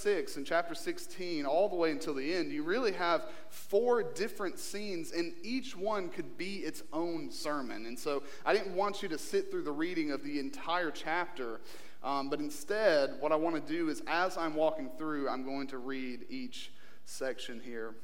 6 0.00 0.36
and 0.36 0.46
chapter 0.46 0.74
16, 0.74 1.44
all 1.44 1.68
the 1.68 1.76
way 1.76 1.90
until 1.90 2.14
the 2.14 2.34
end, 2.34 2.50
you 2.50 2.62
really 2.62 2.92
have 2.92 3.26
four 3.48 4.02
different 4.02 4.58
scenes, 4.58 5.12
and 5.12 5.34
each 5.42 5.76
one 5.76 6.08
could 6.08 6.38
be 6.38 6.56
its 6.56 6.82
own 6.92 7.30
sermon. 7.30 7.86
And 7.86 7.98
so 7.98 8.22
I 8.46 8.52
didn't 8.52 8.74
want 8.74 9.02
you 9.02 9.08
to 9.10 9.18
sit 9.18 9.50
through 9.50 9.64
the 9.64 9.72
reading 9.72 10.10
of 10.10 10.24
the 10.24 10.38
entire 10.38 10.90
chapter, 10.90 11.60
um, 12.02 12.30
but 12.30 12.38
instead, 12.38 13.16
what 13.20 13.30
I 13.30 13.36
want 13.36 13.54
to 13.56 13.72
do 13.72 13.90
is 13.90 14.02
as 14.06 14.38
I'm 14.38 14.54
walking 14.54 14.90
through, 14.96 15.28
I'm 15.28 15.44
going 15.44 15.66
to 15.68 15.78
read 15.78 16.24
each 16.30 16.72
section 17.04 17.60
here. 17.62 17.94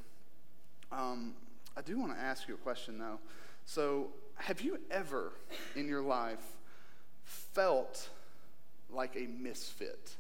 Um, 0.93 1.35
I 1.77 1.83
do 1.83 1.99
want 1.99 2.15
to 2.15 2.19
ask 2.19 2.47
you 2.47 2.55
a 2.55 2.59
question, 2.59 2.99
though. 2.99 3.19
So, 3.65 4.09
have 4.35 4.61
you 4.61 4.79
ever 4.91 5.33
in 5.75 5.89
your 5.89 6.03
life 6.03 6.45
felt 7.25 8.11
like 8.91 9.17
a 9.17 9.27
misfit? 9.27 10.17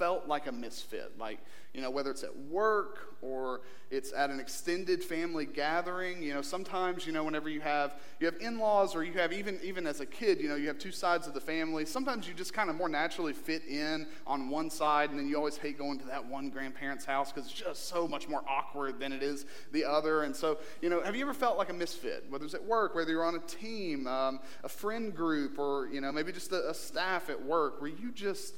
Felt 0.00 0.26
like 0.26 0.46
a 0.46 0.52
misfit? 0.52 1.18
Like, 1.18 1.40
you 1.74 1.82
know, 1.82 1.90
whether 1.90 2.10
it's 2.10 2.24
at 2.24 2.34
work 2.34 3.16
or 3.20 3.60
it's 3.90 4.14
at 4.14 4.30
an 4.30 4.40
extended 4.40 5.04
family 5.04 5.44
gathering. 5.44 6.22
You 6.22 6.32
know, 6.32 6.40
sometimes, 6.40 7.06
you 7.06 7.12
know, 7.12 7.22
whenever 7.22 7.50
you 7.50 7.60
have 7.60 7.96
you 8.18 8.24
have 8.24 8.36
in-laws 8.40 8.96
or 8.96 9.04
you 9.04 9.12
have 9.12 9.30
even 9.34 9.60
even 9.62 9.86
as 9.86 10.00
a 10.00 10.06
kid, 10.06 10.40
you 10.40 10.48
know, 10.48 10.54
you 10.54 10.68
have 10.68 10.78
two 10.78 10.90
sides 10.90 11.26
of 11.26 11.34
the 11.34 11.40
family. 11.40 11.84
Sometimes 11.84 12.26
you 12.26 12.32
just 12.32 12.54
kind 12.54 12.70
of 12.70 12.76
more 12.76 12.88
naturally 12.88 13.34
fit 13.34 13.62
in 13.68 14.06
on 14.26 14.48
one 14.48 14.70
side, 14.70 15.10
and 15.10 15.18
then 15.18 15.28
you 15.28 15.36
always 15.36 15.58
hate 15.58 15.76
going 15.76 15.98
to 15.98 16.06
that 16.06 16.24
one 16.24 16.48
grandparent's 16.48 17.04
house 17.04 17.30
because 17.30 17.50
it's 17.50 17.60
just 17.60 17.88
so 17.90 18.08
much 18.08 18.26
more 18.26 18.42
awkward 18.48 18.98
than 18.98 19.12
it 19.12 19.22
is 19.22 19.44
the 19.72 19.84
other. 19.84 20.22
And 20.22 20.34
so, 20.34 20.60
you 20.80 20.88
know, 20.88 21.02
have 21.02 21.14
you 21.14 21.20
ever 21.20 21.34
felt 21.34 21.58
like 21.58 21.68
a 21.68 21.74
misfit? 21.74 22.24
Whether 22.30 22.46
it's 22.46 22.54
at 22.54 22.64
work, 22.64 22.94
whether 22.94 23.10
you're 23.10 23.26
on 23.26 23.34
a 23.34 23.40
team, 23.40 24.06
um, 24.06 24.40
a 24.64 24.68
friend 24.70 25.14
group, 25.14 25.58
or 25.58 25.90
you 25.92 26.00
know, 26.00 26.10
maybe 26.10 26.32
just 26.32 26.52
a, 26.52 26.70
a 26.70 26.74
staff 26.74 27.28
at 27.28 27.44
work 27.44 27.82
where 27.82 27.90
you 27.90 28.12
just 28.12 28.54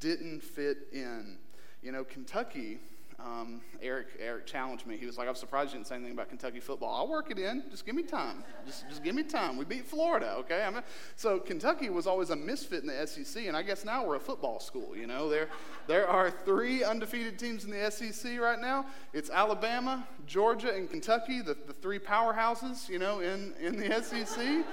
didn't 0.00 0.42
fit 0.42 0.88
in. 0.92 1.38
You 1.82 1.92
know, 1.92 2.04
Kentucky, 2.04 2.78
um, 3.24 3.62
Eric, 3.80 4.08
Eric 4.18 4.46
challenged 4.46 4.86
me. 4.86 4.96
He 4.96 5.06
was 5.06 5.16
like, 5.16 5.28
I'm 5.28 5.34
surprised 5.34 5.72
you 5.72 5.78
didn't 5.78 5.86
say 5.86 5.94
anything 5.94 6.12
about 6.12 6.28
Kentucky 6.28 6.60
football. 6.60 6.94
I'll 6.94 7.08
work 7.08 7.30
it 7.30 7.38
in. 7.38 7.62
Just 7.70 7.86
give 7.86 7.94
me 7.94 8.02
time. 8.02 8.44
Just, 8.66 8.88
just 8.88 9.02
give 9.02 9.14
me 9.14 9.22
time. 9.22 9.56
We 9.56 9.64
beat 9.64 9.86
Florida, 9.86 10.34
okay? 10.40 10.62
I 10.62 10.82
so 11.16 11.38
Kentucky 11.38 11.88
was 11.90 12.06
always 12.06 12.30
a 12.30 12.36
misfit 12.36 12.82
in 12.82 12.88
the 12.88 13.06
SEC, 13.06 13.46
and 13.46 13.56
I 13.56 13.62
guess 13.62 13.84
now 13.84 14.04
we're 14.04 14.16
a 14.16 14.20
football 14.20 14.60
school, 14.60 14.96
you 14.96 15.06
know? 15.06 15.28
There, 15.28 15.48
there 15.86 16.08
are 16.08 16.30
three 16.30 16.84
undefeated 16.84 17.38
teams 17.38 17.64
in 17.64 17.70
the 17.70 17.90
SEC 17.90 18.38
right 18.38 18.60
now. 18.60 18.86
It's 19.12 19.30
Alabama, 19.30 20.06
Georgia, 20.26 20.74
and 20.74 20.90
Kentucky, 20.90 21.40
the, 21.40 21.56
the 21.66 21.72
three 21.72 21.98
powerhouses, 21.98 22.88
you 22.88 22.98
know, 22.98 23.20
in, 23.20 23.54
in 23.60 23.76
the 23.76 24.02
SEC. 24.02 24.64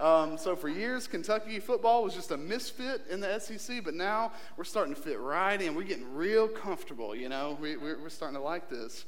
Um, 0.00 0.38
so 0.38 0.56
for 0.56 0.70
years, 0.70 1.06
Kentucky 1.06 1.60
football 1.60 2.02
was 2.02 2.14
just 2.14 2.30
a 2.30 2.36
misfit 2.38 3.02
in 3.10 3.20
the 3.20 3.38
SEC, 3.38 3.84
but 3.84 3.92
now 3.92 4.32
we're 4.56 4.64
starting 4.64 4.94
to 4.94 5.00
fit 5.00 5.20
right 5.20 5.60
in. 5.60 5.74
We're 5.74 5.82
getting 5.82 6.14
real 6.14 6.48
comfortable, 6.48 7.14
you 7.14 7.28
know. 7.28 7.58
We, 7.60 7.74
are 7.74 8.08
starting 8.08 8.38
to 8.38 8.42
like 8.42 8.70
this. 8.70 9.04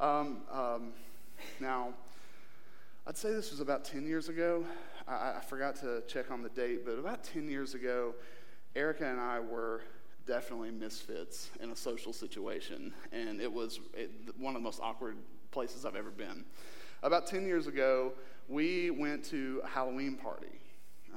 Um, 0.00 0.38
um, 0.50 0.92
now, 1.60 1.92
I'd 3.06 3.18
say 3.18 3.30
this 3.30 3.50
was 3.50 3.60
about 3.60 3.84
10 3.84 4.06
years 4.06 4.30
ago. 4.30 4.64
I, 5.06 5.34
I 5.36 5.40
forgot 5.46 5.76
to 5.80 6.02
check 6.08 6.30
on 6.30 6.42
the 6.42 6.48
date, 6.48 6.86
but 6.86 6.92
about 6.92 7.24
10 7.24 7.50
years 7.50 7.74
ago, 7.74 8.14
Erica 8.74 9.04
and 9.04 9.20
I 9.20 9.38
were 9.38 9.82
definitely 10.26 10.70
misfits 10.70 11.50
in 11.60 11.72
a 11.72 11.76
social 11.76 12.14
situation, 12.14 12.94
and 13.12 13.38
it 13.38 13.52
was 13.52 13.80
it, 13.92 14.10
one 14.38 14.56
of 14.56 14.62
the 14.62 14.64
most 14.64 14.80
awkward 14.80 15.18
places 15.50 15.84
I've 15.84 15.96
ever 15.96 16.10
been. 16.10 16.46
About 17.02 17.26
10 17.26 17.44
years 17.44 17.66
ago, 17.66 18.12
we 18.52 18.90
went 18.90 19.24
to 19.24 19.62
a 19.64 19.68
Halloween 19.68 20.16
party. 20.16 20.60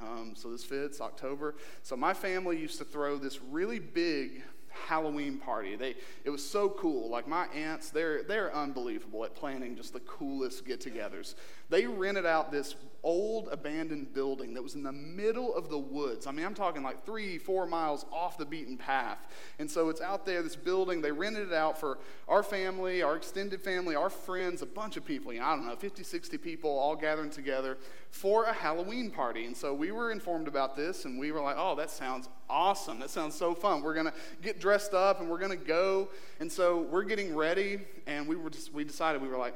Um, 0.02 0.32
so 0.34 0.50
this 0.50 0.64
fits 0.64 1.00
October. 1.00 1.54
So 1.82 1.96
my 1.96 2.14
family 2.14 2.58
used 2.58 2.78
to 2.78 2.84
throw 2.84 3.18
this 3.18 3.40
really 3.42 3.78
big 3.78 4.42
Halloween 4.68 5.38
party. 5.38 5.76
They, 5.76 5.94
it 6.24 6.30
was 6.30 6.46
so 6.46 6.68
cool. 6.68 7.10
Like 7.10 7.26
my 7.26 7.46
aunts, 7.48 7.90
they're, 7.90 8.22
they're 8.22 8.54
unbelievable 8.54 9.24
at 9.24 9.34
planning 9.34 9.76
just 9.76 9.92
the 9.92 10.00
coolest 10.00 10.66
get 10.66 10.80
togethers. 10.80 11.34
They 11.70 11.86
rented 11.86 12.26
out 12.26 12.52
this 12.52 12.74
old 13.06 13.48
abandoned 13.52 14.12
building 14.12 14.52
that 14.52 14.62
was 14.62 14.74
in 14.74 14.82
the 14.82 14.90
middle 14.90 15.54
of 15.54 15.68
the 15.68 15.78
woods. 15.78 16.26
I 16.26 16.32
mean, 16.32 16.44
I'm 16.44 16.56
talking 16.56 16.82
like 16.82 17.06
three, 17.06 17.38
four 17.38 17.64
miles 17.64 18.04
off 18.10 18.36
the 18.36 18.44
beaten 18.44 18.76
path. 18.76 19.18
And 19.60 19.70
so 19.70 19.90
it's 19.90 20.00
out 20.00 20.26
there, 20.26 20.42
this 20.42 20.56
building. 20.56 21.00
They 21.00 21.12
rented 21.12 21.46
it 21.46 21.54
out 21.54 21.78
for 21.78 21.98
our 22.26 22.42
family, 22.42 23.02
our 23.02 23.14
extended 23.14 23.62
family, 23.62 23.94
our 23.94 24.10
friends, 24.10 24.60
a 24.60 24.66
bunch 24.66 24.96
of 24.96 25.04
people. 25.04 25.32
You 25.32 25.38
know, 25.38 25.46
I 25.46 25.54
don't 25.54 25.68
know, 25.68 25.76
50, 25.76 26.02
60 26.02 26.36
people 26.38 26.68
all 26.68 26.96
gathering 26.96 27.30
together 27.30 27.78
for 28.10 28.46
a 28.46 28.52
Halloween 28.52 29.12
party. 29.12 29.46
And 29.46 29.56
so 29.56 29.72
we 29.72 29.92
were 29.92 30.10
informed 30.10 30.48
about 30.48 30.74
this 30.74 31.04
and 31.04 31.16
we 31.16 31.30
were 31.30 31.40
like, 31.40 31.56
oh, 31.56 31.76
that 31.76 31.90
sounds 31.90 32.28
awesome. 32.50 32.98
That 32.98 33.10
sounds 33.10 33.36
so 33.36 33.54
fun. 33.54 33.82
We're 33.82 33.94
going 33.94 34.06
to 34.06 34.14
get 34.42 34.58
dressed 34.58 34.94
up 34.94 35.20
and 35.20 35.30
we're 35.30 35.38
going 35.38 35.56
to 35.56 35.64
go. 35.64 36.08
And 36.40 36.50
so 36.50 36.82
we're 36.82 37.04
getting 37.04 37.36
ready 37.36 37.82
and 38.08 38.26
we 38.26 38.34
were 38.34 38.50
just, 38.50 38.72
we 38.72 38.82
decided 38.82 39.22
we 39.22 39.28
were 39.28 39.38
like, 39.38 39.54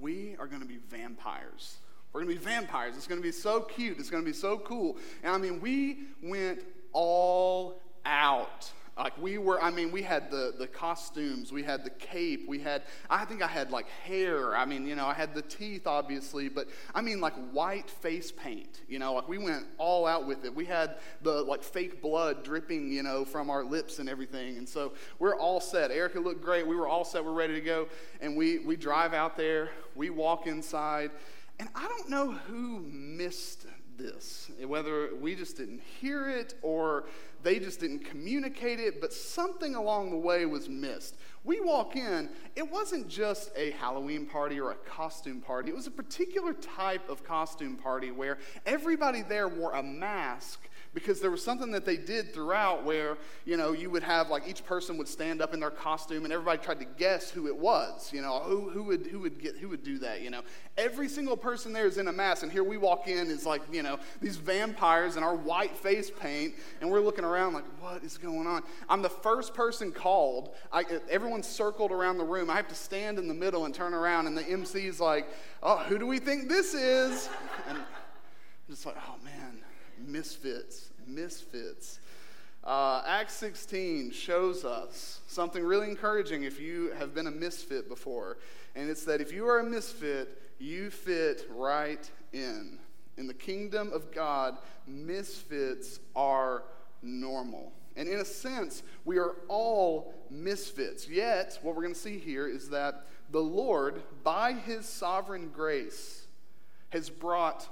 we 0.00 0.36
are 0.38 0.46
going 0.46 0.62
to 0.62 0.68
be 0.68 0.78
vampires. 0.88 1.76
We're 2.12 2.22
going 2.22 2.34
to 2.36 2.40
be 2.40 2.44
vampires. 2.44 2.96
It's 2.96 3.06
going 3.06 3.20
to 3.20 3.26
be 3.26 3.32
so 3.32 3.60
cute. 3.60 3.98
It's 3.98 4.10
going 4.10 4.22
to 4.22 4.30
be 4.30 4.36
so 4.36 4.58
cool. 4.58 4.98
And 5.22 5.34
I 5.34 5.38
mean, 5.38 5.60
we 5.60 6.00
went 6.22 6.60
all 6.92 7.80
out. 8.04 8.70
Like 8.98 9.16
we 9.20 9.38
were, 9.38 9.60
I 9.62 9.70
mean, 9.70 9.90
we 9.90 10.02
had 10.02 10.30
the, 10.30 10.52
the 10.58 10.66
costumes, 10.66 11.50
we 11.50 11.62
had 11.62 11.82
the 11.82 11.90
cape, 11.90 12.46
we 12.46 12.58
had, 12.58 12.82
I 13.08 13.24
think 13.24 13.40
I 13.40 13.46
had 13.46 13.70
like 13.70 13.88
hair. 13.88 14.54
I 14.54 14.66
mean, 14.66 14.86
you 14.86 14.94
know, 14.94 15.06
I 15.06 15.14
had 15.14 15.34
the 15.34 15.40
teeth, 15.40 15.86
obviously, 15.86 16.50
but 16.50 16.68
I 16.94 17.00
mean, 17.00 17.18
like 17.18 17.32
white 17.52 17.88
face 17.88 18.30
paint, 18.30 18.82
you 18.88 18.98
know, 18.98 19.14
like 19.14 19.28
we 19.28 19.38
went 19.38 19.64
all 19.78 20.06
out 20.06 20.26
with 20.26 20.44
it. 20.44 20.54
We 20.54 20.66
had 20.66 20.96
the 21.22 21.42
like 21.42 21.62
fake 21.62 22.02
blood 22.02 22.44
dripping, 22.44 22.92
you 22.92 23.02
know, 23.02 23.24
from 23.24 23.48
our 23.48 23.64
lips 23.64 23.98
and 23.98 24.10
everything. 24.10 24.58
And 24.58 24.68
so 24.68 24.92
we're 25.18 25.36
all 25.36 25.60
set. 25.60 25.90
Erica 25.90 26.20
looked 26.20 26.42
great. 26.42 26.66
We 26.66 26.76
were 26.76 26.86
all 26.86 27.04
set. 27.04 27.24
We're 27.24 27.32
ready 27.32 27.54
to 27.54 27.62
go. 27.62 27.88
And 28.20 28.36
we, 28.36 28.58
we 28.58 28.76
drive 28.76 29.14
out 29.14 29.38
there, 29.38 29.70
we 29.94 30.10
walk 30.10 30.46
inside, 30.46 31.12
and 31.58 31.68
I 31.74 31.88
don't 31.88 32.10
know 32.10 32.32
who 32.32 32.80
missed 32.80 33.66
this, 33.96 34.50
whether 34.66 35.14
we 35.14 35.34
just 35.34 35.56
didn't 35.56 35.80
hear 36.00 36.28
it 36.28 36.54
or 36.62 37.04
they 37.42 37.58
just 37.58 37.80
didn't 37.80 38.04
communicate 38.04 38.80
it, 38.80 39.00
but 39.00 39.12
something 39.12 39.74
along 39.74 40.10
the 40.10 40.16
way 40.16 40.46
was 40.46 40.68
missed. 40.68 41.16
We 41.44 41.60
walk 41.60 41.96
in, 41.96 42.28
it 42.54 42.70
wasn't 42.70 43.08
just 43.08 43.50
a 43.56 43.72
Halloween 43.72 44.26
party 44.26 44.60
or 44.60 44.70
a 44.70 44.76
costume 44.76 45.40
party, 45.40 45.70
it 45.70 45.76
was 45.76 45.86
a 45.86 45.92
particular 45.92 46.52
type 46.54 47.08
of 47.08 47.24
costume 47.24 47.76
party 47.76 48.10
where 48.10 48.38
everybody 48.64 49.22
there 49.22 49.48
wore 49.48 49.72
a 49.72 49.82
mask 49.82 50.68
because 50.94 51.20
there 51.20 51.30
was 51.30 51.42
something 51.42 51.70
that 51.70 51.84
they 51.84 51.96
did 51.96 52.34
throughout 52.34 52.84
where 52.84 53.16
you 53.44 53.56
know 53.56 53.72
you 53.72 53.88
would 53.90 54.02
have 54.02 54.28
like 54.28 54.46
each 54.46 54.64
person 54.64 54.98
would 54.98 55.08
stand 55.08 55.40
up 55.40 55.54
in 55.54 55.60
their 55.60 55.70
costume 55.70 56.24
and 56.24 56.32
everybody 56.32 56.62
tried 56.62 56.78
to 56.78 56.84
guess 56.84 57.30
who 57.30 57.46
it 57.46 57.56
was 57.56 58.12
you 58.12 58.20
know 58.20 58.40
who, 58.40 58.68
who 58.68 58.82
would 58.82 59.06
who 59.06 59.18
would 59.20 59.40
get 59.40 59.56
who 59.56 59.68
would 59.68 59.82
do 59.82 59.98
that 59.98 60.22
you 60.22 60.30
know. 60.30 60.42
Every 60.78 61.08
single 61.08 61.36
person 61.36 61.72
there 61.72 61.86
is 61.86 61.98
in 61.98 62.08
a 62.08 62.12
mask 62.12 62.42
and 62.42 62.50
here 62.50 62.64
we 62.64 62.76
walk 62.76 63.08
in 63.08 63.28
is 63.28 63.46
like 63.46 63.62
you 63.72 63.82
know 63.82 63.98
these 64.20 64.36
vampires 64.36 65.16
in 65.16 65.22
our 65.22 65.34
white 65.34 65.76
face 65.76 66.10
paint 66.10 66.54
and 66.80 66.90
we're 66.90 67.00
looking 67.00 67.24
around 67.24 67.54
like 67.54 67.64
what 67.80 68.02
is 68.02 68.18
going 68.18 68.46
on? 68.46 68.62
I'm 68.88 69.02
the 69.02 69.10
first 69.10 69.54
person 69.54 69.92
called. 69.92 70.54
I, 70.72 70.84
everyone's 71.10 71.46
circled 71.46 71.92
around 71.92 72.18
the 72.18 72.24
room. 72.24 72.50
I 72.50 72.56
have 72.56 72.68
to 72.68 72.74
stand 72.74 73.18
in 73.18 73.28
the 73.28 73.34
middle 73.34 73.64
and 73.64 73.74
turn 73.74 73.94
around 73.94 74.26
and 74.26 74.36
the 74.36 74.42
mc's 74.42 75.00
like 75.00 75.28
oh 75.62 75.78
who 75.78 75.98
do 75.98 76.06
we 76.06 76.18
think 76.18 76.48
this 76.48 76.74
is? 76.74 77.28
And 77.68 77.78
i'm 77.78 77.84
just 78.68 78.86
like 78.86 78.96
oh 78.96 79.16
man 79.24 79.62
misfits, 80.06 80.90
misfits. 81.06 82.00
Uh, 82.64 83.02
Acts 83.06 83.34
16 83.34 84.12
shows 84.12 84.64
us 84.64 85.20
something 85.26 85.64
really 85.64 85.88
encouraging 85.88 86.44
if 86.44 86.60
you 86.60 86.92
have 86.98 87.14
been 87.14 87.26
a 87.26 87.30
misfit 87.30 87.88
before. 87.88 88.38
And 88.76 88.88
it's 88.88 89.04
that 89.04 89.20
if 89.20 89.32
you 89.32 89.46
are 89.48 89.58
a 89.58 89.64
misfit, 89.64 90.40
you 90.58 90.90
fit 90.90 91.46
right 91.50 92.08
in. 92.32 92.78
In 93.18 93.26
the 93.26 93.34
kingdom 93.34 93.92
of 93.92 94.12
God, 94.12 94.58
misfits 94.86 95.98
are 96.14 96.62
normal. 97.02 97.72
And 97.96 98.08
in 98.08 98.20
a 98.20 98.24
sense, 98.24 98.82
we 99.04 99.18
are 99.18 99.36
all 99.48 100.14
misfits. 100.30 101.08
Yet, 101.08 101.58
what 101.62 101.74
we're 101.74 101.82
going 101.82 101.94
to 101.94 102.00
see 102.00 102.18
here 102.18 102.46
is 102.46 102.70
that 102.70 103.06
the 103.30 103.40
Lord, 103.40 104.02
by 104.22 104.52
his 104.52 104.86
sovereign 104.86 105.50
grace, 105.54 106.26
has 106.90 107.10
brought 107.10 107.68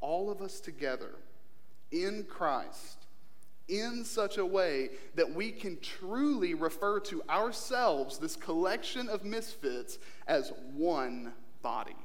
all 0.00 0.30
of 0.30 0.40
us 0.40 0.60
together 0.60 1.10
in 1.92 2.24
Christ 2.28 2.98
in 3.68 4.04
such 4.04 4.36
a 4.36 4.44
way 4.44 4.90
that 5.14 5.32
we 5.32 5.52
can 5.52 5.78
truly 5.80 6.54
refer 6.54 6.98
to 6.98 7.22
ourselves, 7.30 8.18
this 8.18 8.34
collection 8.34 9.08
of 9.08 9.24
misfits, 9.24 9.98
as 10.26 10.52
one 10.74 11.32
body. 11.62 11.96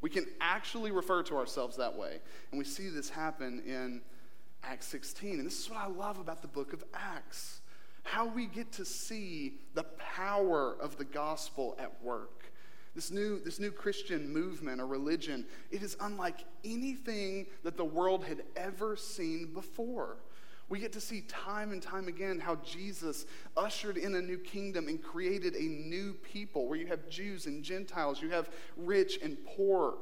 We 0.00 0.10
can 0.10 0.26
actually 0.40 0.92
refer 0.92 1.24
to 1.24 1.36
ourselves 1.36 1.76
that 1.76 1.96
way. 1.96 2.20
And 2.52 2.58
we 2.58 2.64
see 2.64 2.88
this 2.88 3.10
happen 3.10 3.62
in 3.66 4.00
Acts 4.62 4.86
16. 4.86 5.38
And 5.38 5.46
this 5.46 5.58
is 5.58 5.68
what 5.68 5.80
I 5.80 5.88
love 5.88 6.20
about 6.20 6.40
the 6.40 6.48
book 6.48 6.72
of 6.72 6.84
Acts 6.94 7.62
how 8.08 8.26
we 8.26 8.46
get 8.46 8.72
to 8.72 8.86
see 8.86 9.52
the 9.74 9.84
power 9.98 10.74
of 10.80 10.96
the 10.96 11.04
gospel 11.04 11.76
at 11.78 12.02
work. 12.02 12.37
This 12.98 13.12
new, 13.12 13.38
this 13.38 13.60
new 13.60 13.70
Christian 13.70 14.28
movement 14.28 14.80
or 14.80 14.86
religion, 14.88 15.46
it 15.70 15.84
is 15.84 15.96
unlike 16.00 16.44
anything 16.64 17.46
that 17.62 17.76
the 17.76 17.84
world 17.84 18.24
had 18.24 18.42
ever 18.56 18.96
seen 18.96 19.54
before. 19.54 20.16
We 20.68 20.80
get 20.80 20.92
to 20.94 21.00
see 21.00 21.20
time 21.28 21.70
and 21.70 21.80
time 21.80 22.08
again 22.08 22.40
how 22.40 22.56
Jesus 22.56 23.24
ushered 23.56 23.98
in 23.98 24.16
a 24.16 24.20
new 24.20 24.36
kingdom 24.36 24.88
and 24.88 25.00
created 25.00 25.54
a 25.54 25.62
new 25.62 26.12
people 26.12 26.66
where 26.66 26.76
you 26.76 26.88
have 26.88 27.08
Jews 27.08 27.46
and 27.46 27.62
Gentiles, 27.62 28.20
you 28.20 28.30
have 28.30 28.50
rich 28.76 29.20
and 29.22 29.38
poor, 29.44 29.98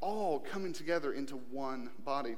all 0.00 0.38
coming 0.38 0.72
together 0.72 1.12
into 1.12 1.34
one 1.50 1.90
body. 2.06 2.36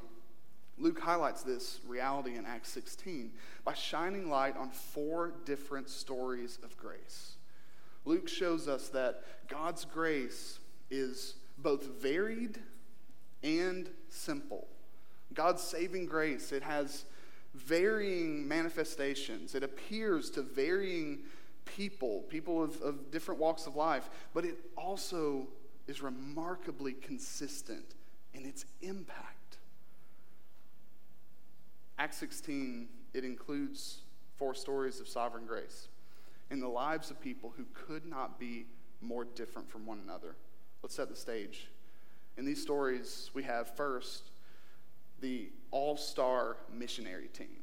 Luke 0.78 0.98
highlights 0.98 1.44
this 1.44 1.78
reality 1.86 2.34
in 2.34 2.44
Acts 2.44 2.70
16 2.70 3.30
by 3.64 3.74
shining 3.74 4.28
light 4.28 4.56
on 4.56 4.70
four 4.70 5.32
different 5.44 5.88
stories 5.88 6.58
of 6.64 6.76
grace. 6.76 7.36
Luke 8.04 8.28
shows 8.28 8.68
us 8.68 8.88
that 8.88 9.22
God's 9.48 9.84
grace 9.84 10.58
is 10.90 11.34
both 11.58 11.84
varied 12.00 12.58
and 13.42 13.88
simple. 14.08 14.66
God's 15.34 15.62
saving 15.62 16.06
grace, 16.06 16.52
it 16.52 16.62
has 16.62 17.04
varying 17.54 18.46
manifestations. 18.46 19.54
It 19.54 19.62
appears 19.62 20.30
to 20.30 20.42
varying 20.42 21.20
people, 21.64 22.22
people 22.28 22.62
of, 22.62 22.80
of 22.82 23.10
different 23.10 23.40
walks 23.40 23.66
of 23.66 23.76
life, 23.76 24.08
but 24.34 24.44
it 24.44 24.56
also 24.76 25.46
is 25.86 26.02
remarkably 26.02 26.92
consistent 26.92 27.94
in 28.34 28.44
its 28.46 28.64
impact. 28.82 29.58
Act 31.98 32.14
16, 32.14 32.88
it 33.12 33.24
includes 33.24 33.98
four 34.36 34.54
stories 34.54 35.00
of 35.00 35.08
sovereign 35.08 35.44
grace 35.46 35.88
in 36.50 36.60
the 36.60 36.68
lives 36.68 37.10
of 37.10 37.20
people 37.20 37.52
who 37.56 37.64
could 37.72 38.04
not 38.06 38.38
be 38.38 38.66
more 39.00 39.24
different 39.24 39.70
from 39.70 39.86
one 39.86 40.00
another. 40.04 40.36
Let's 40.82 40.94
set 40.94 41.08
the 41.08 41.16
stage. 41.16 41.68
In 42.36 42.44
these 42.44 42.60
stories, 42.60 43.30
we 43.34 43.42
have 43.44 43.74
first 43.76 44.30
the 45.20 45.50
all 45.70 45.96
star 45.96 46.56
missionary 46.72 47.28
team. 47.28 47.58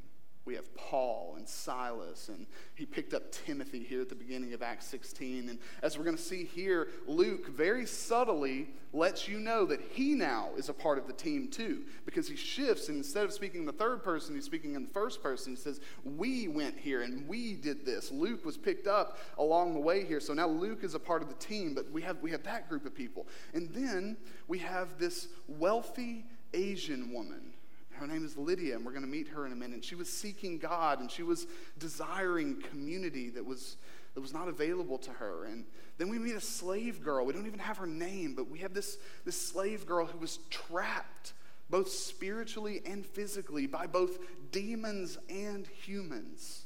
We 0.48 0.56
have 0.56 0.74
Paul 0.76 1.34
and 1.36 1.46
Silas, 1.46 2.30
and 2.30 2.46
he 2.74 2.86
picked 2.86 3.14
up 3.14 3.34
Timothy 3.34 3.84
here 3.84 4.00
at 4.00 4.08
the 4.08 4.16
beginning 4.16 4.54
of 4.54 4.64
Acts 4.64 4.86
16. 4.86 5.50
And 5.50 5.60
as 5.84 5.98
we're 5.98 6.06
going 6.06 6.16
to 6.16 6.22
see 6.22 6.46
here, 6.46 6.88
Luke 7.06 7.50
very 7.50 7.86
subtly 7.86 8.70
lets 8.94 9.28
you 9.28 9.42
know 9.42 9.66
that 9.66 9.82
he 9.82 10.16
now 10.16 10.52
is 10.56 10.70
a 10.70 10.74
part 10.74 10.98
of 10.98 11.06
the 11.06 11.12
team 11.12 11.50
too, 11.50 11.84
because 12.06 12.30
he 12.30 12.38
shifts, 12.38 12.88
and 12.88 12.98
instead 12.98 13.26
of 13.26 13.34
speaking 13.34 13.60
in 13.60 13.66
the 13.66 13.74
third 13.74 14.06
person, 14.06 14.36
he's 14.36 14.46
speaking 14.46 14.74
in 14.74 14.84
the 14.86 14.94
first 14.94 15.22
person. 15.22 15.52
He 15.52 15.58
says, 15.58 15.82
We 16.06 16.48
went 16.48 16.80
here 16.80 17.02
and 17.02 17.28
we 17.28 17.54
did 17.54 17.86
this. 17.86 18.10
Luke 18.10 18.46
was 18.46 18.56
picked 18.56 18.88
up 18.88 19.18
along 19.38 19.74
the 19.74 19.82
way 19.82 20.06
here. 20.06 20.22
So 20.22 20.34
now 20.34 20.48
Luke 20.48 20.82
is 20.82 20.96
a 20.96 21.00
part 21.00 21.22
of 21.22 21.28
the 21.28 21.36
team, 21.36 21.74
but 21.74 21.92
we 21.92 22.02
have, 22.04 22.22
we 22.22 22.32
have 22.32 22.44
that 22.44 22.70
group 22.70 22.86
of 22.86 22.96
people. 22.96 23.28
And 23.54 23.70
then 23.74 24.16
we 24.48 24.60
have 24.60 24.98
this 24.98 25.28
wealthy 25.50 26.24
Asian 26.54 27.12
woman 27.12 27.52
her 27.98 28.08
name 28.08 28.26
is 28.26 28.38
Lydia, 28.38 28.76
and 28.76 28.86
we're 28.86 28.92
going 28.92 29.04
to 29.04 29.10
meet 29.10 29.28
her 29.30 29.46
in 29.46 29.52
a 29.52 29.56
minute. 29.56 29.84
She 29.84 29.96
was 29.96 30.12
seeking 30.12 30.58
God, 30.58 31.00
and 31.00 31.12
she 31.12 31.24
was 31.24 31.48
desiring 31.78 32.62
community 32.62 33.30
that 33.32 33.46
was, 33.46 33.78
that 34.14 34.22
was 34.22 34.34
not 34.34 34.48
available 34.48 34.98
to 35.00 35.12
her. 35.12 35.46
And 35.46 35.66
then 35.98 36.10
we 36.10 36.20
meet 36.20 36.36
a 36.36 36.42
slave 36.42 37.04
girl. 37.04 37.26
We 37.26 37.34
don't 37.34 37.48
even 37.48 37.60
have 37.60 37.78
her 37.78 37.88
name, 37.88 38.36
but 38.36 38.50
we 38.50 38.60
have 38.60 38.74
this, 38.74 38.98
this 39.26 39.40
slave 39.40 39.86
girl 39.86 40.06
who 40.06 40.20
was 40.20 40.40
trapped, 40.50 41.34
both 41.70 41.90
spiritually 41.90 42.82
and 42.86 43.06
physically, 43.06 43.68
by 43.68 43.88
both 43.88 44.20
demons 44.52 45.18
and 45.30 45.68
humans. 45.68 46.66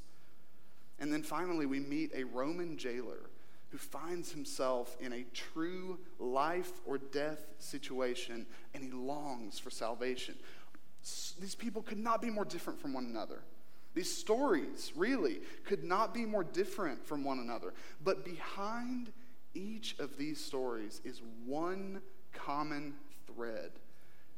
And 0.99 1.11
then 1.11 1.23
finally, 1.23 1.65
we 1.65 1.79
meet 1.79 2.11
a 2.13 2.23
Roman 2.23 2.77
jailer 2.77 3.31
who 3.71 3.77
finds 3.77 4.31
himself 4.31 4.97
in 4.99 5.13
a 5.13 5.25
true 5.33 5.97
life 6.19 6.71
or 6.85 6.97
death 6.97 7.39
situation 7.57 8.45
and 8.73 8.83
he 8.83 8.91
longs 8.91 9.57
for 9.57 9.69
salvation. 9.69 10.35
These 11.03 11.55
people 11.55 11.81
could 11.81 11.97
not 11.97 12.21
be 12.21 12.29
more 12.29 12.45
different 12.45 12.79
from 12.79 12.93
one 12.93 13.05
another. 13.05 13.41
These 13.93 14.15
stories, 14.15 14.93
really, 14.95 15.39
could 15.65 15.83
not 15.83 16.13
be 16.13 16.25
more 16.25 16.43
different 16.43 17.05
from 17.05 17.23
one 17.23 17.39
another. 17.39 17.73
But 18.03 18.23
behind 18.23 19.11
each 19.53 19.95
of 19.99 20.17
these 20.17 20.39
stories 20.43 21.01
is 21.03 21.21
one 21.45 22.01
common 22.31 22.93
thread. 23.27 23.71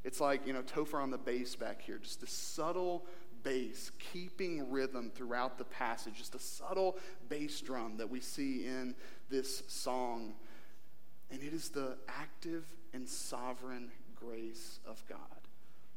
It's 0.04 0.19
like, 0.19 0.48
you 0.48 0.54
know, 0.54 0.63
Topher 0.63 1.01
on 1.01 1.12
the 1.12 1.18
bass 1.18 1.56
back 1.56 1.81
here, 1.81 1.98
just 1.98 2.24
a 2.24 2.27
subtle 2.27 3.06
bass 3.44 3.92
keeping 4.00 4.71
rhythm 4.71 5.12
throughout 5.13 5.57
the 5.57 5.65
passage, 5.65 6.15
just 6.15 6.33
a 6.33 6.39
subtle 6.39 6.98
bass 7.30 7.62
drum 7.62 7.98
that 7.98 8.10
we 8.10 8.19
see 8.19 8.65
in 8.65 8.95
this 9.30 9.63
song. 9.68 10.33
And 11.30 11.44
it 11.44 11.54
is 11.54 11.69
the 11.69 11.98
active 12.07 12.65
and 12.94 13.07
sovereign 13.07 13.92
grace 14.15 14.80
of 14.86 15.04
God 15.07 15.43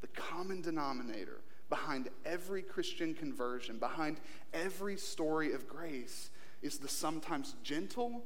the 0.06 0.20
common 0.20 0.60
denominator 0.60 1.40
behind 1.68 2.08
every 2.24 2.62
Christian 2.62 3.14
conversion, 3.14 3.78
behind 3.78 4.18
every 4.52 4.96
story 4.96 5.52
of 5.52 5.68
grace, 5.68 6.30
is 6.62 6.78
the 6.78 6.88
sometimes 6.88 7.56
gentle, 7.62 8.22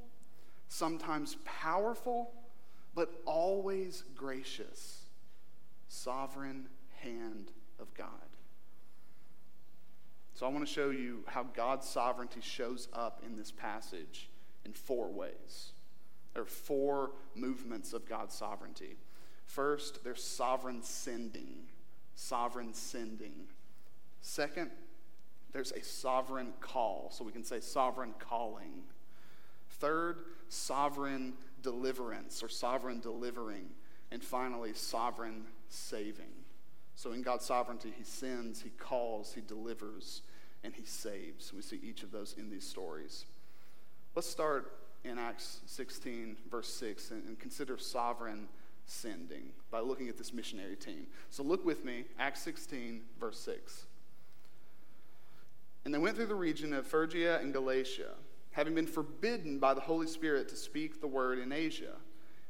sometimes 0.68 1.36
powerful, 1.44 2.32
but 2.94 3.10
always 3.24 4.04
gracious, 4.14 5.04
sovereign 5.88 6.68
hand 6.98 7.50
of 7.78 7.92
God. 7.94 8.08
So 10.34 10.46
I 10.46 10.50
want 10.50 10.66
to 10.66 10.72
show 10.72 10.90
you 10.90 11.24
how 11.26 11.44
God's 11.44 11.88
sovereignty 11.88 12.40
shows 12.42 12.88
up 12.92 13.22
in 13.24 13.36
this 13.36 13.50
passage 13.50 14.28
in 14.64 14.72
four 14.72 15.08
ways. 15.08 15.72
There 16.34 16.42
are 16.42 16.46
four 16.46 17.12
movements 17.34 17.92
of 17.92 18.08
God's 18.08 18.34
sovereignty. 18.34 18.96
First, 19.50 20.04
there's 20.04 20.22
sovereign 20.22 20.80
sending. 20.84 21.66
Sovereign 22.14 22.72
sending. 22.72 23.48
Second, 24.20 24.70
there's 25.52 25.72
a 25.72 25.82
sovereign 25.82 26.52
call. 26.60 27.10
So 27.12 27.24
we 27.24 27.32
can 27.32 27.42
say 27.42 27.58
sovereign 27.58 28.14
calling. 28.20 28.84
Third, 29.70 30.18
sovereign 30.48 31.32
deliverance 31.62 32.44
or 32.44 32.48
sovereign 32.48 33.00
delivering. 33.00 33.70
And 34.12 34.22
finally, 34.22 34.72
sovereign 34.72 35.46
saving. 35.68 36.30
So 36.94 37.10
in 37.10 37.22
God's 37.22 37.44
sovereignty, 37.44 37.92
He 37.96 38.04
sends, 38.04 38.62
He 38.62 38.70
calls, 38.70 39.34
He 39.34 39.40
delivers, 39.40 40.22
and 40.62 40.72
He 40.72 40.84
saves. 40.84 41.52
We 41.52 41.62
see 41.62 41.80
each 41.82 42.04
of 42.04 42.12
those 42.12 42.36
in 42.38 42.50
these 42.50 42.64
stories. 42.64 43.24
Let's 44.14 44.28
start 44.28 44.70
in 45.02 45.18
Acts 45.18 45.60
16, 45.66 46.36
verse 46.48 46.72
6, 46.74 47.10
and, 47.10 47.24
and 47.24 47.38
consider 47.38 47.78
sovereign 47.78 48.46
sending 48.86 49.52
by 49.70 49.80
looking 49.80 50.08
at 50.08 50.18
this 50.18 50.32
missionary 50.32 50.76
team. 50.76 51.06
So 51.30 51.42
look 51.42 51.64
with 51.64 51.84
me, 51.84 52.04
Acts 52.18 52.42
16, 52.42 53.02
verse 53.18 53.38
6. 53.40 53.86
And 55.84 55.94
they 55.94 55.98
went 55.98 56.16
through 56.16 56.26
the 56.26 56.34
region 56.34 56.72
of 56.72 56.86
Phrygia 56.86 57.38
and 57.40 57.52
Galatia, 57.52 58.10
having 58.52 58.74
been 58.74 58.86
forbidden 58.86 59.58
by 59.58 59.74
the 59.74 59.80
Holy 59.80 60.06
Spirit 60.06 60.48
to 60.48 60.56
speak 60.56 61.00
the 61.00 61.06
word 61.06 61.38
in 61.38 61.52
Asia. 61.52 61.94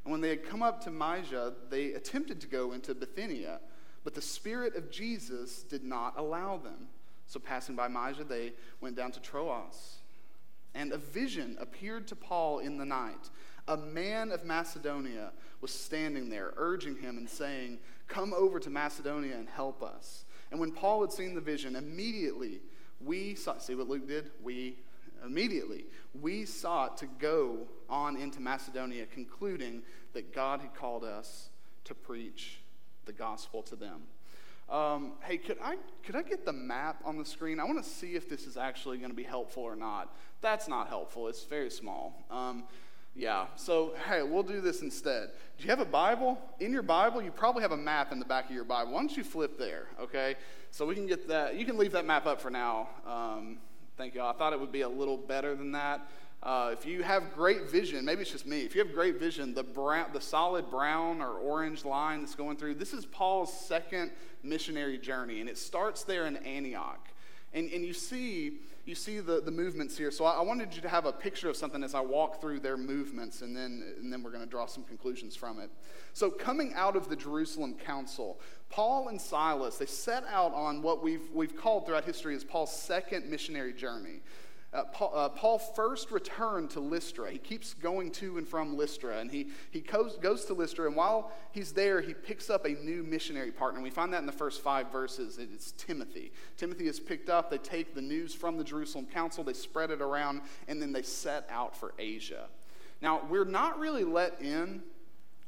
And 0.05 0.13
when 0.13 0.21
they 0.21 0.31
had 0.31 0.45
come 0.45 0.63
up 0.63 0.83
to 0.85 0.91
Mysia, 0.91 1.53
they 1.69 1.93
attempted 1.93 2.41
to 2.41 2.47
go 2.47 2.73
into 2.73 2.95
Bithynia, 2.95 3.61
but 4.03 4.15
the 4.15 4.23
Spirit 4.23 4.77
of 4.77 4.91
Jesus 4.91 5.63
did 5.63 5.85
not 5.85 6.15
allow 6.17 6.57
them. 6.57 6.89
So 7.27 7.39
passing 7.39 7.77
by 7.77 7.87
Mysia, 7.87 8.25
they 8.25 8.55
went 8.81 8.97
down 8.97 9.13
to 9.13 9.21
Troas. 9.21 9.99
And 10.75 10.93
a 10.93 10.99
vision 10.99 11.57
appeared 11.61 12.09
to 12.09 12.17
Paul 12.17 12.61
in 12.61 12.79
the 12.79 12.85
night 12.85 13.31
a 13.69 13.77
man 13.77 14.33
of 14.33 14.45
Macedonia 14.45 15.33
was 15.61 15.73
standing 15.73 16.29
there, 16.29 16.53
urging 16.57 16.97
him 16.97 17.19
and 17.19 17.29
saying, 17.29 17.79
Come 18.09 18.35
over 18.35 18.59
to 18.59 18.71
Macedonia 18.71 19.37
and 19.37 19.49
help 19.49 19.83
us. 19.83 20.25
And 20.51 20.59
when 20.59 20.73
Paul 20.73 21.03
had 21.03 21.13
seen 21.13 21.35
the 21.35 21.41
vision, 21.41 21.77
immediately 21.77 22.61
we 23.01 23.35
sought, 23.35 23.63
see 23.63 23.75
what 23.75 23.89
Luke 23.89 24.09
did? 24.09 24.31
We, 24.43 24.77
immediately, 25.25 25.87
we 26.21 26.45
sought 26.45 26.99
to 26.99 27.07
go 27.19 27.69
on 27.89 28.17
into 28.17 28.41
Macedonia, 28.41 29.07
concluding 29.07 29.83
that 30.13 30.35
God 30.35 30.61
had 30.61 30.75
called 30.75 31.05
us 31.05 31.51
to 31.85 31.95
preach 31.95 32.61
the 33.07 33.13
gospel 33.13 33.63
to 33.63 33.77
them. 33.77 34.03
Um, 34.69 35.13
hey, 35.23 35.37
could 35.37 35.59
I, 35.63 35.77
could 36.05 36.15
I 36.15 36.23
get 36.23 36.45
the 36.45 36.53
map 36.53 37.03
on 37.05 37.19
the 37.19 37.25
screen? 37.25 37.59
I 37.59 37.65
want 37.65 37.83
to 37.83 37.89
see 37.89 38.15
if 38.15 38.29
this 38.29 38.47
is 38.47 38.57
actually 38.57 38.99
going 38.99 39.11
to 39.11 39.17
be 39.17 39.25
helpful 39.25 39.65
or 39.65 39.75
not. 39.75 40.15
That's 40.43 40.69
not 40.69 40.89
helpful, 40.89 41.29
it's 41.29 41.45
very 41.45 41.71
small. 41.71 42.25
Um, 42.31 42.65
yeah, 43.15 43.47
so 43.57 43.93
hey, 44.09 44.23
we'll 44.23 44.43
do 44.43 44.61
this 44.61 44.83
instead. 44.83 45.31
Do 45.59 45.65
you 45.65 45.71
have 45.71 45.81
a 45.81 45.85
Bible? 45.85 46.39
In 46.61 46.73
your 46.73 46.83
Bible, 46.83 47.21
you 47.21 47.31
probably 47.31 47.63
have 47.63 47.73
a 47.73 47.77
map 47.77 48.13
in 48.13 48.19
the 48.19 48.25
back 48.25 48.49
of 48.49 48.55
your 48.55 48.65
Bible. 48.65 48.93
Why 48.93 49.01
don't 49.01 49.17
you 49.17 49.25
flip 49.25 49.59
there, 49.59 49.89
okay? 50.01 50.37
So 50.71 50.87
we 50.87 50.95
can 50.95 51.07
get 51.07 51.29
that. 51.29 51.57
You 51.57 51.67
can 51.67 51.77
leave 51.77 51.93
that 51.93 52.07
map 52.07 52.27
up 52.27 52.41
for 52.41 52.51
now. 52.51 52.89
Um, 53.07 53.59
thank 53.97 54.15
you. 54.15 54.23
I 54.23 54.33
thought 54.33 54.53
it 54.53 54.61
would 54.61 54.73
be 54.73 54.83
a 54.83 54.89
little 54.89 55.17
better 55.17 55.55
than 55.55 55.73
that. 55.73 56.09
Uh, 56.43 56.71
if 56.73 56.87
you 56.87 57.03
have 57.03 57.35
great 57.35 57.71
vision, 57.71 58.03
maybe 58.05 58.23
it's 58.23 58.31
just 58.31 58.47
me. 58.47 58.61
If 58.63 58.75
you 58.75 58.83
have 58.83 58.95
great 58.95 59.19
vision, 59.19 59.53
the 59.53 59.63
brown, 59.63 60.07
the 60.15 60.21
solid 60.21 60.71
brown 60.71 61.21
or 61.21 61.33
orange 61.33 61.85
line 61.85 62.21
that's 62.21 62.35
going 62.35 62.57
through, 62.57 62.77
this 62.77 62.95
is 62.95 63.05
Paul's 63.05 63.53
second 63.53 64.11
missionary 64.43 64.97
journey, 64.97 65.41
and 65.41 65.51
it 65.51 65.59
starts 65.59 66.05
there 66.05 66.27
in 66.27 66.39
Antioch. 66.39 67.09
And, 67.53 67.71
and 67.71 67.85
you 67.85 67.93
see 67.93 68.61
you 68.85 68.95
see 68.95 69.21
the, 69.21 69.41
the 69.41 69.51
movements 69.51 69.97
here. 69.97 70.11
So 70.11 70.25
I, 70.25 70.35
I 70.35 70.43
wanted 70.43 70.75
you 70.75 70.83
to 70.83 70.89
have 70.89 71.07
a 71.07 71.13
picture 71.13 71.49
of 71.49 71.57
something 71.57 71.83
as 71.85 71.95
I 71.95 72.01
walk 72.01 72.41
through 72.41 72.61
their 72.61 72.77
movements, 72.77 73.43
and 73.43 73.57
then, 73.57 73.85
and 73.99 74.13
then 74.13 74.23
we're 74.23 74.31
going 74.31 74.45
to 74.45 74.51
draw 74.51 74.67
some 74.67 74.85
conclusions 74.85 75.37
from 75.37 75.61
it. 75.61 75.71
So, 76.13 76.31
coming 76.31 76.73
out 76.75 76.97
of 76.97 77.09
the 77.09 77.17
Jerusalem 77.17 77.75
Council, 77.75 78.41
Paul 78.69 79.09
and 79.09 79.21
Silas, 79.21 79.77
they 79.77 79.87
set 79.87 80.25
out 80.29 80.53
on 80.55 80.83
what 80.83 81.03
we've, 81.03 81.29
we've 81.33 81.57
called 81.57 81.87
throughout 81.87 82.05
history 82.05 82.35
as 82.35 82.45
Paul's 82.45 82.75
second 82.75 83.29
missionary 83.31 83.73
journey. 83.73 84.21
Uh, 84.73 84.85
Paul, 84.85 85.13
uh, 85.13 85.29
Paul, 85.29 85.59
first 85.59 86.13
returned 86.13 86.71
to 86.71 86.81
Lystra. 86.81 87.31
He 87.33 87.39
keeps 87.39 87.75
going 87.75 88.13
to 88.13 88.39
and 88.39 88.47
from 88.47 88.77
Lystra, 88.77 89.19
and 89.19 89.29
he, 89.29 89.49
he 89.73 89.81
goes, 89.81 90.17
goes 90.19 90.45
to 90.45 90.55
Lystra, 90.55 90.87
and 90.87 90.95
while 90.95 91.33
he's 91.51 91.73
there, 91.73 92.01
he 92.01 92.15
picks 92.15 92.49
up 92.49 92.65
a 92.65 92.75
new 92.75 93.03
missionary 93.03 93.51
partner. 93.51 93.81
We 93.81 93.91
find 93.91 94.13
that 94.13 94.21
in 94.21 94.27
the 94.27 94.33
first 94.33 94.61
five 94.61 94.93
verses. 94.93 95.39
It's 95.39 95.73
Timothy. 95.73 96.33
Timothy 96.57 96.87
is 96.87 97.01
picked 97.01 97.29
up. 97.29 97.51
They 97.51 97.59
take 97.59 97.97
the 97.97 98.01
news 98.01 98.33
from 98.33 98.59
the 98.59 98.65
Jerusalem 98.65 99.07
Council, 99.07 99.43
they 99.43 99.55
spread 99.55 99.91
it 99.91 100.01
around, 100.01 100.43
and 100.69 100.81
then 100.81 100.93
they 100.93 101.03
set 101.03 101.49
out 101.51 101.77
for 101.77 101.93
Asia. 101.99 102.47
Now, 103.03 103.23
we're 103.29 103.45
not 103.45 103.81
really 103.81 104.05
let 104.05 104.41
in 104.41 104.83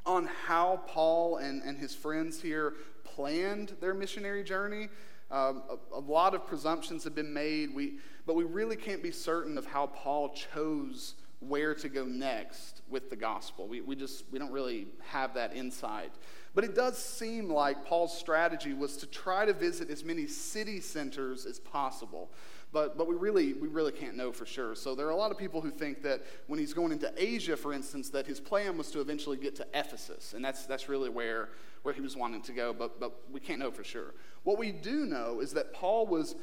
on 0.04 0.28
how 0.46 0.80
Paul 0.88 1.36
and, 1.36 1.62
and 1.62 1.78
his 1.78 1.94
friends 1.94 2.42
here 2.42 2.74
planned 3.04 3.74
their 3.80 3.94
missionary 3.94 4.42
journey. 4.42 4.88
Um, 5.30 5.62
a, 5.70 5.96
a, 5.96 6.00
lot 6.00 6.34
of 6.34 6.46
presumptions 6.46 7.04
have 7.04 7.14
been 7.14 7.32
made, 7.32 7.74
we, 7.74 7.94
but 8.26 8.34
we 8.34 8.44
really 8.44 8.76
can't 8.76 9.02
be 9.02 9.10
certain 9.10 9.58
of 9.58 9.66
how 9.66 9.86
Paul 9.86 10.30
chose 10.30 11.14
where 11.40 11.74
to 11.74 11.88
go 11.88 12.04
next 12.04 12.82
with 12.88 13.10
the 13.10 13.16
gospel. 13.16 13.66
We, 13.66 13.80
we 13.80 13.96
just 13.96 14.24
we 14.30 14.38
don't 14.38 14.52
really 14.52 14.86
have 15.08 15.34
that 15.34 15.56
insight. 15.56 16.12
But 16.54 16.64
it 16.64 16.74
does 16.74 16.98
seem 16.98 17.48
like 17.48 17.84
Paul's 17.84 18.16
strategy 18.16 18.74
was 18.74 18.96
to 18.98 19.06
try 19.06 19.46
to 19.46 19.52
visit 19.52 19.90
as 19.90 20.04
many 20.04 20.26
city 20.26 20.80
centers 20.80 21.46
as 21.46 21.58
possible. 21.58 22.30
But, 22.72 22.96
but 22.96 23.06
we, 23.06 23.14
really, 23.14 23.52
we 23.52 23.68
really 23.68 23.92
can't 23.92 24.16
know 24.16 24.32
for 24.32 24.46
sure. 24.46 24.74
So 24.74 24.94
there 24.94 25.06
are 25.06 25.10
a 25.10 25.16
lot 25.16 25.30
of 25.30 25.38
people 25.38 25.60
who 25.60 25.70
think 25.70 26.02
that 26.02 26.22
when 26.46 26.58
he's 26.58 26.72
going 26.72 26.92
into 26.92 27.12
Asia, 27.16 27.56
for 27.56 27.72
instance, 27.72 28.08
that 28.10 28.26
his 28.26 28.40
plan 28.40 28.78
was 28.78 28.90
to 28.92 29.00
eventually 29.00 29.36
get 29.36 29.54
to 29.56 29.66
Ephesus. 29.74 30.32
And 30.32 30.44
that's, 30.44 30.64
that's 30.64 30.88
really 30.88 31.10
where, 31.10 31.50
where 31.82 31.92
he 31.92 32.00
was 32.00 32.16
wanting 32.16 32.42
to 32.42 32.52
go, 32.52 32.72
but, 32.72 32.98
but 32.98 33.12
we 33.30 33.40
can't 33.40 33.58
know 33.58 33.70
for 33.70 33.84
sure. 33.84 34.14
What 34.44 34.58
we 34.58 34.72
do 34.72 35.04
know 35.04 35.40
is 35.40 35.52
that 35.52 35.74
Paul 35.74 36.06
was 36.06 36.34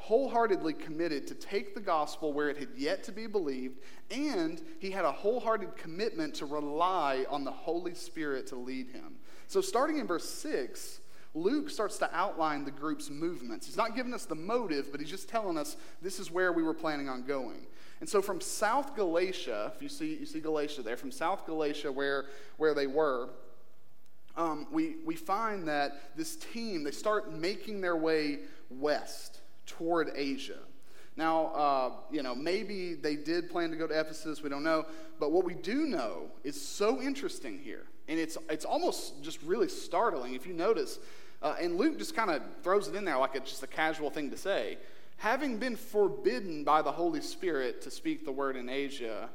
wholeheartedly 0.00 0.72
committed 0.72 1.26
to 1.26 1.34
take 1.34 1.74
the 1.74 1.80
gospel 1.80 2.32
where 2.32 2.48
it 2.48 2.56
had 2.56 2.70
yet 2.74 3.04
to 3.04 3.12
be 3.12 3.26
believed, 3.26 3.78
and 4.10 4.60
he 4.78 4.90
had 4.90 5.04
a 5.04 5.12
wholehearted 5.12 5.76
commitment 5.76 6.34
to 6.34 6.46
rely 6.46 7.26
on 7.28 7.44
the 7.44 7.50
Holy 7.50 7.94
Spirit 7.94 8.46
to 8.46 8.56
lead 8.56 8.88
him. 8.88 9.16
So, 9.46 9.60
starting 9.60 9.98
in 9.98 10.06
verse 10.06 10.28
6, 10.28 11.00
Luke 11.34 11.68
starts 11.68 11.98
to 11.98 12.10
outline 12.16 12.64
the 12.64 12.70
group's 12.70 13.10
movements. 13.10 13.66
He's 13.66 13.76
not 13.76 13.94
giving 13.94 14.14
us 14.14 14.24
the 14.24 14.34
motive, 14.34 14.90
but 14.90 15.00
he's 15.00 15.10
just 15.10 15.28
telling 15.28 15.58
us 15.58 15.76
this 16.00 16.18
is 16.18 16.30
where 16.30 16.52
we 16.52 16.62
were 16.62 16.74
planning 16.74 17.08
on 17.08 17.22
going. 17.22 17.66
And 18.00 18.08
so 18.08 18.22
from 18.22 18.40
South 18.40 18.96
Galatia, 18.96 19.70
if 19.76 19.82
you 19.82 19.90
see, 19.90 20.16
you 20.16 20.26
see 20.26 20.40
Galatia 20.40 20.82
there, 20.82 20.96
from 20.96 21.12
South 21.12 21.44
Galatia 21.44 21.92
where, 21.92 22.24
where 22.56 22.72
they 22.72 22.86
were, 22.86 23.28
um, 24.36 24.66
we, 24.72 24.96
we 25.04 25.14
find 25.14 25.68
that 25.68 26.16
this 26.16 26.36
team, 26.36 26.84
they 26.84 26.90
start 26.90 27.32
making 27.32 27.82
their 27.82 27.96
way 27.96 28.38
west 28.70 29.39
toward 29.78 30.10
Asia. 30.14 30.58
Now, 31.16 31.46
uh, 31.46 31.90
you 32.10 32.22
know, 32.22 32.34
maybe 32.34 32.94
they 32.94 33.16
did 33.16 33.50
plan 33.50 33.70
to 33.70 33.76
go 33.76 33.86
to 33.86 33.98
Ephesus, 33.98 34.42
we 34.42 34.48
don't 34.48 34.62
know. 34.62 34.86
But 35.18 35.32
what 35.32 35.44
we 35.44 35.54
do 35.54 35.86
know 35.86 36.30
is 36.44 36.60
so 36.60 37.02
interesting 37.02 37.58
here, 37.58 37.84
and 38.08 38.18
it's, 38.18 38.38
it's 38.48 38.64
almost 38.64 39.22
just 39.22 39.42
really 39.42 39.68
startling 39.68 40.34
if 40.34 40.46
you 40.46 40.54
notice 40.54 40.98
uh, 41.42 41.56
and 41.60 41.76
Luke 41.76 41.98
just 41.98 42.14
kind 42.14 42.30
of 42.30 42.42
throws 42.62 42.88
it 42.88 42.94
in 42.94 43.04
there 43.04 43.16
like 43.18 43.34
it's 43.34 43.50
just 43.50 43.62
a 43.62 43.66
casual 43.66 44.10
thing 44.10 44.30
to 44.30 44.36
say. 44.36 44.78
Having 45.16 45.58
been 45.58 45.76
forbidden 45.76 46.64
by 46.64 46.82
the 46.82 46.92
Holy 46.92 47.20
Spirit 47.20 47.82
to 47.82 47.90
speak 47.90 48.24
the 48.24 48.32
word 48.32 48.56
in 48.56 48.68
Asia, 48.68 49.28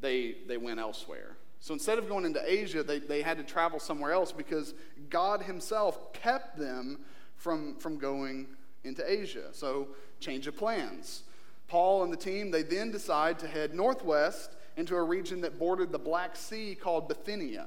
they, 0.00 0.36
they 0.46 0.56
went 0.56 0.78
elsewhere. 0.78 1.36
So 1.60 1.74
instead 1.74 1.98
of 1.98 2.08
going 2.08 2.24
into 2.24 2.42
Asia, 2.44 2.82
they, 2.82 2.98
they 2.98 3.22
had 3.22 3.38
to 3.38 3.44
travel 3.44 3.78
somewhere 3.78 4.12
else 4.12 4.32
because 4.32 4.74
God 5.10 5.42
Himself 5.42 6.12
kept 6.12 6.58
them 6.58 7.00
from, 7.36 7.76
from 7.76 7.98
going 7.98 8.48
into 8.84 9.10
Asia. 9.10 9.48
So, 9.52 9.88
change 10.20 10.46
of 10.46 10.56
plans. 10.56 11.22
Paul 11.68 12.02
and 12.02 12.12
the 12.12 12.16
team, 12.16 12.50
they 12.50 12.62
then 12.62 12.90
decide 12.90 13.38
to 13.40 13.46
head 13.46 13.74
northwest 13.74 14.56
into 14.76 14.94
a 14.94 15.02
region 15.02 15.40
that 15.42 15.58
bordered 15.58 15.92
the 15.92 15.98
Black 15.98 16.36
Sea 16.36 16.74
called 16.74 17.08
Bithynia. 17.08 17.66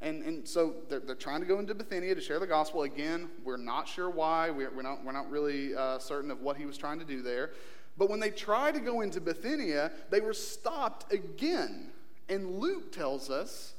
And, 0.00 0.22
and 0.22 0.46
so 0.46 0.76
they're, 0.88 1.00
they're 1.00 1.14
trying 1.14 1.40
to 1.40 1.46
go 1.46 1.58
into 1.58 1.74
Bithynia 1.74 2.14
to 2.14 2.20
share 2.20 2.38
the 2.38 2.46
gospel. 2.46 2.82
Again, 2.82 3.28
we're 3.44 3.56
not 3.56 3.88
sure 3.88 4.08
why. 4.08 4.50
We're, 4.50 4.70
we're, 4.70 4.82
not, 4.82 5.04
we're 5.04 5.12
not 5.12 5.30
really 5.30 5.74
uh, 5.74 5.98
certain 5.98 6.30
of 6.30 6.40
what 6.40 6.56
he 6.56 6.66
was 6.66 6.78
trying 6.78 7.00
to 7.00 7.04
do 7.04 7.20
there. 7.20 7.50
But 7.96 8.08
when 8.08 8.20
they 8.20 8.30
tried 8.30 8.74
to 8.74 8.80
go 8.80 9.00
into 9.00 9.20
Bithynia, 9.20 9.90
they 10.10 10.20
were 10.20 10.34
stopped 10.34 11.12
again. 11.12 11.90
And 12.28 12.58
Luke 12.58 12.92
tells 12.92 13.28
us 13.28 13.74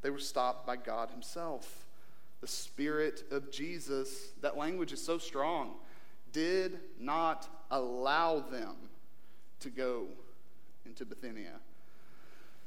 they 0.00 0.10
were 0.10 0.18
stopped 0.18 0.66
by 0.66 0.76
God 0.76 1.10
himself. 1.10 1.84
The 2.40 2.46
Spirit 2.46 3.24
of 3.30 3.52
Jesus, 3.52 4.30
that 4.40 4.56
language 4.56 4.92
is 4.92 5.04
so 5.04 5.18
strong, 5.18 5.74
did 6.32 6.80
not 6.98 7.48
allow 7.70 8.40
them 8.40 8.76
to 9.60 9.70
go 9.70 10.06
into 10.86 11.04
Bithynia. 11.04 11.60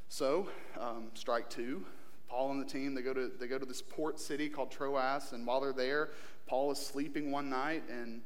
So, 0.09 0.47
um, 0.79 1.07
strike 1.15 1.49
two 1.49 1.85
Paul 2.33 2.49
and 2.49 2.59
the 2.59 2.65
team, 2.65 2.95
they 2.95 3.03
go 3.03 3.13
to, 3.13 3.31
they 3.39 3.45
go 3.45 3.59
to 3.59 3.65
this 3.65 3.83
port 3.83 4.19
city 4.19 4.49
called 4.49 4.71
Troas, 4.71 5.33
and 5.33 5.45
while 5.45 5.61
they're 5.61 5.71
there, 5.71 6.09
Paul 6.47 6.71
is 6.71 6.79
sleeping 6.79 7.29
one 7.29 7.47
night, 7.47 7.83
and, 7.87 8.23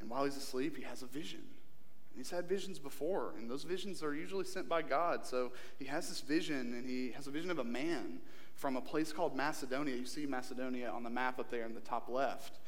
and 0.00 0.08
while 0.08 0.24
he's 0.24 0.38
asleep, 0.38 0.78
he 0.78 0.82
has 0.84 1.02
a 1.02 1.06
vision. 1.06 1.40
And 1.40 2.16
he's 2.16 2.30
had 2.30 2.48
visions 2.48 2.78
before, 2.78 3.34
and 3.36 3.50
those 3.50 3.64
visions 3.64 4.02
are 4.02 4.14
usually 4.14 4.46
sent 4.46 4.66
by 4.66 4.80
God. 4.80 5.26
So 5.26 5.52
he 5.78 5.84
has 5.84 6.08
this 6.08 6.22
vision, 6.22 6.72
and 6.72 6.88
he 6.88 7.10
has 7.10 7.26
a 7.26 7.30
vision 7.30 7.50
of 7.50 7.58
a 7.58 7.64
man 7.64 8.20
from 8.54 8.76
a 8.76 8.80
place 8.80 9.12
called 9.12 9.36
Macedonia. 9.36 9.94
You 9.94 10.06
see 10.06 10.24
Macedonia 10.24 10.88
on 10.90 11.02
the 11.02 11.10
map 11.10 11.38
up 11.38 11.50
there 11.50 11.66
in 11.66 11.74
the 11.74 11.80
top 11.80 12.08
left. 12.08 12.60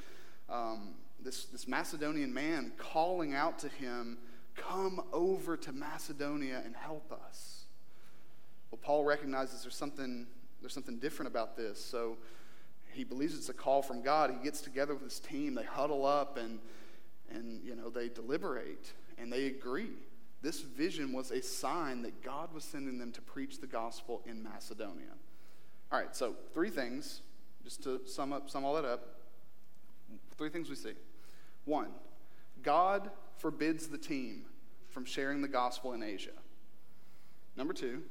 Um, 0.51 0.91
this, 1.27 1.45
this 1.47 1.69
Macedonian 1.69 2.33
man 2.33 2.73
calling 2.79 3.35
out 3.35 3.59
to 3.59 3.69
him, 3.69 4.19
Come 4.55 5.03
over 5.13 5.55
to 5.59 5.73
Macedonia 5.73 6.63
and 6.65 6.75
help 6.75 7.13
us. 7.13 7.65
Well, 8.71 8.79
Paul 8.81 9.05
recognizes 9.05 9.63
there's 9.63 9.77
something 9.77 10.27
there's 10.63 10.73
something 10.73 10.99
different 10.99 11.31
about 11.31 11.57
this. 11.57 11.85
So 11.85 12.17
he 12.93 13.05
believes 13.05 13.37
it's 13.37 13.51
a 13.51 13.55
call 13.55 13.83
from 13.83 14.03
God. 14.03 14.31
He 14.31 14.43
gets 14.43 14.63
together 14.63 14.95
with 14.95 15.03
his 15.03 15.21
team. 15.21 15.55
They 15.55 15.65
huddle 15.65 16.07
up 16.07 16.39
and, 16.39 16.59
and 17.31 17.63
you 17.63 17.77
know, 17.77 17.91
they 17.91 18.09
deliberate 18.09 18.93
and 19.19 19.31
they 19.31 19.47
agree. 19.47 19.91
This 20.41 20.63
vision 20.63 21.13
was 21.13 21.31
a 21.31 21.43
sign 21.43 22.03
that 22.03 22.23
God 22.23 22.55
was 22.55 22.65
sending 22.65 22.99
them 22.99 23.13
to 23.13 23.21
preach 23.21 23.61
the 23.61 23.67
gospel 23.67 24.23
in 24.27 24.43
Macedonia. 24.43 25.13
All 25.93 26.01
right, 26.01 26.17
so 26.17 26.35
three 26.55 26.71
things, 26.71 27.21
just 27.63 27.83
to 27.85 28.01
sum 28.07 28.33
up, 28.33 28.49
sum 28.49 28.65
all 28.65 28.75
that 28.75 28.85
up. 28.85 29.21
Three 30.37 30.51
things 30.51 30.69
we 30.69 30.77
see. 30.77 30.95
One, 31.67 31.91
God 32.63 33.11
forbids 33.37 33.89
the 33.89 33.99
team 33.99 34.47
from 34.89 35.05
sharing 35.05 35.43
the 35.43 35.49
gospel 35.49 35.93
in 35.93 36.03
Asia. 36.03 36.31
Number 37.57 37.75
two, 37.75 38.03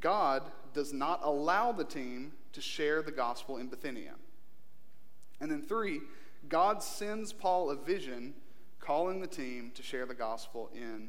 God 0.00 0.42
does 0.74 0.92
not 0.92 1.20
allow 1.22 1.72
the 1.72 1.84
team 1.84 2.32
to 2.52 2.60
share 2.60 3.00
the 3.00 3.10
gospel 3.10 3.56
in 3.56 3.68
Bithynia. 3.68 4.14
And 5.40 5.50
then 5.50 5.62
three, 5.62 6.00
God 6.48 6.82
sends 6.82 7.32
Paul 7.32 7.70
a 7.70 7.76
vision 7.76 8.34
calling 8.80 9.20
the 9.20 9.26
team 9.26 9.72
to 9.74 9.82
share 9.82 10.04
the 10.04 10.14
gospel 10.14 10.70
in 10.74 11.08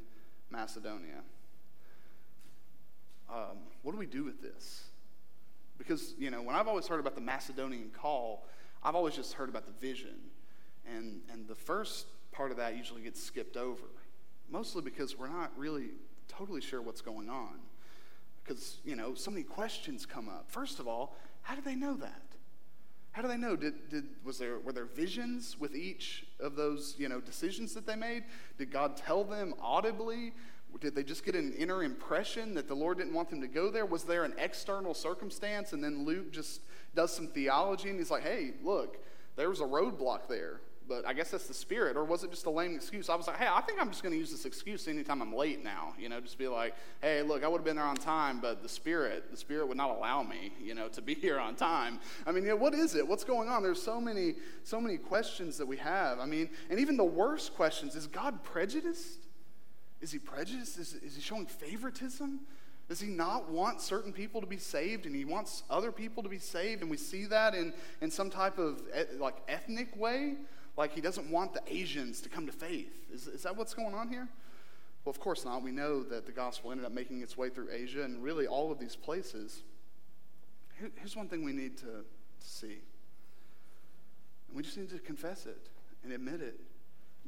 Macedonia. 0.50 1.22
Um, 3.30 3.58
what 3.82 3.92
do 3.92 3.98
we 3.98 4.06
do 4.06 4.24
with 4.24 4.42
this? 4.42 4.86
Because, 5.78 6.14
you 6.18 6.32
know, 6.32 6.42
when 6.42 6.56
I've 6.56 6.68
always 6.68 6.88
heard 6.88 7.00
about 7.00 7.16
the 7.16 7.22
Macedonian 7.22 7.90
call, 7.90 8.46
I've 8.82 8.96
always 8.96 9.16
just 9.16 9.34
heard 9.34 9.50
about 9.50 9.66
the 9.66 9.74
vision. 9.74 10.16
And, 10.88 11.22
and 11.32 11.48
the 11.48 11.56
first 11.56 12.08
part 12.32 12.52
of 12.52 12.58
that 12.58 12.78
usually 12.78 13.02
gets 13.02 13.22
skipped 13.22 13.58
over, 13.58 13.84
mostly 14.50 14.82
because 14.82 15.18
we're 15.18 15.30
not 15.30 15.52
really 15.58 15.92
totally 16.28 16.62
sure 16.62 16.82
what's 16.82 17.02
going 17.02 17.30
on 17.30 17.60
because, 18.46 18.78
you 18.86 18.96
know, 18.96 19.14
so 19.16 19.32
many 19.32 19.44
questions 19.44 20.06
come 20.06 20.30
up. 20.30 20.46
First 20.48 20.80
of 20.80 20.88
all, 20.88 21.16
how 21.42 21.56
do 21.56 21.62
they 21.62 21.76
know 21.76 21.96
that? 21.96 22.22
How 23.12 23.22
do 23.22 23.28
they 23.28 23.38
know? 23.38 23.56
Did, 23.56 23.90
did, 23.90 24.06
was 24.24 24.38
there, 24.38 24.60
were 24.60 24.74
there 24.74 24.86
visions 24.86 25.58
with 25.60 25.76
each 25.76 26.26
of 26.40 26.56
those, 26.56 26.96
you 26.98 27.08
know, 27.08 27.22
decisions 27.22 27.74
that 27.74 27.88
they 27.88 27.96
made? 27.96 28.24
Did 28.58 28.72
God 28.72 28.98
tell 28.98 29.24
them 29.24 29.54
audibly? 29.62 30.34
Did 30.82 30.96
they 30.96 31.04
just 31.04 31.24
get 31.24 31.34
an 31.34 31.54
inner 31.54 31.84
impression 31.84 32.54
that 32.56 32.68
the 32.68 32.76
Lord 32.76 32.98
didn't 32.98 33.14
want 33.14 33.30
them 33.30 33.40
to 33.42 33.48
go 33.48 33.72
there? 33.72 33.86
Was 33.86 34.04
there 34.04 34.26
an 34.26 34.34
external 34.38 34.94
circumstance? 34.94 35.72
And 35.72 35.84
then 35.84 36.04
Luke 36.04 36.32
just 36.32 36.62
does 36.94 37.16
some 37.16 37.28
theology 37.28 37.90
and 37.90 37.98
he's 37.98 38.12
like, 38.12 38.24
hey, 38.24 38.52
look, 38.62 38.98
there 39.38 39.50
was 39.50 39.62
a 39.62 39.66
roadblock 39.66 40.28
there 40.28 40.60
but 40.88 41.06
I 41.06 41.14
guess 41.14 41.32
that's 41.32 41.48
the 41.48 41.54
spirit. 41.54 41.98
Or 41.98 42.04
was 42.04 42.24
it 42.24 42.32
just 42.32 42.46
a 42.46 42.50
lame 42.50 42.76
excuse? 42.76 43.10
I 43.10 43.16
was 43.16 43.28
like, 43.28 43.38
hey, 43.38 43.48
I 43.50 43.62
think 43.62 43.82
I'm 43.82 43.90
just 43.90 44.04
going 44.04 44.14
to 44.14 44.18
use 44.18 44.32
this 44.32 44.46
excuse 44.46 44.88
anytime 44.88 45.22
I'm 45.22 45.34
late 45.34 45.64
now. 45.64 45.94
You 46.00 46.10
know, 46.10 46.20
just 46.20 46.38
be 46.38 46.48
like, 46.48 46.76
hey, 47.02 47.22
look, 47.22 47.44
I 47.44 47.48
would 47.48 47.58
have 47.58 47.66
been 47.66 47.76
there 47.76 47.86
on 47.86 47.96
time, 47.96 48.40
but 48.40 48.62
the 48.62 48.70
spirit, 48.70 49.32
the 49.32 49.38
spirit 49.38 49.68
would 49.68 49.78
not 49.78 49.90
allow 49.90 50.24
me, 50.24 50.52
you 50.62 50.76
know, 50.76 50.88
to 50.90 51.02
be 51.02 51.14
here 51.26 51.40
on 51.40 51.56
time. 51.56 52.00
I 52.26 52.32
mean, 52.32 52.44
you 52.44 52.50
know, 52.50 52.56
what 52.56 52.74
is 52.74 52.96
it? 52.96 53.08
What's 53.08 53.24
going 53.24 53.50
on? 53.50 53.64
There's 53.64 53.82
so 53.82 54.00
many, 54.00 54.36
so 54.64 54.80
many 54.80 54.98
questions 54.98 55.58
that 55.58 55.66
we 55.66 55.78
have. 55.78 56.20
I 56.20 56.26
mean, 56.26 56.50
and 56.70 56.80
even 56.80 56.98
the 56.98 57.04
worst 57.04 57.56
questions 57.56 57.96
is 57.96 58.08
God 58.08 58.44
prejudiced? 58.44 59.20
Is 60.02 60.12
he 60.12 60.20
prejudiced? 60.20 60.78
Is, 60.78 60.94
is 60.94 61.16
he 61.16 61.22
showing 61.22 61.46
favoritism? 61.46 62.42
Does 62.88 63.00
he 63.00 63.08
not 63.08 63.50
want 63.50 63.82
certain 63.82 64.14
people 64.14 64.42
to 64.42 64.48
be 64.48 64.58
saved 64.58 65.08
and 65.08 65.16
he 65.16 65.26
wants 65.26 65.64
other 65.70 65.92
people 65.92 66.22
to 66.22 66.30
be 66.30 66.38
saved? 66.38 66.82
And 66.82 66.92
we 66.92 66.98
see 66.98 67.26
that 67.26 67.56
in, 67.56 67.74
in 68.02 68.12
some 68.12 68.30
type 68.30 68.60
of 68.60 68.84
like 69.18 69.38
ethnic 69.48 69.96
way? 69.98 70.36
Like 70.78 70.94
he 70.94 71.02
doesn't 71.02 71.30
want 71.30 71.54
the 71.54 71.62
Asians 71.68 72.22
to 72.22 72.30
come 72.30 72.46
to 72.46 72.52
faith. 72.52 72.94
Is, 73.14 73.28
is 73.28 73.44
that 73.44 73.56
what's 73.56 73.74
going 73.74 73.94
on 73.94 74.10
here? 74.10 74.28
Well, 75.04 75.12
of 75.12 75.20
course 75.20 75.46
not. 75.46 75.62
We 75.62 75.72
know 75.72 76.04
that 76.04 76.26
the 76.26 76.32
gospel 76.32 76.72
ended 76.72 76.86
up 76.86 76.92
making 76.92 77.22
its 77.22 77.38
way 77.38 77.50
through 77.50 77.70
Asia 77.72 78.04
and 78.04 78.24
really 78.24 78.48
all 78.48 78.72
of 78.72 78.80
these 78.80 78.96
places. 78.96 79.62
Here, 80.80 80.92
here's 80.98 81.16
one 81.16 81.28
thing 81.28 81.44
we 81.44 81.54
need 81.54 81.78
to, 81.78 81.86
to 81.86 82.06
see. 82.40 82.80
And 84.48 84.58
we 84.58 84.64
just 84.64 84.78
need 84.78 84.90
to 84.90 85.00
confess 85.00 85.46
it 85.46 85.70
and 86.04 86.12
admit 86.12 86.42
it. 86.42 86.60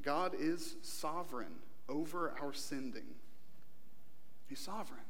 God 0.02 0.34
is 0.38 0.76
sovereign 0.82 1.56
over 1.88 2.36
our 2.42 2.54
sending. 2.54 3.16
He's 4.48 4.60
sovereign. 4.60 5.02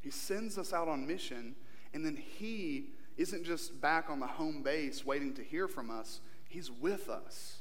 He 0.00 0.10
sends 0.10 0.58
us 0.58 0.72
out 0.72 0.88
on 0.88 1.06
mission, 1.06 1.54
and 1.92 2.04
then 2.04 2.16
He 2.16 2.90
isn't 3.16 3.44
just 3.44 3.80
back 3.80 4.10
on 4.10 4.20
the 4.20 4.26
home 4.26 4.62
base 4.62 5.04
waiting 5.04 5.32
to 5.34 5.42
hear 5.42 5.68
from 5.68 5.90
us. 5.90 6.20
He's 6.54 6.70
with 6.70 7.08
us 7.08 7.56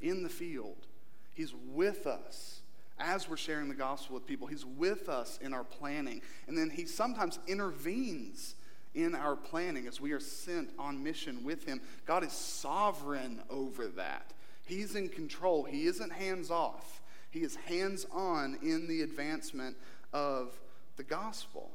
in 0.00 0.24
the 0.24 0.28
field. 0.28 0.88
He's 1.32 1.54
with 1.72 2.08
us 2.08 2.62
as 2.98 3.28
we're 3.28 3.36
sharing 3.36 3.68
the 3.68 3.74
gospel 3.76 4.16
with 4.16 4.26
people. 4.26 4.48
He's 4.48 4.64
with 4.64 5.08
us 5.08 5.38
in 5.40 5.54
our 5.54 5.62
planning. 5.62 6.22
And 6.48 6.58
then 6.58 6.68
He 6.68 6.86
sometimes 6.86 7.38
intervenes 7.46 8.56
in 8.96 9.14
our 9.14 9.36
planning 9.36 9.86
as 9.86 10.00
we 10.00 10.10
are 10.10 10.18
sent 10.18 10.70
on 10.76 11.04
mission 11.04 11.44
with 11.44 11.64
Him. 11.66 11.80
God 12.04 12.24
is 12.24 12.32
sovereign 12.32 13.40
over 13.48 13.86
that. 13.86 14.32
He's 14.64 14.96
in 14.96 15.08
control. 15.08 15.62
He 15.62 15.86
isn't 15.86 16.10
hands 16.10 16.50
off, 16.50 17.00
He 17.30 17.42
is 17.42 17.54
hands 17.54 18.06
on 18.10 18.58
in 18.60 18.88
the 18.88 19.02
advancement 19.02 19.76
of 20.12 20.58
the 20.96 21.04
gospel. 21.04 21.70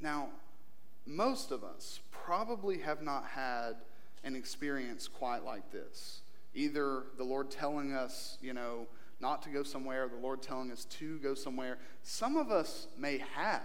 Now, 0.00 0.30
most 1.06 1.52
of 1.52 1.62
us 1.62 2.00
probably 2.24 2.78
have 2.78 3.02
not 3.02 3.24
had 3.26 3.74
an 4.24 4.36
experience 4.36 5.08
quite 5.08 5.44
like 5.44 5.70
this. 5.70 6.22
Either 6.54 7.04
the 7.16 7.24
Lord 7.24 7.50
telling 7.50 7.92
us, 7.92 8.38
you 8.40 8.52
know, 8.52 8.86
not 9.20 9.42
to 9.42 9.50
go 9.50 9.62
somewhere, 9.62 10.08
the 10.08 10.16
Lord 10.16 10.42
telling 10.42 10.70
us 10.70 10.84
to 10.86 11.18
go 11.18 11.34
somewhere. 11.34 11.78
Some 12.02 12.36
of 12.36 12.50
us 12.50 12.88
may 12.98 13.18
have 13.34 13.62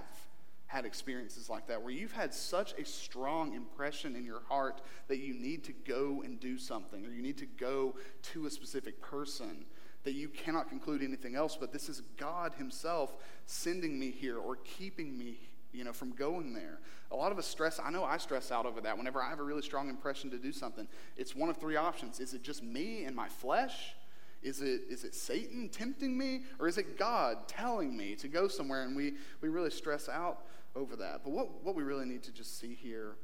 had 0.68 0.86
experiences 0.86 1.50
like 1.50 1.68
that 1.68 1.82
where 1.82 1.92
you've 1.92 2.12
had 2.12 2.34
such 2.34 2.74
a 2.74 2.86
strong 2.86 3.54
impression 3.54 4.16
in 4.16 4.26
your 4.26 4.42
heart 4.48 4.82
that 5.08 5.20
you 5.20 5.34
need 5.34 5.64
to 5.64 5.74
go 5.88 6.22
and 6.24 6.40
do 6.40 6.58
something 6.58 7.06
or 7.06 7.12
you 7.12 7.22
need 7.22 7.38
to 7.38 7.46
go 7.46 7.96
to 8.22 8.46
a 8.46 8.50
specific 8.50 9.00
person 9.02 9.66
that 10.04 10.14
you 10.14 10.28
cannot 10.28 10.68
conclude 10.68 11.04
anything 11.04 11.36
else 11.36 11.56
but 11.56 11.72
this 11.72 11.88
is 11.88 12.02
God 12.18 12.54
himself 12.56 13.16
sending 13.46 14.00
me 14.00 14.10
here 14.10 14.38
or 14.38 14.58
keeping 14.58 15.18
me 15.18 15.38
you 15.76 15.84
know, 15.84 15.94
from 15.94 16.12
going 16.12 16.54
there. 16.54 16.80
A 17.12 17.16
lot 17.16 17.32
of 17.32 17.38
us 17.38 17.46
stress, 17.46 17.80
I 17.84 17.92
know 17.92 18.04
I 18.04 18.18
stress 18.18 18.52
out 18.52 18.66
over 18.66 18.82
that 18.82 18.98
whenever 18.98 19.22
I 19.22 19.30
have 19.30 19.40
a 19.40 19.44
really 19.44 19.62
strong 19.62 19.90
impression 19.90 20.32
to 20.32 20.38
do 20.38 20.52
something. 20.52 20.88
It's 21.18 21.36
one 21.36 21.50
of 21.50 21.58
three 21.58 21.76
options. 21.76 22.20
Is 22.20 22.34
it 22.34 22.44
just 22.44 22.64
me 22.64 23.06
and 23.06 23.16
my 23.16 23.28
flesh? 23.28 23.96
Is 24.42 24.62
it, 24.62 24.82
is 24.90 25.04
it 25.04 25.16
Satan 25.16 25.70
tempting 25.70 26.18
me? 26.18 26.44
Or 26.60 26.68
is 26.68 26.78
it 26.78 26.98
God 26.98 27.48
telling 27.48 27.96
me 27.96 28.16
to 28.16 28.28
go 28.28 28.48
somewhere? 28.48 28.84
And 28.84 28.96
we, 28.96 29.14
we 29.42 29.50
really 29.50 29.72
stress 29.72 30.08
out 30.08 30.46
over 30.76 30.96
that. 30.98 31.22
But 31.24 31.32
what, 31.32 31.64
what 31.64 31.76
we 31.76 31.84
really 31.84 32.06
need 32.06 32.24
to 32.24 32.32
just 32.32 32.60
see 32.60 32.74
here 32.74 33.16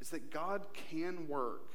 is 0.00 0.10
that 0.10 0.30
God 0.30 0.66
can 0.90 1.28
work, 1.28 1.70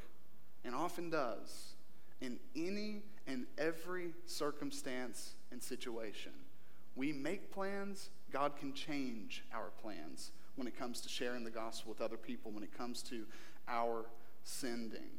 and 0.66 0.76
often 0.76 1.10
does, 1.10 1.76
in 2.20 2.40
any 2.56 3.04
and 3.26 3.46
every 3.58 4.14
circumstance 4.26 5.36
and 5.52 5.64
situation. 5.64 6.34
We 6.96 7.14
make 7.14 7.52
plans, 7.52 8.10
God 8.32 8.58
can 8.58 8.74
change 8.74 9.44
our 9.54 9.70
plans 9.82 10.32
when 10.56 10.68
it 10.68 10.78
comes 10.78 11.02
to 11.02 11.10
sharing 11.10 11.44
the 11.44 11.52
gospel 11.52 11.90
with 11.90 12.02
other 12.02 12.18
people, 12.18 12.52
when 12.52 12.64
it 12.64 12.76
comes 12.76 13.02
to 13.04 13.26
our 13.68 14.06
sending. 14.44 15.12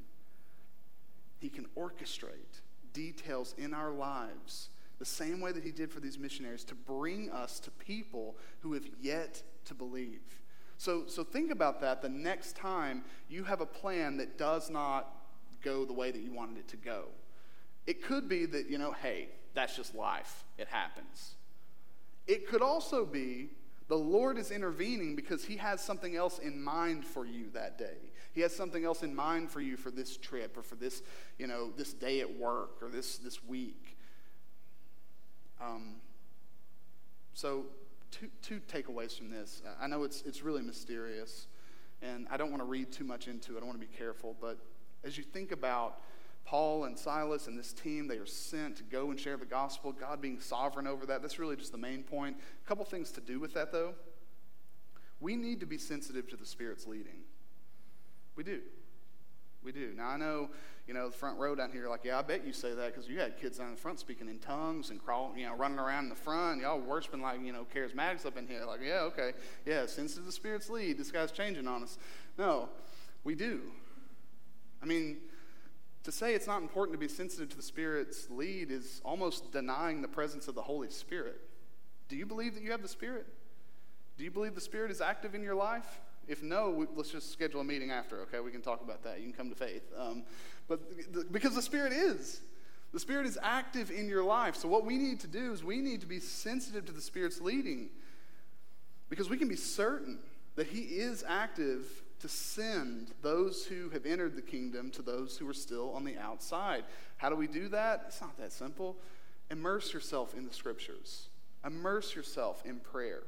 He 1.38 1.48
can 1.48 1.66
orchestrate 1.76 2.60
details 2.92 3.54
in 3.56 3.72
our 3.72 3.92
lives 3.92 4.70
the 4.98 5.04
same 5.04 5.40
way 5.40 5.52
that 5.52 5.62
he 5.62 5.70
did 5.70 5.92
for 5.92 6.00
these 6.00 6.18
missionaries 6.18 6.64
to 6.64 6.74
bring 6.74 7.30
us 7.30 7.60
to 7.60 7.70
people 7.70 8.36
who 8.60 8.72
have 8.72 8.86
yet 9.00 9.42
to 9.66 9.74
believe. 9.74 10.40
So, 10.76 11.04
so 11.06 11.22
think 11.22 11.50
about 11.50 11.80
that 11.80 12.02
the 12.02 12.08
next 12.08 12.56
time 12.56 13.04
you 13.28 13.44
have 13.44 13.60
a 13.60 13.66
plan 13.66 14.16
that 14.16 14.38
does 14.38 14.70
not 14.70 15.12
go 15.62 15.84
the 15.84 15.92
way 15.92 16.10
that 16.10 16.20
you 16.20 16.32
wanted 16.32 16.58
it 16.58 16.68
to 16.68 16.76
go. 16.76 17.04
It 17.86 18.02
could 18.02 18.28
be 18.28 18.46
that, 18.46 18.68
you 18.68 18.78
know, 18.78 18.92
hey, 18.92 19.28
that's 19.54 19.76
just 19.76 19.94
life. 19.94 20.44
It 20.56 20.68
happens. 20.68 21.34
It 22.28 22.46
could 22.46 22.62
also 22.62 23.04
be 23.04 23.48
the 23.88 23.96
Lord 23.96 24.36
is 24.36 24.50
intervening 24.50 25.16
because 25.16 25.44
He 25.44 25.56
has 25.56 25.80
something 25.80 26.14
else 26.14 26.38
in 26.38 26.62
mind 26.62 27.04
for 27.04 27.24
you 27.26 27.50
that 27.54 27.78
day. 27.78 27.96
He 28.34 28.42
has 28.42 28.54
something 28.54 28.84
else 28.84 29.02
in 29.02 29.14
mind 29.14 29.50
for 29.50 29.62
you 29.62 29.76
for 29.76 29.90
this 29.90 30.16
trip 30.18 30.56
or 30.56 30.62
for 30.62 30.76
this, 30.76 31.02
you 31.38 31.46
know, 31.46 31.70
this 31.76 31.94
day 31.94 32.20
at 32.20 32.38
work 32.38 32.82
or 32.82 32.90
this, 32.90 33.16
this 33.16 33.42
week. 33.42 33.96
Um, 35.60 35.96
so, 37.32 37.64
two, 38.10 38.28
two 38.42 38.60
takeaways 38.60 39.16
from 39.16 39.30
this. 39.30 39.62
I 39.80 39.86
know 39.86 40.04
it's, 40.04 40.22
it's 40.22 40.42
really 40.42 40.62
mysterious, 40.62 41.46
and 42.02 42.28
I 42.30 42.36
don't 42.36 42.50
want 42.50 42.60
to 42.60 42.66
read 42.66 42.92
too 42.92 43.04
much 43.04 43.26
into 43.26 43.56
it. 43.56 43.62
I 43.62 43.66
want 43.66 43.80
to 43.80 43.86
be 43.86 43.92
careful. 43.92 44.36
But 44.38 44.58
as 45.02 45.16
you 45.16 45.24
think 45.24 45.50
about 45.50 46.02
Paul 46.48 46.84
and 46.84 46.98
Silas 46.98 47.46
and 47.46 47.58
this 47.58 47.74
team, 47.74 48.08
they 48.08 48.16
are 48.16 48.24
sent 48.24 48.76
to 48.78 48.82
go 48.82 49.10
and 49.10 49.20
share 49.20 49.36
the 49.36 49.44
gospel, 49.44 49.92
God 49.92 50.22
being 50.22 50.40
sovereign 50.40 50.86
over 50.86 51.04
that. 51.04 51.20
That's 51.20 51.38
really 51.38 51.56
just 51.56 51.72
the 51.72 51.78
main 51.78 52.02
point. 52.02 52.38
A 52.64 52.66
couple 52.66 52.86
things 52.86 53.10
to 53.12 53.20
do 53.20 53.38
with 53.38 53.52
that, 53.52 53.70
though. 53.70 53.92
We 55.20 55.36
need 55.36 55.60
to 55.60 55.66
be 55.66 55.76
sensitive 55.76 56.26
to 56.30 56.36
the 56.36 56.46
Spirit's 56.46 56.86
leading. 56.86 57.20
We 58.34 58.44
do. 58.44 58.60
We 59.62 59.72
do. 59.72 59.92
Now, 59.94 60.08
I 60.08 60.16
know, 60.16 60.48
you 60.86 60.94
know, 60.94 61.10
the 61.10 61.14
front 61.14 61.38
row 61.38 61.54
down 61.54 61.70
here, 61.70 61.86
like, 61.86 62.04
yeah, 62.04 62.18
I 62.18 62.22
bet 62.22 62.46
you 62.46 62.54
say 62.54 62.72
that 62.72 62.94
because 62.94 63.10
you 63.10 63.20
had 63.20 63.38
kids 63.38 63.58
down 63.58 63.72
the 63.72 63.76
front 63.76 64.00
speaking 64.00 64.26
in 64.30 64.38
tongues 64.38 64.88
and 64.88 65.04
crawling, 65.04 65.38
you 65.38 65.46
know, 65.46 65.54
running 65.54 65.78
around 65.78 66.04
in 66.04 66.08
the 66.08 66.16
front. 66.16 66.62
Y'all 66.62 66.80
worshiping 66.80 67.20
like, 67.20 67.44
you 67.44 67.52
know, 67.52 67.66
charismatics 67.74 68.24
up 68.24 68.38
in 68.38 68.46
here. 68.46 68.64
Like, 68.64 68.80
yeah, 68.82 69.00
okay. 69.00 69.32
Yeah, 69.66 69.84
sensitive 69.84 70.22
to 70.22 70.26
the 70.28 70.32
Spirit's 70.32 70.70
lead. 70.70 70.96
This 70.96 71.10
guy's 71.10 71.30
changing 71.30 71.68
on 71.68 71.82
us. 71.82 71.98
No, 72.38 72.70
we 73.22 73.34
do. 73.34 73.60
I 74.82 74.86
mean, 74.86 75.18
to 76.04 76.12
say 76.12 76.34
it's 76.34 76.46
not 76.46 76.62
important 76.62 76.94
to 76.94 76.98
be 76.98 77.08
sensitive 77.08 77.48
to 77.50 77.56
the 77.56 77.62
Spirit's 77.62 78.28
lead 78.30 78.70
is 78.70 79.00
almost 79.04 79.52
denying 79.52 80.02
the 80.02 80.08
presence 80.08 80.48
of 80.48 80.54
the 80.54 80.62
Holy 80.62 80.90
Spirit. 80.90 81.40
Do 82.08 82.16
you 82.16 82.26
believe 82.26 82.54
that 82.54 82.62
you 82.62 82.70
have 82.70 82.82
the 82.82 82.88
Spirit? 82.88 83.26
Do 84.16 84.24
you 84.24 84.30
believe 84.30 84.54
the 84.54 84.60
Spirit 84.60 84.90
is 84.90 85.00
active 85.00 85.34
in 85.34 85.42
your 85.42 85.54
life? 85.54 86.00
If 86.26 86.42
no, 86.42 86.70
we, 86.70 86.86
let's 86.94 87.10
just 87.10 87.32
schedule 87.32 87.60
a 87.60 87.64
meeting 87.64 87.90
after, 87.90 88.20
okay? 88.22 88.40
We 88.40 88.50
can 88.50 88.60
talk 88.60 88.82
about 88.82 89.02
that. 89.04 89.18
You 89.18 89.24
can 89.24 89.32
come 89.32 89.48
to 89.48 89.56
faith. 89.56 89.82
Um, 89.96 90.24
but 90.66 90.80
the, 91.12 91.24
because 91.30 91.54
the 91.54 91.62
Spirit 91.62 91.92
is. 91.92 92.40
The 92.92 93.00
Spirit 93.00 93.26
is 93.26 93.38
active 93.42 93.90
in 93.90 94.08
your 94.08 94.24
life. 94.24 94.56
So, 94.56 94.66
what 94.66 94.84
we 94.84 94.96
need 94.96 95.20
to 95.20 95.26
do 95.26 95.52
is 95.52 95.62
we 95.62 95.80
need 95.80 96.00
to 96.00 96.06
be 96.06 96.20
sensitive 96.20 96.86
to 96.86 96.92
the 96.92 97.00
Spirit's 97.00 97.40
leading 97.40 97.90
because 99.10 99.28
we 99.28 99.36
can 99.36 99.48
be 99.48 99.56
certain 99.56 100.18
that 100.56 100.68
He 100.68 100.80
is 100.80 101.24
active 101.26 101.84
to 102.20 102.28
send 102.28 103.12
those 103.22 103.64
who 103.64 103.90
have 103.90 104.06
entered 104.06 104.36
the 104.36 104.42
kingdom 104.42 104.90
to 104.90 105.02
those 105.02 105.36
who 105.36 105.48
are 105.48 105.54
still 105.54 105.92
on 105.92 106.04
the 106.04 106.18
outside. 106.18 106.84
How 107.16 107.28
do 107.28 107.36
we 107.36 107.46
do 107.46 107.68
that? 107.68 108.04
It's 108.08 108.20
not 108.20 108.36
that 108.38 108.52
simple. 108.52 108.96
Immerse 109.50 109.92
yourself 109.92 110.34
in 110.34 110.46
the 110.46 110.52
scriptures, 110.52 111.28
immerse 111.64 112.14
yourself 112.14 112.62
in 112.64 112.80
prayer. 112.80 113.22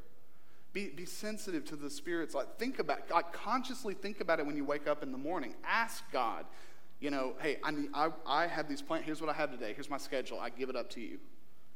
Be, 0.72 0.88
be 0.88 1.05
sensitive 1.05 1.64
to 1.66 1.76
the 1.76 1.90
spirits. 1.90 2.33
Like 2.33 2.57
think 2.57 2.79
about, 2.79 3.11
like 3.11 3.33
consciously 3.33 3.94
think 3.94 4.20
about 4.20 4.38
it 4.38 4.46
when 4.46 4.57
you 4.57 4.64
wake 4.64 4.87
up 4.87 5.03
in 5.03 5.11
the 5.11 5.18
morning. 5.18 5.55
Ask 5.64 6.05
God, 6.12 6.44
you 7.00 7.11
know, 7.11 7.33
hey, 7.40 7.59
I, 7.64 7.72
need, 7.72 7.88
I, 7.92 8.11
I 8.24 8.46
have 8.46 8.68
these 8.68 8.81
plans. 8.81 9.05
Here's 9.05 9.20
what 9.20 9.31
I 9.31 9.33
have 9.33 9.50
today. 9.50 9.72
Here's 9.74 9.90
my 9.90 9.98
schedule. 9.98 10.38
I 10.38 10.48
give 10.50 10.68
it 10.68 10.76
up 10.76 10.88
to 10.90 11.00
you. 11.00 11.18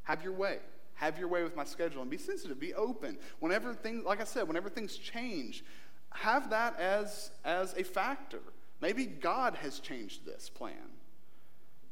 Have 0.05 0.22
your 0.22 0.33
way. 0.33 0.59
Have 0.94 1.18
your 1.18 1.27
way 1.27 1.42
with 1.42 1.57
my 1.57 1.64
schedule 1.64 2.03
and 2.03 2.11
be 2.11 2.18
sensitive. 2.18 2.61
Be 2.61 2.72
open. 2.74 3.18
Whenever 3.40 3.74
things, 3.74 4.05
like 4.05 4.20
I 4.20 4.24
said, 4.24 4.46
whenever 4.46 4.68
things 4.68 4.96
change, 4.96 5.64
have 6.14 6.50
that 6.50 6.79
as, 6.79 7.31
as 7.44 7.74
a 7.74 7.83
factor. 7.83 8.40
Maybe 8.81 9.07
God 9.07 9.57
has 9.57 9.81
changed 9.81 10.24
this 10.24 10.48
plan. 10.48 10.74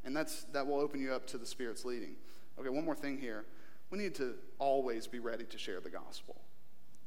And 0.05 0.15
that's, 0.15 0.43
that 0.45 0.65
will 0.65 0.79
open 0.79 0.99
you 0.99 1.13
up 1.13 1.27
to 1.27 1.37
the 1.37 1.45
Spirit's 1.45 1.85
leading. 1.85 2.15
Okay, 2.59 2.69
one 2.69 2.85
more 2.85 2.95
thing 2.95 3.17
here. 3.17 3.45
We 3.89 3.97
need 3.97 4.15
to 4.15 4.35
always 4.59 5.07
be 5.07 5.19
ready 5.19 5.43
to 5.45 5.57
share 5.57 5.79
the 5.79 5.89
gospel. 5.89 6.41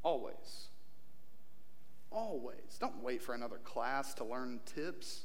Always. 0.03 0.67
Always. 2.11 2.77
Don't 2.79 3.03
wait 3.03 3.21
for 3.21 3.35
another 3.35 3.57
class 3.57 4.13
to 4.15 4.23
learn 4.23 4.59
tips. 4.65 5.23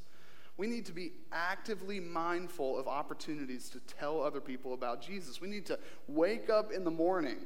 We 0.56 0.66
need 0.66 0.86
to 0.86 0.92
be 0.92 1.12
actively 1.30 2.00
mindful 2.00 2.78
of 2.78 2.88
opportunities 2.88 3.68
to 3.70 3.80
tell 3.80 4.22
other 4.22 4.40
people 4.40 4.74
about 4.74 5.02
Jesus. 5.02 5.40
We 5.40 5.48
need 5.48 5.66
to 5.66 5.78
wake 6.08 6.50
up 6.50 6.72
in 6.72 6.84
the 6.84 6.90
morning 6.90 7.38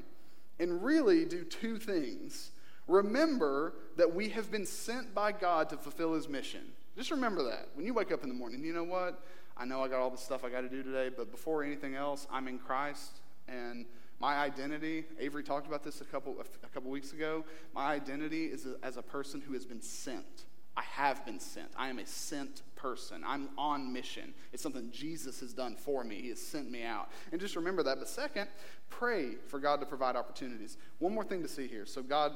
and 0.58 0.82
really 0.82 1.24
do 1.24 1.44
two 1.44 1.78
things 1.78 2.50
Remember 2.88 3.74
that 3.96 4.14
we 4.14 4.28
have 4.30 4.50
been 4.50 4.66
sent 4.66 5.14
by 5.14 5.32
God 5.32 5.70
to 5.70 5.76
fulfill 5.76 6.14
his 6.14 6.28
mission. 6.28 6.60
Just 6.96 7.10
remember 7.10 7.42
that. 7.44 7.68
When 7.74 7.84
you 7.84 7.94
wake 7.94 8.12
up 8.12 8.22
in 8.22 8.28
the 8.28 8.34
morning, 8.34 8.64
you 8.64 8.72
know 8.72 8.84
what? 8.84 9.22
I 9.56 9.64
know 9.64 9.82
I 9.82 9.88
got 9.88 10.00
all 10.00 10.10
the 10.10 10.16
stuff 10.18 10.44
I 10.44 10.50
got 10.50 10.60
to 10.62 10.68
do 10.68 10.82
today, 10.82 11.10
but 11.14 11.30
before 11.30 11.64
anything 11.64 11.94
else, 11.94 12.26
I'm 12.30 12.46
in 12.46 12.58
Christ. 12.58 13.20
And 13.48 13.86
my 14.20 14.36
identity, 14.36 15.04
Avery 15.18 15.42
talked 15.42 15.66
about 15.66 15.82
this 15.82 16.00
a 16.00 16.04
couple, 16.04 16.36
a 16.62 16.68
couple 16.68 16.90
weeks 16.90 17.12
ago. 17.12 17.44
My 17.74 17.92
identity 17.92 18.46
is 18.46 18.66
as 18.82 18.96
a 18.96 19.02
person 19.02 19.40
who 19.40 19.54
has 19.54 19.64
been 19.64 19.82
sent. 19.82 20.44
I 20.76 20.82
have 20.82 21.24
been 21.24 21.40
sent. 21.40 21.68
I 21.76 21.88
am 21.88 21.98
a 21.98 22.06
sent 22.06 22.62
person. 22.76 23.22
I'm 23.26 23.48
on 23.56 23.92
mission. 23.92 24.34
It's 24.52 24.62
something 24.62 24.90
Jesus 24.90 25.40
has 25.40 25.54
done 25.54 25.74
for 25.74 26.04
me. 26.04 26.20
He 26.20 26.28
has 26.28 26.40
sent 26.40 26.70
me 26.70 26.84
out. 26.84 27.10
And 27.32 27.40
just 27.40 27.56
remember 27.56 27.82
that. 27.82 27.98
But 27.98 28.08
second, 28.08 28.48
pray 28.90 29.36
for 29.48 29.58
God 29.58 29.80
to 29.80 29.86
provide 29.86 30.16
opportunities. 30.16 30.76
One 30.98 31.14
more 31.14 31.24
thing 31.24 31.42
to 31.42 31.48
see 31.48 31.66
here. 31.66 31.86
So, 31.86 32.02
God 32.02 32.32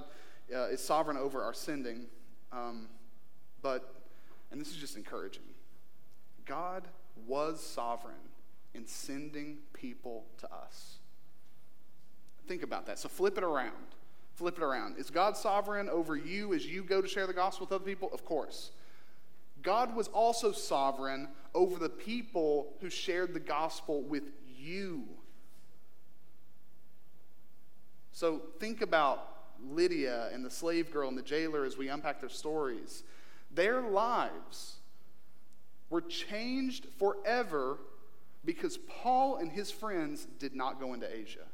uh, 0.55 0.69
is 0.69 0.81
sovereign 0.81 1.17
over 1.17 1.43
our 1.43 1.55
sending. 1.55 2.07
Um, 2.53 2.89
but, 3.63 3.95
and 4.51 4.61
this 4.61 4.71
is 4.71 4.77
just 4.77 4.97
encouraging, 4.97 5.43
God 6.45 6.89
was 7.27 7.61
sovereign 7.61 8.15
in 8.75 8.87
sending 8.87 9.59
people 9.73 10.25
to 10.39 10.53
us. 10.53 10.99
Think 12.47 12.63
about 12.63 12.87
that. 12.87 12.99
So, 12.99 13.09
flip 13.09 13.39
it 13.39 13.45
around. 13.45 13.95
Flip 14.35 14.57
it 14.57 14.63
around. 14.63 14.99
Is 14.99 15.11
God 15.11 15.37
sovereign 15.37 15.89
over 15.89 16.17
you 16.17 16.55
as 16.55 16.67
you 16.67 16.83
go 16.83 17.01
to 17.01 17.09
share 17.09 17.27
the 17.27 17.35
gospel 17.35 17.67
with 17.67 17.73
other 17.73 17.85
people? 17.85 18.11
Of 18.13 18.25
course. 18.25 18.71
God 19.63 19.95
was 19.95 20.09
also 20.09 20.53
sovereign 20.53 21.29
over 21.55 21.79
the 21.79 21.89
people 21.89 22.73
who 22.81 22.89
shared 22.89 23.35
the 23.35 23.41
gospel 23.41 24.03
with 24.03 24.25
you. 24.57 25.05
So 28.13 28.43
think 28.59 28.83
about 28.83 29.29
Lydia 29.69 30.31
and 30.33 30.45
the 30.45 30.51
slave 30.51 30.91
girl 30.91 31.09
and 31.09 31.19
the 31.19 31.23
jailer 31.23 31.65
as 31.65 31.77
we 31.77 31.89
unpack 31.89 32.21
their 32.21 32.29
stories. 32.29 33.03
Their 33.53 33.83
lives 33.83 34.77
were 35.89 36.01
changed 36.01 36.87
forever 36.99 37.79
because 38.45 38.79
Paul 38.79 39.37
and 39.37 39.51
his 39.51 39.71
friends 39.71 40.27
did 40.39 40.55
not 40.55 40.81
go 40.81 40.95
into 40.95 41.13
Asia. 41.13 41.47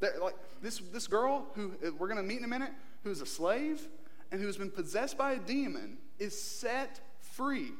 Like 0.00 0.36
this, 0.62 0.80
this 0.92 1.06
girl 1.06 1.46
who 1.54 1.72
uh, 1.84 1.90
we're 1.98 2.08
going 2.08 2.16
to 2.16 2.22
meet 2.22 2.38
in 2.38 2.44
a 2.44 2.48
minute, 2.48 2.72
who's 3.04 3.20
a 3.20 3.26
slave 3.26 3.86
and 4.32 4.40
who's 4.40 4.56
been 4.56 4.70
possessed 4.70 5.18
by 5.18 5.32
a 5.32 5.38
demon, 5.38 5.98
is 6.18 6.40
set 6.40 7.00
free 7.20 7.72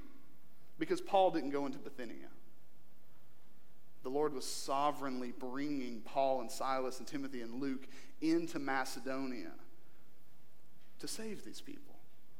because 0.79 1.01
Paul 1.01 1.31
didn't 1.31 1.51
go 1.51 1.67
into 1.67 1.79
Bithynia. 1.79 2.29
The 4.03 4.09
Lord 4.09 4.33
was 4.33 4.47
sovereignly 4.47 5.33
bringing 5.39 6.01
Paul 6.01 6.41
and 6.41 6.51
Silas 6.51 6.99
and 6.99 7.07
Timothy 7.07 7.43
and 7.43 7.61
Luke 7.61 7.87
into 8.21 8.59
Macedonia 8.59 9.53
to 11.01 11.09
save 11.09 11.45
these 11.45 11.61
people. 11.61 11.95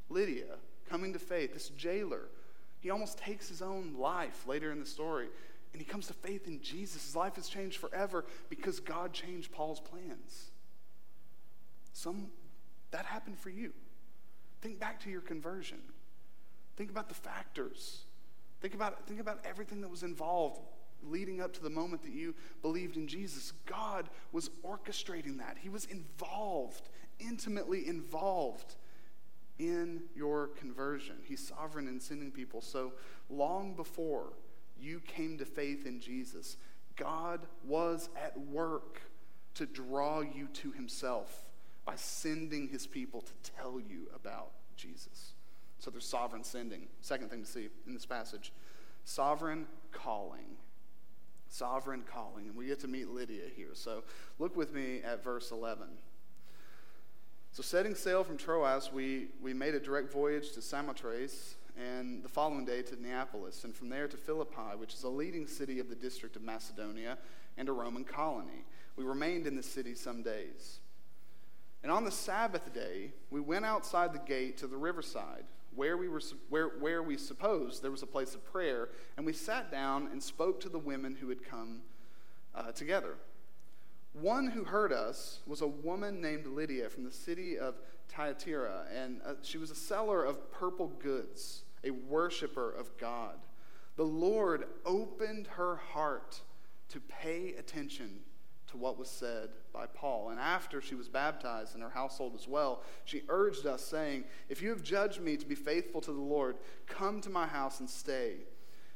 Lydia, 0.09 0.57
coming 0.89 1.13
to 1.13 1.19
faith, 1.19 1.53
this 1.53 1.69
jailer, 1.71 2.29
he 2.81 2.91
almost 2.91 3.19
takes 3.19 3.49
his 3.49 3.61
own 3.63 3.95
life 3.99 4.47
later 4.47 4.73
in 4.73 4.81
the 4.81 4.87
story 4.87 5.29
and 5.73 5.81
he 5.81 5.87
comes 5.87 6.07
to 6.09 6.15
faith 6.15 6.49
in 6.49 6.61
Jesus. 6.63 7.05
His 7.05 7.15
life 7.15 7.37
has 7.37 7.49
changed 7.49 7.79
forever 7.79 8.25
because 8.49 8.81
God 8.81 9.13
changed 9.13 9.53
Paul's 9.53 9.81
plans. 9.81 10.51
Some 11.93 12.29
that 12.91 13.05
happened 13.07 13.39
for 13.39 13.51
you. 13.51 13.73
Think 14.63 14.81
back 14.81 15.01
to 15.01 15.11
your 15.11 15.21
conversion. 15.21 15.79
Think 16.77 16.91
about 16.91 17.09
the 17.09 17.15
factors. 17.15 18.05
Think 18.61 18.75
about, 18.75 19.07
think 19.07 19.21
about 19.21 19.45
everything 19.45 19.81
that 19.83 19.89
was 19.89 20.03
involved 20.03 20.61
leading 21.09 21.41
up 21.41 21.53
to 21.55 21.63
the 21.63 21.71
moment 21.71 22.03
that 22.03 22.13
you 22.13 22.35
believed 22.63 22.97
in 22.97 23.07
Jesus. 23.07 23.53
God 23.67 24.09
was 24.33 24.51
orchestrating 24.65 25.39
that. 25.39 25.57
He 25.61 25.69
was 25.69 25.85
involved, 25.87 26.89
intimately 27.19 27.87
involved 27.87 28.77
in 29.59 30.03
your 30.17 30.49
conversion. 30.49 31.17
He's 31.25 31.47
sovereign 31.47 31.87
in 31.87 32.01
sending 32.01 32.31
people. 32.31 32.61
So 32.61 32.93
long 33.29 33.75
before 33.75 34.33
you 34.81 35.01
came 35.01 35.37
to 35.39 35.45
faith 35.45 35.87
in 35.87 36.01
Jesus, 36.01 36.57
God 36.97 37.41
was 37.65 38.09
at 38.17 38.39
work 38.39 39.01
to 39.55 39.67
draw 39.67 40.21
you 40.21 40.49
to 40.55 40.73
himself 40.73 41.45
by 41.85 41.95
sending 41.97 42.69
his 42.69 42.87
people 42.87 43.21
to 43.21 43.33
tell 43.57 43.81
you 43.81 44.09
about 44.15 44.51
Jesus. 44.77 45.33
So 45.79 45.91
there's 45.91 46.07
sovereign 46.07 46.45
sending. 46.45 46.89
Second 47.01 47.31
thing 47.31 47.43
to 47.43 47.49
see 47.49 47.69
in 47.87 47.95
this 47.95 48.07
passage 48.07 48.53
sovereign 49.05 49.67
calling. 49.93 50.57
Sovereign 51.51 52.03
calling. 52.11 52.47
And 52.47 52.57
we 52.57 52.67
get 52.67 52.81
to 52.81 52.89
meet 52.89 53.09
Lydia 53.09 53.45
here. 53.55 53.71
So 53.75 54.05
look 54.39 54.57
with 54.57 54.73
me 54.73 55.01
at 55.05 55.23
verse 55.23 55.51
11. 55.51 55.87
So, 57.53 57.63
setting 57.63 57.97
sail 57.97 58.23
from 58.23 58.37
Troas, 58.37 58.93
we, 58.93 59.27
we 59.43 59.53
made 59.53 59.75
a 59.75 59.81
direct 59.81 60.13
voyage 60.13 60.53
to 60.53 60.63
Samothrace 60.63 61.57
and 61.77 62.23
the 62.23 62.29
following 62.29 62.65
day 62.65 62.83
to 62.83 63.03
Neapolis, 63.03 63.65
and 63.65 63.75
from 63.75 63.89
there 63.89 64.07
to 64.07 64.17
Philippi, 64.17 64.77
which 64.77 64.95
is 64.95 65.03
a 65.03 65.09
leading 65.09 65.49
city 65.49 65.81
of 65.81 65.89
the 65.89 65.97
district 65.97 66.37
of 66.37 66.43
Macedonia 66.43 67.19
and 67.57 67.69
a 67.69 67.73
Roman 67.73 68.05
colony. 68.05 68.65
We 68.97 69.03
remained 69.03 69.49
in 69.49 69.57
the 69.57 69.63
city 69.65 69.97
some 69.97 70.23
days. 70.23 70.79
And 71.83 71.91
on 71.91 72.05
the 72.05 72.11
Sabbath 72.11 72.73
day, 72.73 73.13
we 73.31 73.41
went 73.41 73.65
outside 73.65 74.13
the 74.13 74.21
gate 74.21 74.59
to 74.59 74.67
the 74.67 74.77
riverside, 74.77 75.45
where 75.75 75.97
we, 75.97 76.09
were, 76.09 76.21
where, 76.49 76.69
where 76.69 77.03
we 77.03 77.17
supposed 77.17 77.83
there 77.83 77.91
was 77.91 78.03
a 78.03 78.07
place 78.07 78.35
of 78.35 78.45
prayer, 78.45 78.89
and 79.17 79.25
we 79.25 79.33
sat 79.33 79.71
down 79.71 80.09
and 80.13 80.23
spoke 80.23 80.61
to 80.61 80.69
the 80.69 80.79
women 80.79 81.17
who 81.17 81.29
had 81.29 81.45
come 81.45 81.83
uh, 82.55 82.73
together. 82.73 83.15
One 84.13 84.49
who 84.49 84.65
heard 84.65 84.93
us 84.93 85.41
was 85.47 85.61
a 85.61 85.67
woman 85.67 86.21
named 86.21 86.47
Lydia 86.47 86.89
from 86.89 87.05
the 87.05 87.13
city 87.13 87.59
of 87.59 87.77
Thyatira, 88.09 88.87
and 88.95 89.21
uh, 89.25 89.35
she 89.43 89.59
was 89.59 89.71
a 89.71 89.77
seller 89.77 90.25
of 90.25 90.51
purple 90.51 90.89
goods, 90.89 91.63
a 91.85 91.91
worshiper 91.91 92.73
of 92.73 92.97
God. 92.99 93.37
The 93.97 94.05
Lord 94.05 94.67
opened 94.85 95.47
her 95.47 95.77
heart 95.77 96.41
to 96.89 97.01
pay 97.01 97.55
attention 97.55 98.21
to 98.71 98.77
what 98.77 98.99
was 98.99 99.09
said 99.09 99.51
by 99.73 99.87
Paul. 99.87 100.31
And 100.31 100.39
after 100.39 100.81
she 100.81 100.95
was 100.95 101.09
baptized 101.09 101.75
and 101.75 101.83
her 101.83 101.91
household 101.91 102.35
as 102.35 102.47
well, 102.47 102.83
she 103.05 103.23
urged 103.29 103.67
us, 103.67 103.83
saying, 103.83 104.25
If 104.49 104.63
you 104.63 104.71
have 104.71 104.83
judged 104.83 105.21
me 105.21 105.37
to 105.37 105.47
be 105.47 105.55
faithful 105.55 106.01
to 106.03 106.13
the 106.13 106.21
Lord, 106.21 106.57
come 106.87 107.21
to 107.23 107.31
my 107.31 107.47
house 107.47 107.81
and 107.81 107.89
stay. 107.89 108.35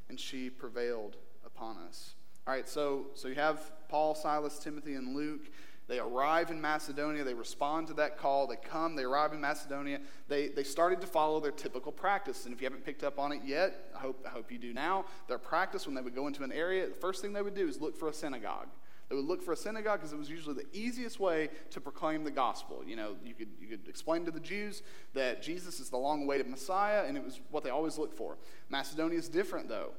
And 0.08 0.18
she 0.18 0.50
prevailed 0.50 1.16
upon 1.44 1.76
us. 1.78 2.14
All 2.46 2.54
right, 2.54 2.68
so, 2.68 3.06
so 3.14 3.28
you 3.28 3.36
have 3.36 3.72
Paul, 3.88 4.14
Silas, 4.14 4.58
Timothy, 4.58 4.94
and 4.94 5.16
Luke. 5.16 5.50
They 5.86 5.98
arrive 5.98 6.50
in 6.50 6.60
Macedonia. 6.60 7.24
They 7.24 7.34
respond 7.34 7.88
to 7.88 7.94
that 7.94 8.18
call. 8.18 8.46
They 8.46 8.56
come. 8.56 8.96
They 8.96 9.02
arrive 9.02 9.32
in 9.32 9.40
Macedonia. 9.40 10.00
They, 10.28 10.48
they 10.48 10.64
started 10.64 11.00
to 11.02 11.06
follow 11.06 11.40
their 11.40 11.52
typical 11.52 11.92
practice. 11.92 12.44
And 12.44 12.54
if 12.54 12.60
you 12.60 12.66
haven't 12.66 12.84
picked 12.84 13.04
up 13.04 13.18
on 13.18 13.32
it 13.32 13.40
yet, 13.44 13.90
I 13.94 13.98
hope, 13.98 14.24
I 14.26 14.30
hope 14.30 14.50
you 14.50 14.58
do 14.58 14.72
now. 14.72 15.04
Their 15.28 15.38
practice 15.38 15.86
when 15.86 15.94
they 15.94 16.00
would 16.00 16.14
go 16.14 16.26
into 16.26 16.42
an 16.42 16.52
area, 16.52 16.86
the 16.88 16.94
first 16.94 17.20
thing 17.20 17.32
they 17.32 17.42
would 17.42 17.54
do 17.54 17.68
is 17.68 17.80
look 17.80 17.98
for 17.98 18.08
a 18.08 18.14
synagogue. 18.14 18.68
They 19.08 19.16
would 19.16 19.26
look 19.26 19.42
for 19.42 19.52
a 19.52 19.56
synagogue 19.56 20.00
because 20.00 20.12
it 20.12 20.18
was 20.18 20.30
usually 20.30 20.54
the 20.54 20.66
easiest 20.72 21.20
way 21.20 21.50
to 21.70 21.80
proclaim 21.80 22.24
the 22.24 22.30
gospel. 22.30 22.82
You 22.86 22.96
know, 22.96 23.16
you 23.24 23.34
could, 23.34 23.48
you 23.60 23.68
could 23.68 23.86
explain 23.86 24.24
to 24.24 24.30
the 24.30 24.40
Jews 24.40 24.82
that 25.12 25.42
Jesus 25.42 25.78
is 25.78 25.90
the 25.90 25.98
long 25.98 26.22
awaited 26.22 26.48
Messiah, 26.48 27.04
and 27.06 27.16
it 27.16 27.24
was 27.24 27.40
what 27.50 27.64
they 27.64 27.70
always 27.70 27.98
looked 27.98 28.16
for. 28.16 28.38
Macedonia 28.70 29.18
is 29.18 29.28
different, 29.28 29.68
though. 29.68 29.90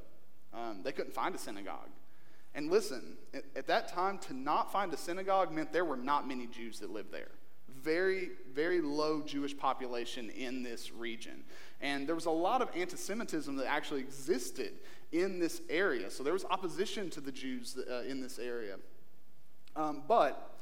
Um, 0.54 0.82
they 0.84 0.92
couldn't 0.92 1.14
find 1.14 1.36
a 1.36 1.38
synagogue. 1.38 1.90
And 2.56 2.72
listen, 2.72 3.18
at, 3.34 3.44
at 3.56 3.68
that 3.68 3.90
time, 3.90 4.18
to 4.20 4.34
not 4.34 4.72
find 4.72 4.92
a 4.94 4.98
synagogue 4.98 5.52
meant 5.52 5.72
there 5.72 5.86
were 5.86 5.98
not 5.98 6.28
many 6.28 6.48
Jews 6.48 6.80
that 6.80 6.90
lived 6.90 7.12
there. 7.12 7.32
Very, 7.70 8.30
very 8.54 8.82
low 8.82 9.22
Jewish 9.22 9.56
population 9.56 10.30
in 10.32 10.64
this 10.64 10.92
region. 10.92 11.44
And 11.82 12.08
there 12.08 12.16
was 12.16 12.26
a 12.26 12.32
lot 12.32 12.62
of 12.62 12.70
anti 12.76 12.96
Semitism 12.96 13.56
that 13.58 13.68
actually 13.68 14.00
existed 14.00 14.74
in 15.12 15.40
this 15.40 15.62
area. 15.70 16.10
So 16.10 16.24
there 16.24 16.34
was 16.34 16.46
opposition 16.46 17.10
to 17.12 17.22
the 17.22 17.32
Jews 17.32 17.78
uh, 17.78 18.02
in 18.08 18.22
this 18.22 18.40
area. 18.40 18.78
Um, 19.76 20.04
but 20.08 20.56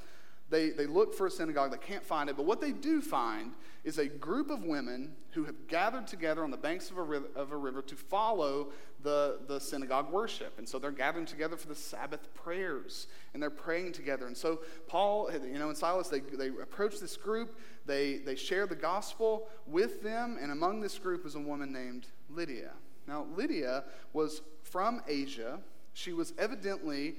they, 0.49 0.69
they 0.69 0.85
look 0.85 1.13
for 1.13 1.27
a 1.27 1.31
synagogue, 1.31 1.71
they 1.71 1.77
can't 1.77 2.03
find 2.03 2.29
it, 2.29 2.37
but 2.37 2.45
what 2.45 2.61
they 2.61 2.71
do 2.71 3.01
find 3.01 3.53
is 3.83 3.97
a 3.97 4.07
group 4.07 4.49
of 4.49 4.63
women 4.63 5.13
who 5.31 5.43
have 5.45 5.67
gathered 5.67 6.07
together 6.07 6.43
on 6.43 6.51
the 6.51 6.57
banks 6.57 6.89
of 6.89 6.97
a, 6.97 7.03
river, 7.03 7.27
of 7.35 7.51
a 7.51 7.57
river 7.57 7.81
to 7.81 7.95
follow 7.95 8.67
the, 9.01 9.39
the 9.47 9.59
synagogue 9.59 10.11
worship. 10.11 10.53
And 10.57 10.69
so 10.69 10.79
they're 10.79 10.91
gathering 10.91 11.25
together 11.25 11.57
for 11.57 11.67
the 11.67 11.75
Sabbath 11.75 12.33
prayers, 12.33 13.07
and 13.33 13.41
they're 13.41 13.49
praying 13.49 13.93
together. 13.93 14.27
And 14.27 14.37
so 14.37 14.61
Paul, 14.87 15.29
you 15.33 15.59
know, 15.59 15.69
and 15.69 15.77
Silas, 15.77 16.07
they, 16.07 16.19
they 16.19 16.47
approach 16.47 16.99
this 16.99 17.17
group, 17.17 17.57
they, 17.85 18.19
they 18.19 18.35
share 18.35 18.67
the 18.67 18.75
gospel 18.75 19.49
with 19.67 20.01
them, 20.01 20.37
and 20.39 20.51
among 20.51 20.79
this 20.79 20.97
group 20.97 21.25
is 21.25 21.35
a 21.35 21.39
woman 21.39 21.73
named 21.73 22.07
Lydia. 22.29 22.71
Now, 23.07 23.25
Lydia 23.35 23.83
was 24.13 24.41
from 24.61 25.01
Asia. 25.07 25.59
She 25.93 26.13
was 26.13 26.33
evidently 26.37 27.15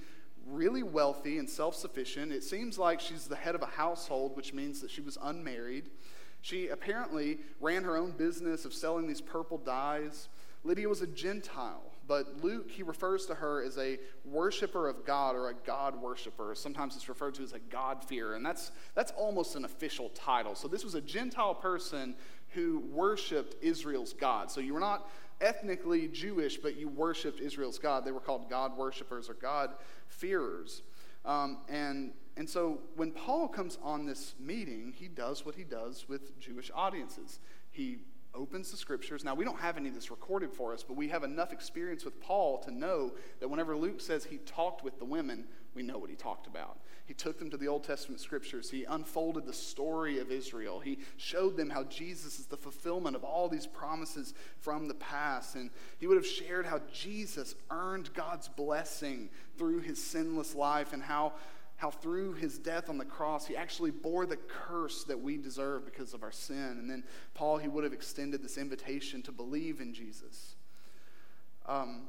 really 0.46 0.82
wealthy 0.82 1.38
and 1.38 1.48
self 1.48 1.74
sufficient. 1.74 2.32
It 2.32 2.44
seems 2.44 2.78
like 2.78 3.00
she's 3.00 3.26
the 3.26 3.36
head 3.36 3.54
of 3.54 3.62
a 3.62 3.66
household, 3.66 4.36
which 4.36 4.52
means 4.52 4.80
that 4.80 4.90
she 4.90 5.00
was 5.00 5.18
unmarried. 5.22 5.90
She 6.40 6.68
apparently 6.68 7.38
ran 7.60 7.84
her 7.84 7.96
own 7.96 8.10
business 8.10 8.64
of 8.64 8.74
selling 8.74 9.06
these 9.06 9.20
purple 9.20 9.58
dyes. 9.58 10.28
Lydia 10.62 10.88
was 10.88 11.02
a 11.02 11.06
Gentile, 11.06 11.92
but 12.06 12.42
Luke, 12.42 12.70
he 12.70 12.82
refers 12.82 13.26
to 13.26 13.34
her 13.34 13.62
as 13.62 13.76
a 13.76 13.98
worshiper 14.24 14.88
of 14.88 15.04
God 15.04 15.36
or 15.36 15.50
a 15.50 15.54
God 15.54 16.00
worshiper. 16.00 16.54
Sometimes 16.54 16.96
it's 16.96 17.08
referred 17.08 17.34
to 17.34 17.42
as 17.42 17.52
a 17.52 17.58
God-fearer, 17.58 18.34
and 18.34 18.44
that's, 18.44 18.72
that's 18.94 19.12
almost 19.12 19.56
an 19.56 19.64
official 19.66 20.08
title. 20.10 20.54
So 20.54 20.66
this 20.68 20.84
was 20.84 20.94
a 20.94 21.02
Gentile 21.02 21.54
person 21.54 22.14
who 22.50 22.80
worshiped 22.92 23.56
Israel's 23.62 24.12
God. 24.12 24.50
So 24.50 24.60
you 24.60 24.74
were 24.74 24.80
not 24.80 25.08
ethnically 25.40 26.08
Jewish, 26.08 26.56
but 26.56 26.76
you 26.76 26.88
worshiped 26.88 27.40
Israel's 27.40 27.78
God. 27.78 28.04
They 28.04 28.12
were 28.12 28.20
called 28.20 28.48
God 28.48 28.76
worshippers 28.76 29.28
or 29.28 29.34
God 29.34 29.70
fearers. 30.06 30.82
Um, 31.24 31.58
and, 31.68 32.12
and 32.36 32.48
so 32.48 32.80
when 32.96 33.10
Paul 33.10 33.48
comes 33.48 33.78
on 33.82 34.06
this 34.06 34.34
meeting, 34.38 34.92
he 34.96 35.08
does 35.08 35.44
what 35.46 35.54
he 35.54 35.64
does 35.64 36.08
with 36.08 36.38
Jewish 36.38 36.70
audiences. 36.74 37.40
He 37.70 37.98
opens 38.34 38.70
the 38.70 38.76
scriptures. 38.76 39.24
Now, 39.24 39.34
we 39.34 39.44
don't 39.44 39.60
have 39.60 39.76
any 39.76 39.88
of 39.88 39.94
this 39.94 40.10
recorded 40.10 40.52
for 40.52 40.72
us, 40.72 40.82
but 40.82 40.96
we 40.96 41.08
have 41.08 41.22
enough 41.22 41.52
experience 41.52 42.04
with 42.04 42.20
Paul 42.20 42.58
to 42.58 42.70
know 42.70 43.12
that 43.40 43.48
whenever 43.48 43.76
Luke 43.76 44.00
says 44.00 44.24
he 44.24 44.38
talked 44.38 44.82
with 44.82 44.98
the 44.98 45.04
women, 45.04 45.44
we 45.74 45.82
know 45.82 45.98
what 45.98 46.10
he 46.10 46.16
talked 46.16 46.46
about. 46.46 46.78
He 47.06 47.14
took 47.14 47.38
them 47.38 47.50
to 47.50 47.56
the 47.56 47.68
Old 47.68 47.84
Testament 47.84 48.20
scriptures. 48.20 48.70
He 48.70 48.84
unfolded 48.84 49.44
the 49.44 49.52
story 49.52 50.18
of 50.18 50.30
Israel. 50.30 50.80
He 50.80 50.98
showed 51.16 51.56
them 51.56 51.68
how 51.68 51.84
Jesus 51.84 52.38
is 52.38 52.46
the 52.46 52.56
fulfillment 52.56 53.14
of 53.14 53.24
all 53.24 53.48
these 53.48 53.66
promises 53.66 54.32
from 54.58 54.88
the 54.88 54.94
past. 54.94 55.54
And 55.54 55.70
he 55.98 56.06
would 56.06 56.16
have 56.16 56.26
shared 56.26 56.64
how 56.64 56.80
Jesus 56.92 57.54
earned 57.70 58.12
God's 58.14 58.48
blessing 58.48 59.28
through 59.58 59.80
his 59.80 60.02
sinless 60.02 60.54
life 60.54 60.92
and 60.92 61.02
how 61.02 61.34
how 61.76 61.90
through 61.90 62.34
his 62.34 62.56
death 62.58 62.88
on 62.88 62.98
the 62.98 63.04
cross, 63.04 63.46
he 63.46 63.56
actually 63.56 63.90
bore 63.90 64.26
the 64.26 64.36
curse 64.36 65.04
that 65.04 65.20
we 65.20 65.36
deserve 65.36 65.84
because 65.84 66.14
of 66.14 66.22
our 66.22 66.32
sin. 66.32 66.76
And 66.78 66.88
then 66.88 67.02
Paul, 67.34 67.58
he 67.58 67.68
would 67.68 67.84
have 67.84 67.92
extended 67.92 68.42
this 68.42 68.56
invitation 68.56 69.22
to 69.22 69.32
believe 69.32 69.80
in 69.80 69.92
Jesus. 69.92 70.54
Um, 71.66 72.02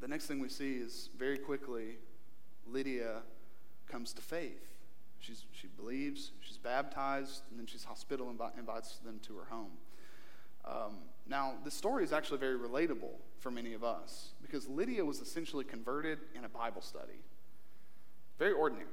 the 0.00 0.03
next 0.14 0.26
thing 0.26 0.38
we 0.38 0.48
see 0.48 0.74
is 0.74 1.08
very 1.18 1.36
quickly, 1.36 1.98
Lydia 2.68 3.22
comes 3.88 4.12
to 4.12 4.22
faith. 4.22 4.64
She's, 5.18 5.44
she 5.50 5.66
believes, 5.66 6.30
she's 6.40 6.56
baptized, 6.56 7.42
and 7.50 7.58
then 7.58 7.66
she's 7.66 7.82
hospitable 7.82 8.30
and 8.30 8.38
invites 8.56 8.98
them 8.98 9.18
to 9.26 9.36
her 9.38 9.46
home. 9.50 9.72
Um, 10.64 10.98
now, 11.26 11.54
this 11.64 11.74
story 11.74 12.04
is 12.04 12.12
actually 12.12 12.38
very 12.38 12.56
relatable 12.56 13.10
for 13.40 13.50
many 13.50 13.72
of 13.72 13.82
us 13.82 14.34
because 14.40 14.68
Lydia 14.68 15.04
was 15.04 15.18
essentially 15.18 15.64
converted 15.64 16.20
in 16.36 16.44
a 16.44 16.48
Bible 16.48 16.80
study. 16.80 17.18
Very 18.38 18.52
ordinary. 18.52 18.86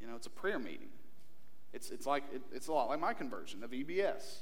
You 0.00 0.08
know, 0.08 0.16
it's 0.16 0.26
a 0.26 0.30
prayer 0.30 0.58
meeting. 0.58 0.88
It's, 1.72 1.90
it's, 1.90 2.04
like, 2.04 2.24
it, 2.34 2.42
it's 2.52 2.66
a 2.66 2.72
lot 2.72 2.88
like 2.88 2.98
my 2.98 3.14
conversion 3.14 3.62
of 3.62 3.70
EBS. 3.70 4.38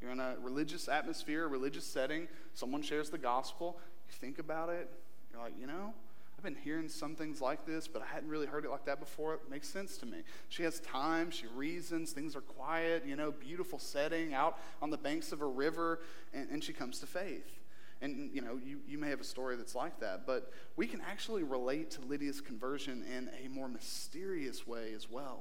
You're 0.00 0.12
in 0.12 0.20
a 0.20 0.36
religious 0.40 0.88
atmosphere, 0.88 1.44
a 1.44 1.48
religious 1.48 1.84
setting. 1.84 2.28
Someone 2.54 2.80
shares 2.80 3.10
the 3.10 3.18
gospel. 3.18 3.78
You 4.08 4.14
think 4.14 4.38
about 4.38 4.70
it. 4.70 4.88
You're 5.32 5.42
like, 5.42 5.54
you 5.60 5.66
know, 5.66 5.94
I've 6.40 6.44
been 6.44 6.56
hearing 6.64 6.88
some 6.88 7.14
things 7.14 7.42
like 7.42 7.66
this, 7.66 7.86
but 7.86 8.00
I 8.00 8.06
hadn't 8.06 8.30
really 8.30 8.46
heard 8.46 8.64
it 8.64 8.70
like 8.70 8.86
that 8.86 8.98
before. 8.98 9.34
It 9.34 9.50
makes 9.50 9.68
sense 9.68 9.98
to 9.98 10.06
me. 10.06 10.18
She 10.48 10.62
has 10.62 10.80
time, 10.80 11.30
she 11.30 11.46
reasons, 11.48 12.12
things 12.12 12.34
are 12.34 12.40
quiet, 12.40 13.04
you 13.06 13.14
know, 13.14 13.30
beautiful 13.30 13.78
setting 13.78 14.32
out 14.32 14.58
on 14.80 14.88
the 14.88 14.96
banks 14.96 15.32
of 15.32 15.42
a 15.42 15.46
river, 15.46 16.00
and, 16.32 16.48
and 16.50 16.64
she 16.64 16.72
comes 16.72 16.98
to 17.00 17.06
faith. 17.06 17.60
And, 18.00 18.30
you 18.32 18.40
know, 18.40 18.58
you, 18.64 18.80
you 18.88 18.96
may 18.96 19.10
have 19.10 19.20
a 19.20 19.24
story 19.24 19.56
that's 19.56 19.74
like 19.74 20.00
that, 20.00 20.26
but 20.26 20.50
we 20.76 20.86
can 20.86 21.02
actually 21.02 21.42
relate 21.42 21.90
to 21.90 22.00
Lydia's 22.00 22.40
conversion 22.40 23.04
in 23.14 23.28
a 23.44 23.48
more 23.48 23.68
mysterious 23.68 24.66
way 24.66 24.94
as 24.96 25.10
well. 25.10 25.40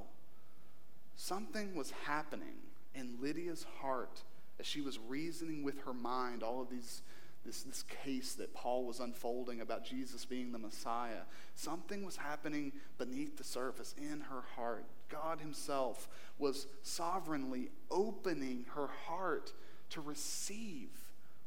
Something 1.15 1.75
was 1.75 1.91
happening 2.03 2.57
in 2.93 3.15
Lydia's 3.21 3.65
heart 3.79 4.21
as 4.59 4.65
she 4.65 4.81
was 4.81 4.99
reasoning 5.07 5.63
with 5.63 5.79
her 5.85 5.93
mind 5.93 6.43
all 6.43 6.61
of 6.61 6.69
these 6.69 7.01
this, 7.49 7.63
this 7.63 7.83
case 8.03 8.33
that 8.33 8.53
Paul 8.53 8.85
was 8.85 8.99
unfolding 8.99 9.61
about 9.61 9.83
Jesus 9.83 10.23
being 10.23 10.51
the 10.51 10.59
Messiah. 10.59 11.23
Something 11.55 12.05
was 12.05 12.15
happening 12.15 12.71
beneath 12.99 13.37
the 13.37 13.43
surface 13.43 13.95
in 13.97 14.21
her 14.21 14.43
heart. 14.55 14.85
God 15.09 15.39
Himself 15.39 16.07
was 16.37 16.67
sovereignly 16.83 17.71
opening 17.89 18.65
her 18.75 18.87
heart 19.07 19.51
to 19.89 20.01
receive 20.01 20.89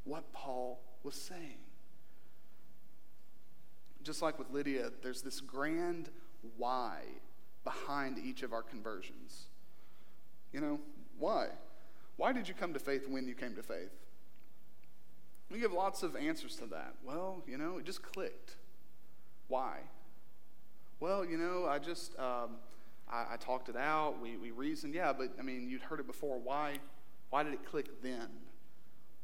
what 0.02 0.32
Paul 0.32 0.80
was 1.04 1.14
saying. 1.14 1.60
Just 4.02 4.22
like 4.22 4.40
with 4.40 4.50
Lydia, 4.50 4.90
there's 5.04 5.22
this 5.22 5.40
grand 5.40 6.08
why 6.56 7.02
behind 7.62 8.18
each 8.18 8.42
of 8.42 8.52
our 8.52 8.62
conversions. 8.62 9.44
You 10.52 10.60
know, 10.62 10.80
why? 11.20 11.46
Why 12.16 12.32
did 12.32 12.48
you 12.48 12.54
come 12.54 12.72
to 12.72 12.80
faith 12.80 13.08
when 13.08 13.28
you 13.28 13.36
came 13.36 13.54
to 13.54 13.62
faith? 13.62 14.01
We 15.52 15.60
give 15.60 15.72
lots 15.72 16.02
of 16.02 16.16
answers 16.16 16.56
to 16.56 16.66
that. 16.66 16.94
Well, 17.04 17.42
you 17.46 17.58
know, 17.58 17.76
it 17.76 17.84
just 17.84 18.02
clicked. 18.02 18.56
Why? 19.48 19.80
Well, 20.98 21.26
you 21.26 21.36
know, 21.36 21.66
I 21.68 21.78
just, 21.78 22.18
um, 22.18 22.56
I, 23.10 23.34
I, 23.34 23.36
talked 23.38 23.68
it 23.68 23.76
out. 23.76 24.18
We, 24.18 24.38
we 24.38 24.50
reasoned. 24.50 24.94
Yeah, 24.94 25.12
but 25.12 25.32
I 25.38 25.42
mean, 25.42 25.68
you'd 25.68 25.82
heard 25.82 26.00
it 26.00 26.06
before. 26.06 26.38
Why, 26.38 26.76
why 27.28 27.42
did 27.42 27.52
it 27.52 27.66
click 27.66 28.02
then? 28.02 28.28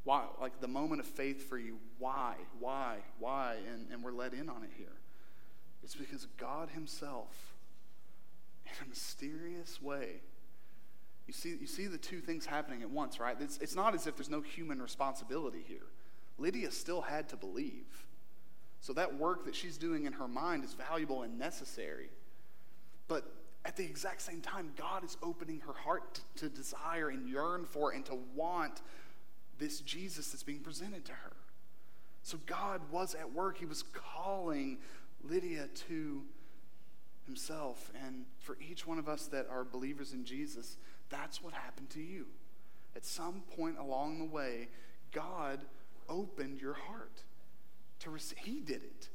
Why, 0.04 0.24
like 0.38 0.60
the 0.60 0.68
moment 0.68 1.00
of 1.00 1.06
faith 1.06 1.48
for 1.48 1.56
you, 1.56 1.78
why, 1.98 2.34
why, 2.60 2.96
why? 3.18 3.56
And, 3.72 3.86
and 3.90 4.02
we're 4.02 4.12
let 4.12 4.34
in 4.34 4.50
on 4.50 4.64
it 4.64 4.70
here. 4.76 4.86
It's 5.82 5.94
because 5.94 6.26
God 6.36 6.68
Himself, 6.70 7.54
in 8.66 8.72
a 8.84 8.88
mysterious 8.88 9.80
way, 9.80 10.20
you 11.26 11.32
see, 11.32 11.56
you 11.58 11.66
see 11.66 11.86
the 11.86 11.98
two 11.98 12.20
things 12.20 12.44
happening 12.44 12.82
at 12.82 12.90
once, 12.90 13.18
right? 13.18 13.36
It's, 13.40 13.56
it's 13.58 13.74
not 13.74 13.94
as 13.94 14.06
if 14.06 14.16
there's 14.16 14.30
no 14.30 14.42
human 14.42 14.82
responsibility 14.82 15.64
here. 15.66 15.86
Lydia 16.38 16.70
still 16.70 17.00
had 17.00 17.28
to 17.30 17.36
believe. 17.36 18.06
So 18.80 18.92
that 18.92 19.18
work 19.18 19.44
that 19.44 19.54
she's 19.54 19.76
doing 19.76 20.04
in 20.04 20.12
her 20.14 20.28
mind 20.28 20.64
is 20.64 20.74
valuable 20.74 21.22
and 21.22 21.38
necessary. 21.38 22.08
But 23.08 23.24
at 23.64 23.76
the 23.76 23.84
exact 23.84 24.22
same 24.22 24.40
time, 24.40 24.72
God 24.76 25.04
is 25.04 25.16
opening 25.22 25.60
her 25.60 25.72
heart 25.72 26.20
to, 26.36 26.48
to 26.48 26.48
desire 26.48 27.08
and 27.08 27.28
yearn 27.28 27.64
for 27.64 27.90
and 27.90 28.04
to 28.06 28.18
want 28.34 28.82
this 29.58 29.80
Jesus 29.80 30.30
that's 30.30 30.44
being 30.44 30.60
presented 30.60 31.04
to 31.06 31.12
her. 31.12 31.32
So 32.22 32.38
God 32.46 32.80
was 32.90 33.14
at 33.14 33.32
work. 33.32 33.58
He 33.58 33.66
was 33.66 33.82
calling 33.92 34.78
Lydia 35.24 35.68
to 35.88 36.22
himself. 37.26 37.90
And 38.06 38.26
for 38.38 38.56
each 38.60 38.86
one 38.86 38.98
of 38.98 39.08
us 39.08 39.26
that 39.26 39.46
are 39.50 39.64
believers 39.64 40.12
in 40.12 40.24
Jesus, 40.24 40.76
that's 41.10 41.42
what 41.42 41.52
happened 41.52 41.90
to 41.90 42.00
you. 42.00 42.26
At 42.94 43.04
some 43.04 43.42
point 43.56 43.78
along 43.78 44.18
the 44.18 44.24
way, 44.24 44.68
God 45.12 45.60
opened 46.08 46.60
your 46.60 46.74
heart 46.74 47.22
to 48.00 48.10
receive. 48.10 48.38
He 48.38 48.60
did 48.60 48.82
it. 48.82 49.08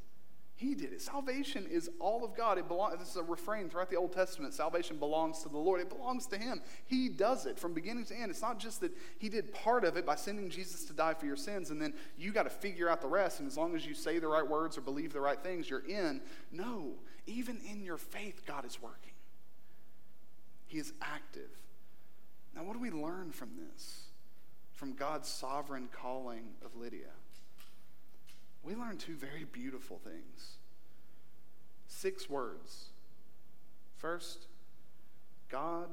He 0.56 0.76
did 0.76 0.94
it. 0.94 1.02
Salvation 1.02 1.66
is 1.70 1.90
all 2.00 2.24
of 2.24 2.36
God. 2.36 2.58
It 2.58 2.68
belongs. 2.68 2.98
This 3.00 3.10
is 3.10 3.16
a 3.16 3.24
refrain 3.24 3.70
throughout 3.70 3.90
the 3.90 3.96
Old 3.96 4.14
Testament. 4.14 4.54
Salvation 4.54 4.98
belongs 4.98 5.42
to 5.42 5.50
the 5.50 5.58
Lord. 5.58 5.82
It 5.82 5.90
belongs 5.90 6.28
to 6.28 6.38
Him. 6.38 6.62
He 6.86 7.10
does 7.10 7.46
it 7.46 7.60
from 7.60 7.74
beginning 7.74 8.06
to 8.06 8.16
end. 8.16 8.30
It's 8.30 8.42
not 8.42 8.60
just 8.60 8.80
that 8.82 8.92
He 9.18 9.30
did 9.30 9.52
part 9.54 9.84
of 9.84 9.98
it 9.98 10.06
by 10.06 10.16
sending 10.16 10.50
Jesus 10.50 10.86
to 10.86 10.94
die 10.94 11.16
for 11.16 11.26
your 11.26 11.36
sins, 11.36 11.72
and 11.72 11.82
then 11.82 11.94
you 12.18 12.32
got 12.32 12.44
to 12.44 12.52
figure 12.52 12.88
out 12.88 13.02
the 13.02 13.08
rest. 13.08 13.40
And 13.40 13.48
as 13.48 13.58
long 13.58 13.76
as 13.76 13.86
you 13.86 13.96
say 13.96 14.20
the 14.20 14.28
right 14.28 14.48
words 14.48 14.78
or 14.78 14.82
believe 14.82 15.12
the 15.12 15.20
right 15.20 15.40
things, 15.42 15.70
you're 15.70 15.86
in. 15.86 16.22
No, 16.52 16.94
even 17.26 17.60
in 17.70 17.84
your 17.84 17.98
faith, 17.98 18.44
God 18.46 18.64
is 18.64 18.82
working. 18.82 19.14
He 20.68 20.78
is 20.78 20.94
active. 21.02 21.50
Now, 22.56 22.64
what 22.64 22.74
do 22.74 22.80
we 22.80 22.92
learn 22.92 23.32
from 23.32 23.50
this? 23.58 24.03
From 24.84 24.96
God's 24.96 25.30
sovereign 25.30 25.88
calling 25.94 26.44
of 26.62 26.76
Lydia? 26.76 27.14
we 28.64 28.76
learn 28.76 28.98
two 28.98 29.16
very 29.16 29.46
beautiful 29.46 29.98
things. 30.04 30.58
Six 31.88 32.30
words. 32.30 32.88
First, 33.96 34.48
God 35.48 35.88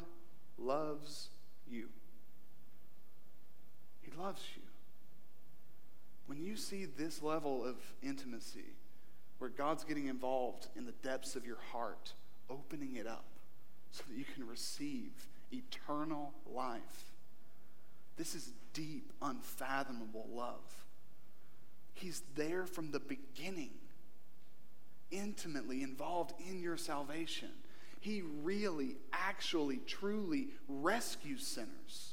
loves 0.58 1.28
you. 1.70 1.86
He 4.02 4.10
loves 4.20 4.42
you. 4.56 4.62
When 6.26 6.42
you 6.42 6.56
see 6.56 6.84
this 6.84 7.22
level 7.22 7.64
of 7.64 7.76
intimacy, 8.02 8.74
where 9.38 9.50
God's 9.50 9.84
getting 9.84 10.08
involved 10.08 10.66
in 10.74 10.84
the 10.84 10.94
depths 11.08 11.36
of 11.36 11.46
your 11.46 11.60
heart, 11.70 12.14
opening 12.50 12.96
it 12.96 13.06
up 13.06 13.26
so 13.92 14.02
that 14.08 14.18
you 14.18 14.24
can 14.34 14.44
receive 14.48 15.12
eternal 15.52 16.32
life, 16.52 17.09
this 18.20 18.34
is 18.34 18.52
deep, 18.74 19.14
unfathomable 19.22 20.28
love. 20.30 20.84
He's 21.94 22.22
there 22.34 22.66
from 22.66 22.90
the 22.90 23.00
beginning, 23.00 23.70
intimately 25.10 25.82
involved 25.82 26.34
in 26.46 26.60
your 26.60 26.76
salvation. 26.76 27.48
He 27.98 28.22
really, 28.42 28.96
actually, 29.14 29.78
truly 29.86 30.48
rescues 30.68 31.46
sinners. 31.46 32.12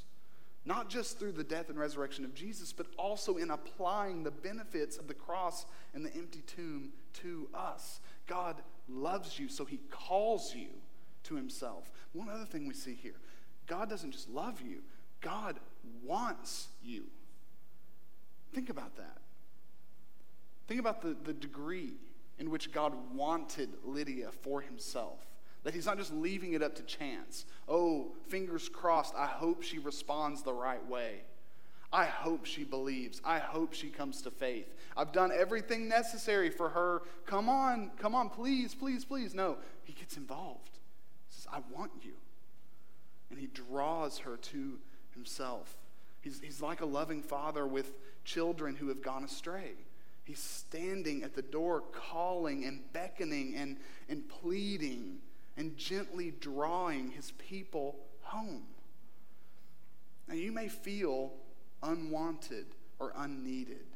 Not 0.64 0.88
just 0.88 1.18
through 1.18 1.32
the 1.32 1.44
death 1.44 1.68
and 1.68 1.78
resurrection 1.78 2.24
of 2.24 2.34
Jesus, 2.34 2.72
but 2.72 2.86
also 2.96 3.36
in 3.36 3.50
applying 3.50 4.22
the 4.22 4.30
benefits 4.30 4.96
of 4.96 5.08
the 5.08 5.14
cross 5.14 5.66
and 5.92 6.06
the 6.06 6.14
empty 6.16 6.40
tomb 6.46 6.90
to 7.20 7.50
us. 7.52 8.00
God 8.26 8.56
loves 8.88 9.38
you, 9.38 9.50
so 9.50 9.66
he 9.66 9.80
calls 9.90 10.54
you 10.54 10.68
to 11.24 11.34
himself. 11.34 11.90
One 12.14 12.30
other 12.30 12.46
thing 12.46 12.66
we 12.66 12.72
see 12.72 12.94
here 12.94 13.16
God 13.66 13.90
doesn't 13.90 14.12
just 14.12 14.30
love 14.30 14.62
you, 14.62 14.78
God 15.20 15.58
wants 16.02 16.68
you. 16.82 17.04
Think 18.52 18.70
about 18.70 18.96
that. 18.96 19.18
Think 20.66 20.80
about 20.80 21.02
the, 21.02 21.16
the 21.24 21.32
degree 21.32 21.94
in 22.38 22.50
which 22.50 22.72
God 22.72 22.92
wanted 23.14 23.70
Lydia 23.84 24.30
for 24.42 24.60
himself. 24.60 25.20
That 25.64 25.74
he's 25.74 25.86
not 25.86 25.98
just 25.98 26.12
leaving 26.12 26.52
it 26.52 26.62
up 26.62 26.76
to 26.76 26.82
chance. 26.82 27.44
Oh, 27.68 28.12
fingers 28.28 28.68
crossed, 28.68 29.14
I 29.16 29.26
hope 29.26 29.62
she 29.62 29.78
responds 29.78 30.42
the 30.42 30.52
right 30.52 30.86
way. 30.86 31.22
I 31.92 32.04
hope 32.04 32.44
she 32.44 32.64
believes. 32.64 33.20
I 33.24 33.38
hope 33.38 33.72
she 33.72 33.88
comes 33.88 34.20
to 34.22 34.30
faith. 34.30 34.74
I've 34.96 35.10
done 35.12 35.32
everything 35.34 35.88
necessary 35.88 36.50
for 36.50 36.68
her. 36.68 37.02
Come 37.24 37.48
on, 37.48 37.90
come 37.98 38.14
on, 38.14 38.28
please, 38.28 38.74
please, 38.74 39.04
please. 39.04 39.34
No, 39.34 39.56
he 39.84 39.94
gets 39.94 40.16
involved. 40.16 40.78
He 41.28 41.34
says, 41.34 41.46
I 41.50 41.60
want 41.74 41.92
you. 42.02 42.12
And 43.30 43.38
he 43.38 43.46
draws 43.46 44.18
her 44.18 44.36
to 44.36 44.78
himself. 45.18 45.76
He's, 46.20 46.40
he's 46.40 46.62
like 46.62 46.80
a 46.80 46.86
loving 46.86 47.22
father 47.22 47.66
with 47.66 47.92
children 48.24 48.76
who 48.76 48.88
have 48.88 49.02
gone 49.02 49.24
astray. 49.24 49.72
He's 50.24 50.38
standing 50.38 51.22
at 51.22 51.34
the 51.34 51.42
door, 51.42 51.82
calling 51.92 52.64
and 52.64 52.80
beckoning 52.92 53.54
and, 53.56 53.76
and 54.08 54.28
pleading 54.28 55.18
and 55.56 55.76
gently 55.76 56.32
drawing 56.38 57.10
his 57.10 57.32
people 57.32 57.96
home. 58.22 58.62
Now, 60.28 60.34
you 60.34 60.52
may 60.52 60.68
feel 60.68 61.32
unwanted 61.82 62.66
or 62.98 63.12
unneeded. 63.16 63.86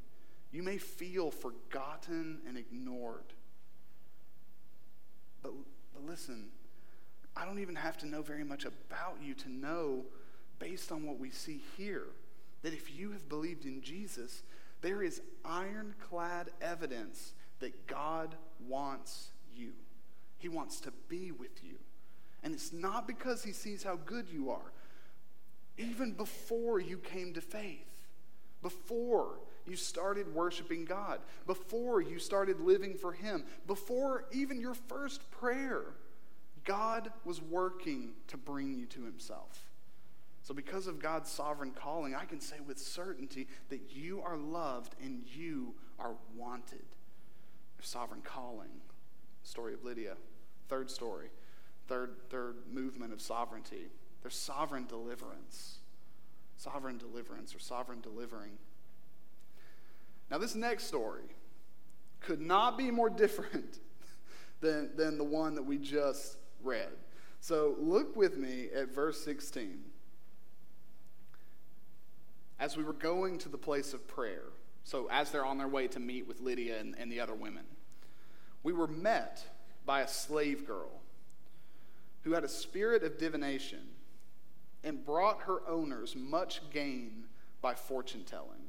You 0.52 0.62
may 0.62 0.78
feel 0.78 1.30
forgotten 1.30 2.40
and 2.48 2.56
ignored. 2.56 3.32
But, 5.42 5.52
but 5.92 6.06
listen, 6.06 6.48
I 7.37 7.44
don't 7.44 7.58
even 7.58 7.74
have 7.74 7.98
to 7.98 8.06
know 8.06 8.22
very 8.22 8.44
much 8.44 8.64
about 8.64 9.18
you 9.22 9.35
to 9.35 9.50
know, 9.50 10.04
based 10.62 10.92
on 10.92 11.05
what 11.05 11.18
we 11.18 11.31
see 11.31 11.61
here, 11.77 12.07
that 12.62 12.72
if 12.72 12.96
you 12.96 13.11
have 13.11 13.29
believed 13.29 13.64
in 13.64 13.83
Jesus, 13.83 14.44
there 14.81 15.03
is 15.03 15.20
ironclad 15.44 16.51
evidence 16.61 17.33
that 17.59 17.88
God 17.88 18.37
wants 18.68 19.31
you. 19.57 19.72
He 20.38 20.48
wants 20.48 20.81
to 20.83 20.92
be 21.09 21.33
with 21.33 21.64
you. 21.64 21.75
And 22.44 22.55
it's 22.55 22.72
not 22.72 23.09
because 23.09 23.42
he 23.42 23.51
sees 23.51 23.83
how 23.83 23.98
good 24.07 24.29
you 24.33 24.51
are. 24.51 24.72
Even 25.79 26.12
before 26.12 26.79
you 26.79 26.98
came 26.98 27.35
to 27.35 27.40
faith, 27.40 27.87
before 28.62 29.40
you 29.66 29.75
started 29.75 30.33
worshiping 30.33 30.85
God, 30.85 31.18
before 31.44 32.01
you 32.01 32.20
started 32.20 32.61
living 32.61 32.94
for 32.94 33.12
Him, 33.12 33.44
before 33.66 34.27
even 34.33 34.61
your 34.61 34.75
first 34.75 35.29
prayer, 35.31 35.83
God 36.64 37.11
was 37.25 37.40
working 37.40 38.11
to 38.29 38.37
bring 38.37 38.75
you 38.75 38.87
to 38.87 39.05
Himself. 39.05 39.71
So, 40.42 40.55
because 40.55 40.88
of 40.88 40.98
God's 40.98 41.31
sovereign 41.31 41.70
calling, 41.70 42.14
I 42.14 42.24
can 42.24 42.40
say 42.40 42.57
with 42.66 42.78
certainty 42.78 43.46
that 43.68 43.92
you 43.92 44.22
are 44.22 44.37
loved 44.37 44.96
and 45.00 45.22
you 45.33 45.74
are 46.00 46.14
wanted. 46.37 46.85
Sovereign 47.81 48.22
calling. 48.22 48.70
Story 49.44 49.74
of 49.74 49.85
Lydia. 49.85 50.14
Third 50.68 50.90
story. 50.90 51.28
Third, 51.88 52.14
third 52.31 52.57
movement 52.72 53.12
of 53.12 53.20
sovereignty. 53.20 53.87
There's 54.22 54.37
sovereign 54.37 54.87
deliverance. 54.87 55.78
Sovereign 56.57 56.98
deliverance 56.98 57.55
or 57.55 57.59
sovereign 57.59 58.00
delivering. 58.00 58.52
Now, 60.31 60.38
this 60.38 60.55
next 60.55 60.85
story 60.85 61.24
could 62.20 62.40
not 62.40 62.78
be 62.78 62.90
more 62.90 63.11
different 63.11 63.78
than, 64.61 64.90
than 64.96 65.18
the 65.18 65.24
one 65.24 65.55
that 65.55 65.64
we 65.64 65.78
just 65.78 66.37
read. 66.62 66.88
So, 67.40 67.76
look 67.78 68.16
with 68.16 68.37
me 68.38 68.68
at 68.74 68.94
verse 68.94 69.22
16. 69.24 69.91
As 72.62 72.77
we 72.77 72.85
were 72.85 72.92
going 72.92 73.38
to 73.38 73.48
the 73.48 73.59
place 73.59 73.92
of 73.92 74.07
prayer, 74.07 74.44
so 74.85 75.09
as 75.11 75.33
they're 75.33 75.44
on 75.44 75.59
their 75.59 75.66
way 75.66 75.88
to 75.88 75.98
meet 75.98 76.29
with 76.29 76.40
Lydia 76.40 76.79
and, 76.79 76.94
and 76.96 77.11
the 77.11 77.18
other 77.18 77.35
women, 77.35 77.64
we 78.62 78.72
were 78.72 78.87
met 78.87 79.44
by 79.85 80.03
a 80.03 80.07
slave 80.07 80.64
girl 80.64 81.01
who 82.22 82.35
had 82.35 82.44
a 82.44 82.48
spirit 82.48 83.03
of 83.03 83.18
divination 83.18 83.81
and 84.85 85.05
brought 85.05 85.42
her 85.42 85.68
owners 85.68 86.14
much 86.14 86.61
gain 86.70 87.25
by 87.61 87.75
fortune 87.75 88.22
telling. 88.22 88.68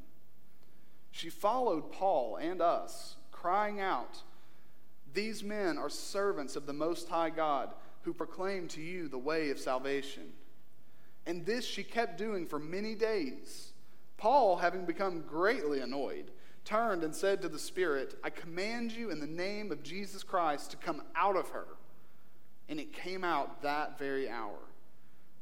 She 1.12 1.29
followed 1.29 1.91
Paul 1.91 2.38
and 2.38 2.63
us, 2.63 3.17
crying 3.32 3.79
out, 3.79 4.23
These 5.13 5.43
men 5.43 5.77
are 5.77 5.88
servants 5.88 6.56
of 6.56 6.65
the 6.65 6.73
Most 6.73 7.10
High 7.10 7.29
God 7.29 7.69
who 8.01 8.13
proclaim 8.15 8.67
to 8.69 8.82
you 8.82 9.08
the 9.08 9.19
way 9.19 9.51
of 9.51 9.60
salvation. 9.60 10.34
And 11.27 11.45
this 11.45 11.63
she 11.63 11.84
kept 11.84 12.17
doing 12.17 12.47
for 12.47 12.58
many 12.58 12.95
days. 12.95 13.72
Paul, 14.23 14.55
having 14.55 14.86
become 14.86 15.25
greatly 15.27 15.81
annoyed, 15.81 16.31
turned 16.63 17.03
and 17.03 17.13
said 17.13 17.41
to 17.41 17.49
the 17.49 17.59
Spirit, 17.59 18.15
I 18.23 18.29
command 18.29 18.93
you 18.93 19.09
in 19.09 19.19
the 19.19 19.27
name 19.27 19.69
of 19.69 19.83
Jesus 19.83 20.23
Christ 20.23 20.71
to 20.71 20.77
come 20.77 21.01
out 21.13 21.36
of 21.36 21.49
her. 21.49 21.67
And 22.69 22.79
it 22.79 22.93
came 22.93 23.25
out 23.25 23.63
that 23.63 23.99
very 23.99 24.29
hour. 24.29 24.59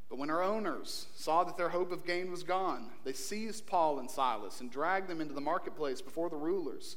But 0.09 0.17
when 0.17 0.29
her 0.29 0.41
owners 0.41 1.05
saw 1.13 1.43
that 1.43 1.57
their 1.57 1.69
hope 1.69 1.91
of 1.91 2.07
gain 2.07 2.31
was 2.31 2.41
gone, 2.41 2.89
they 3.03 3.13
seized 3.13 3.67
Paul 3.67 3.99
and 3.99 4.09
Silas 4.09 4.61
and 4.61 4.71
dragged 4.71 5.07
them 5.07 5.21
into 5.21 5.35
the 5.35 5.41
marketplace 5.41 6.01
before 6.01 6.31
the 6.31 6.35
rulers. 6.35 6.95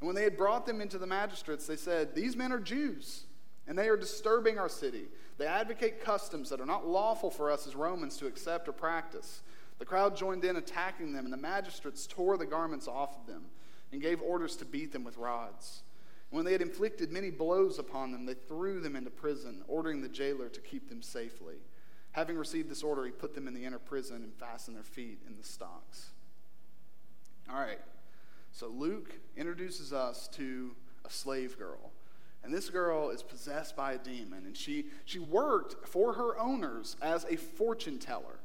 And 0.00 0.06
when 0.06 0.14
they 0.14 0.24
had 0.24 0.36
brought 0.36 0.66
them 0.66 0.82
into 0.82 0.98
the 0.98 1.06
magistrates, 1.06 1.66
they 1.66 1.76
said, 1.76 2.14
These 2.14 2.36
men 2.36 2.52
are 2.52 2.60
Jews, 2.60 3.24
and 3.66 3.78
they 3.78 3.88
are 3.88 3.96
disturbing 3.96 4.58
our 4.58 4.68
city. 4.68 5.04
They 5.38 5.46
advocate 5.46 6.04
customs 6.04 6.50
that 6.50 6.60
are 6.60 6.66
not 6.66 6.86
lawful 6.86 7.30
for 7.30 7.50
us 7.50 7.66
as 7.66 7.74
Romans 7.74 8.18
to 8.18 8.26
accept 8.26 8.68
or 8.68 8.72
practice. 8.72 9.40
The 9.82 9.86
crowd 9.86 10.16
joined 10.16 10.44
in, 10.44 10.54
attacking 10.54 11.12
them, 11.12 11.24
and 11.24 11.32
the 11.32 11.36
magistrates 11.36 12.06
tore 12.06 12.36
the 12.36 12.46
garments 12.46 12.86
off 12.86 13.18
of 13.18 13.26
them 13.26 13.46
and 13.90 14.00
gave 14.00 14.22
orders 14.22 14.54
to 14.58 14.64
beat 14.64 14.92
them 14.92 15.02
with 15.02 15.16
rods. 15.16 15.82
When 16.30 16.44
they 16.44 16.52
had 16.52 16.62
inflicted 16.62 17.10
many 17.10 17.30
blows 17.30 17.80
upon 17.80 18.12
them, 18.12 18.24
they 18.24 18.34
threw 18.34 18.78
them 18.78 18.94
into 18.94 19.10
prison, 19.10 19.64
ordering 19.66 20.00
the 20.00 20.08
jailer 20.08 20.48
to 20.50 20.60
keep 20.60 20.88
them 20.88 21.02
safely. 21.02 21.56
Having 22.12 22.38
received 22.38 22.70
this 22.70 22.84
order, 22.84 23.04
he 23.04 23.10
put 23.10 23.34
them 23.34 23.48
in 23.48 23.54
the 23.54 23.64
inner 23.64 23.80
prison 23.80 24.22
and 24.22 24.32
fastened 24.34 24.76
their 24.76 24.84
feet 24.84 25.18
in 25.26 25.36
the 25.36 25.42
stocks. 25.42 26.10
All 27.50 27.58
right, 27.58 27.80
so 28.52 28.68
Luke 28.68 29.12
introduces 29.36 29.92
us 29.92 30.28
to 30.28 30.76
a 31.04 31.10
slave 31.10 31.58
girl. 31.58 31.90
And 32.44 32.54
this 32.54 32.70
girl 32.70 33.10
is 33.10 33.24
possessed 33.24 33.74
by 33.74 33.94
a 33.94 33.98
demon, 33.98 34.46
and 34.46 34.56
she, 34.56 34.84
she 35.06 35.18
worked 35.18 35.88
for 35.88 36.12
her 36.12 36.38
owners 36.38 36.96
as 37.02 37.24
a 37.24 37.34
fortune 37.34 37.98
teller. 37.98 38.38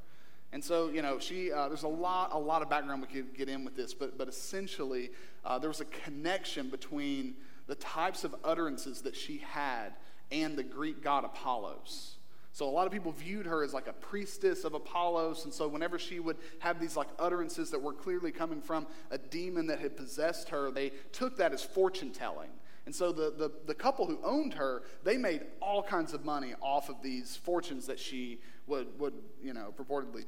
And 0.53 0.63
so, 0.63 0.89
you 0.89 1.01
know, 1.01 1.19
she, 1.19 1.51
uh, 1.51 1.67
there's 1.67 1.83
a 1.83 1.87
lot, 1.87 2.29
a 2.33 2.39
lot 2.39 2.61
of 2.61 2.69
background 2.69 3.01
we 3.01 3.07
could 3.07 3.35
get 3.35 3.49
in 3.49 3.65
with 3.65 3.75
this, 3.75 3.93
but, 3.93 4.17
but 4.17 4.27
essentially, 4.29 5.11
uh, 5.43 5.59
there 5.59 5.69
was 5.69 5.81
a 5.81 5.85
connection 5.85 6.69
between 6.69 7.35
the 7.67 7.75
types 7.75 8.23
of 8.23 8.33
utterances 8.43 9.01
that 9.01 9.15
she 9.15 9.39
had 9.39 9.89
and 10.31 10.57
the 10.57 10.63
Greek 10.63 11.03
god 11.03 11.25
Apollos. 11.25 12.15
So 12.53 12.67
a 12.67 12.71
lot 12.71 12.87
of 12.87 12.91
people 12.91 13.11
viewed 13.11 13.45
her 13.45 13.63
as 13.63 13.73
like 13.73 13.87
a 13.87 13.93
priestess 13.93 14.63
of 14.63 14.73
Apollos, 14.73 15.43
and 15.45 15.53
so 15.53 15.67
whenever 15.67 15.99
she 15.99 16.19
would 16.19 16.37
have 16.59 16.79
these 16.79 16.97
like 16.97 17.07
utterances 17.19 17.69
that 17.69 17.79
were 17.79 17.93
clearly 17.93 18.31
coming 18.31 18.61
from 18.61 18.87
a 19.11 19.17
demon 19.19 19.67
that 19.67 19.79
had 19.79 19.95
possessed 19.95 20.49
her, 20.49 20.71
they 20.71 20.91
took 21.11 21.37
that 21.37 21.53
as 21.53 21.63
fortune 21.63 22.09
telling. 22.09 22.49
And 22.87 22.95
so 22.95 23.11
the, 23.11 23.33
the, 23.37 23.51
the 23.65 23.73
couple 23.73 24.05
who 24.05 24.17
owned 24.23 24.53
her, 24.53 24.83
they 25.03 25.17
made 25.17 25.41
all 25.61 25.83
kinds 25.83 26.13
of 26.13 26.23
money 26.23 26.53
off 26.61 26.87
of 26.87 27.01
these 27.01 27.35
fortunes 27.35 27.85
that 27.87 27.99
she 27.99 28.39
would, 28.65 28.97
would 28.97 29.13
you 29.43 29.53
know, 29.53 29.73
purportedly 29.77 30.23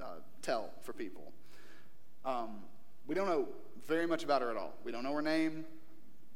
uh, 0.00 0.20
tell 0.40 0.70
for 0.82 0.92
people. 0.92 1.32
Um, 2.24 2.60
we 3.08 3.16
don't 3.16 3.26
know 3.26 3.48
very 3.84 4.06
much 4.06 4.22
about 4.22 4.42
her 4.42 4.50
at 4.52 4.56
all. 4.56 4.74
We 4.84 4.92
don't 4.92 5.02
know 5.02 5.12
her 5.12 5.22
name, 5.22 5.64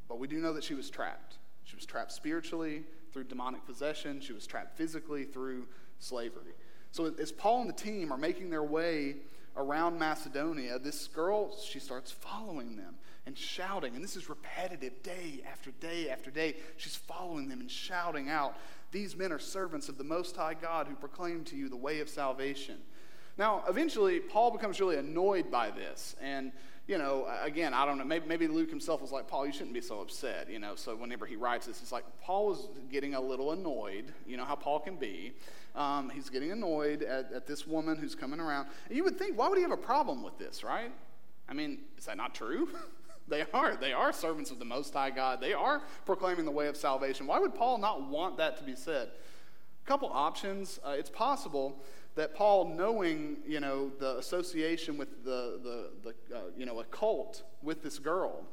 but 0.09 0.19
we 0.19 0.27
do 0.27 0.39
know 0.39 0.53
that 0.53 0.65
she 0.65 0.75
was 0.75 0.91
trapped. 0.91 1.37
She 1.63 1.77
was 1.77 1.87
trapped 1.87 2.11
spiritually 2.11 2.83
through 3.13 3.25
demonic 3.25 3.65
possession, 3.65 4.21
she 4.21 4.33
was 4.33 4.49
trapped 4.49 4.77
physically 4.77 5.27
through 5.27 5.69
slavery. 6.01 6.55
So 6.91 7.15
as 7.21 7.31
Paul 7.31 7.61
and 7.61 7.69
the 7.69 7.75
team 7.75 8.13
are 8.13 8.19
making 8.19 8.51
their 8.51 8.65
way 8.65 9.19
around 9.57 9.97
Macedonia, 9.97 10.81
this 10.81 11.07
girl, 11.07 11.57
she 11.57 11.79
starts 11.79 12.11
following 12.11 12.75
them 12.75 12.97
and 13.29 13.37
shouting. 13.37 13.95
And 13.95 14.03
this 14.03 14.17
is 14.17 14.31
repetitive 14.31 15.03
day 15.03 15.43
after 15.53 15.71
day 15.71 16.09
after 16.09 16.31
day. 16.31 16.57
She's 16.79 16.97
following 16.97 17.49
them 17.49 17.61
and 17.61 17.71
shouting 17.71 18.31
out, 18.31 18.57
These 18.91 19.17
men 19.17 19.33
are 19.33 19.39
servants 19.39 19.91
of 19.91 19.99
the 19.99 20.05
Most 20.05 20.35
High 20.35 20.55
God 20.55 20.89
who 20.89 20.95
proclaim 20.95 21.45
to 21.45 21.57
you 21.57 21.69
the 21.69 21.77
way 21.77 22.01
of 22.01 22.09
salvation. 22.09 22.79
Now, 23.37 23.63
eventually, 23.69 24.19
Paul 24.19 24.51
becomes 24.51 24.81
really 24.81 24.97
annoyed 24.97 25.51
by 25.51 25.71
this. 25.71 26.17
And, 26.23 26.53
you 26.87 26.97
know, 26.97 27.29
again, 27.43 27.75
I 27.75 27.85
don't 27.85 27.99
know, 27.99 28.05
maybe, 28.05 28.27
maybe 28.27 28.49
Luke 28.49 28.71
himself 28.71 29.03
was 29.03 29.13
like, 29.13 29.29
Paul, 29.29 29.47
you 29.47 29.53
shouldn't 29.53 29.75
be 29.75 29.83
so 29.83 30.01
upset, 30.01 30.51
you 30.51 30.59
know. 30.59 30.75
So 30.75 30.97
whenever 30.97 31.27
he 31.27 31.37
writes 31.37 31.67
this, 31.67 31.83
it's 31.83 31.93
like 31.93 32.05
Paul 32.23 32.53
is 32.55 32.67
getting 32.91 33.15
a 33.15 33.21
little 33.21 33.53
annoyed. 33.53 34.15
You 34.27 34.39
know 34.39 34.47
how 34.47 34.57
Paul 34.57 34.81
can 34.81 34.97
be. 34.97 35.35
Um, 35.77 36.09
he's 36.09 36.31
getting 36.31 36.51
annoyed 36.51 37.03
at, 37.03 37.31
at 37.31 37.47
this 37.47 37.67
woman 37.67 37.99
who's 37.99 38.15
coming 38.15 38.41
around. 38.41 38.69
And 38.89 38.97
you 38.97 39.05
would 39.05 39.19
think, 39.19 39.37
why 39.37 39.49
would 39.49 39.59
he 39.59 39.63
have 39.63 39.71
a 39.71 39.77
problem 39.77 40.23
with 40.23 40.39
this, 40.39 40.65
right? 40.65 40.91
I 41.47 41.53
mean, 41.53 41.81
is 41.99 42.07
that 42.07 42.17
not 42.17 42.35
true? 42.35 42.71
They 43.29 43.45
are. 43.53 43.77
They 43.77 43.93
are 43.93 44.13
servants 44.13 44.51
of 44.51 44.59
the 44.59 44.65
Most 44.65 44.93
High 44.95 45.11
God. 45.11 45.41
They 45.41 45.53
are 45.53 45.83
proclaiming 46.07 46.45
the 46.45 46.51
way 46.51 46.67
of 46.67 46.77
salvation. 46.77 47.27
Why 47.27 47.39
would 47.39 47.55
Paul 47.55 47.79
not 47.79 48.09
want 48.09 48.37
that 48.39 48.57
to 48.59 48.65
be 48.65 48.75
said? 48.75 49.09
A 49.85 49.87
couple 49.87 50.11
options. 50.13 50.81
Uh, 50.85 50.91
it's 50.91 51.11
possible 51.11 51.83
that 52.15 52.35
Paul, 52.35 52.75
knowing, 52.77 53.37
you 53.47 53.61
know, 53.61 53.93
the 54.01 54.19
association 54.19 54.97
with 54.97 55.25
the, 55.25 55.61
the, 55.63 56.13
the 56.31 56.37
uh, 56.37 56.41
you 56.57 56.67
know, 56.67 56.81
a 56.81 56.85
cult 56.85 57.43
with 57.63 57.83
this 57.83 57.99
girl, 57.99 58.45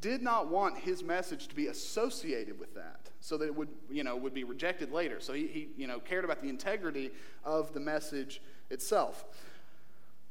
did 0.00 0.22
not 0.22 0.48
want 0.48 0.78
his 0.78 1.02
message 1.02 1.46
to 1.48 1.54
be 1.54 1.68
associated 1.68 2.58
with 2.58 2.74
that 2.74 3.10
so 3.20 3.36
that 3.36 3.46
it 3.46 3.54
would, 3.54 3.68
you 3.90 4.02
know, 4.02 4.16
would 4.16 4.34
be 4.34 4.44
rejected 4.44 4.90
later. 4.90 5.20
So 5.20 5.32
he, 5.32 5.46
he 5.46 5.68
you 5.76 5.86
know, 5.86 6.00
cared 6.00 6.24
about 6.24 6.42
the 6.42 6.48
integrity 6.48 7.10
of 7.44 7.72
the 7.72 7.80
message 7.80 8.40
itself. 8.70 9.24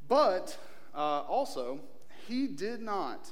But 0.10 0.58
uh, 0.94 1.22
also, 1.22 1.80
he 2.28 2.48
did 2.48 2.82
not 2.82 3.32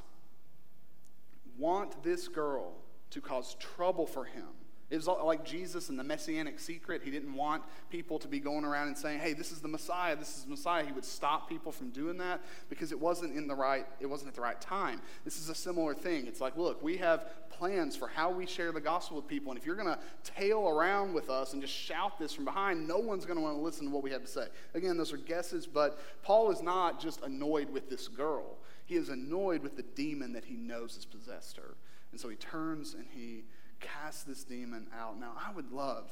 want 1.59 2.01
this 2.03 2.27
girl 2.27 2.73
to 3.11 3.21
cause 3.21 3.55
trouble 3.59 4.05
for 4.05 4.25
him. 4.25 4.47
It 4.89 4.95
was 4.95 5.05
like 5.05 5.45
Jesus 5.45 5.89
and 5.89 5.99
the 5.99 6.03
messianic 6.03 6.59
secret. 6.59 7.03
He 7.03 7.11
didn't 7.11 7.35
want 7.35 7.61
people 7.91 8.17
to 8.17 8.27
be 8.27 8.39
going 8.39 8.65
around 8.65 8.87
and 8.87 8.97
saying, 8.97 9.19
"Hey, 9.19 9.33
this 9.33 9.51
is 9.51 9.61
the 9.61 9.67
Messiah. 9.67 10.15
This 10.15 10.35
is 10.35 10.45
the 10.45 10.49
Messiah." 10.49 10.83
He 10.83 10.91
would 10.91 11.05
stop 11.05 11.47
people 11.47 11.71
from 11.71 11.91
doing 11.91 12.17
that 12.17 12.41
because 12.69 12.91
it 12.91 12.99
wasn't 12.99 13.37
in 13.37 13.45
the 13.45 13.53
right. 13.53 13.85
It 13.99 14.07
wasn't 14.07 14.29
at 14.29 14.35
the 14.35 14.41
right 14.41 14.59
time. 14.59 14.99
This 15.25 15.39
is 15.39 15.47
a 15.47 15.53
similar 15.53 15.93
thing. 15.93 16.25
It's 16.25 16.41
like, 16.41 16.57
look, 16.57 16.81
we 16.81 16.97
have 16.97 17.29
plans 17.51 17.95
for 17.95 18.07
how 18.07 18.31
we 18.31 18.47
share 18.47 18.71
the 18.71 18.81
gospel 18.81 19.17
with 19.17 19.27
people, 19.27 19.51
and 19.51 19.59
if 19.59 19.65
you're 19.65 19.75
going 19.75 19.93
to 19.93 19.99
tail 20.23 20.67
around 20.67 21.13
with 21.13 21.29
us 21.29 21.53
and 21.53 21.61
just 21.61 21.73
shout 21.73 22.17
this 22.17 22.33
from 22.33 22.45
behind, 22.45 22.87
no 22.87 22.97
one's 22.97 23.25
going 23.25 23.37
to 23.37 23.43
want 23.43 23.57
to 23.57 23.61
listen 23.61 23.85
to 23.85 23.91
what 23.91 24.01
we 24.01 24.09
have 24.09 24.21
to 24.21 24.27
say. 24.27 24.47
Again, 24.73 24.97
those 24.97 25.13
are 25.13 25.17
guesses, 25.17 25.67
but 25.67 25.99
Paul 26.23 26.51
is 26.51 26.63
not 26.63 26.99
just 26.99 27.21
annoyed 27.21 27.69
with 27.69 27.89
this 27.89 28.07
girl. 28.07 28.57
He 28.89 28.95
is 28.95 29.09
annoyed 29.09 29.61
with 29.61 29.75
the 29.75 29.83
demon 29.83 30.33
that 30.33 30.45
he 30.45 30.55
knows 30.55 30.95
has 30.95 31.05
possessed 31.05 31.57
her, 31.57 31.75
and 32.11 32.19
so 32.19 32.27
he 32.27 32.35
turns 32.35 32.95
and 32.95 33.05
he 33.13 33.43
casts 33.79 34.23
this 34.23 34.43
demon 34.43 34.87
out. 34.99 35.19
Now, 35.19 35.33
I 35.37 35.51
would 35.53 35.71
love 35.71 36.09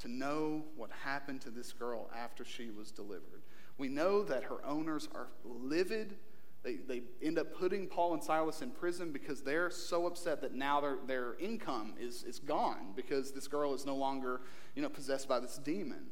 to 0.00 0.08
know 0.08 0.64
what 0.74 0.90
happened 1.04 1.40
to 1.42 1.50
this 1.50 1.72
girl 1.72 2.10
after 2.12 2.44
she 2.44 2.72
was 2.72 2.90
delivered. 2.90 3.42
We 3.78 3.86
know 3.86 4.24
that 4.24 4.42
her 4.42 4.56
owners 4.66 5.08
are 5.14 5.28
livid. 5.44 6.16
They, 6.64 6.78
they 6.78 7.02
end 7.22 7.38
up 7.38 7.54
putting 7.56 7.86
Paul 7.86 8.14
and 8.14 8.24
Silas 8.24 8.60
in 8.60 8.72
prison 8.72 9.12
because 9.12 9.42
they're 9.42 9.70
so 9.70 10.08
upset 10.08 10.40
that 10.40 10.52
now 10.52 10.80
their, 10.80 10.98
their 11.06 11.34
income 11.38 11.94
is, 11.96 12.24
is 12.24 12.40
gone 12.40 12.92
because 12.96 13.30
this 13.30 13.46
girl 13.46 13.72
is 13.72 13.86
no 13.86 13.94
longer 13.94 14.40
you 14.74 14.82
know, 14.82 14.88
possessed 14.88 15.28
by 15.28 15.38
this 15.38 15.58
demon. 15.58 16.08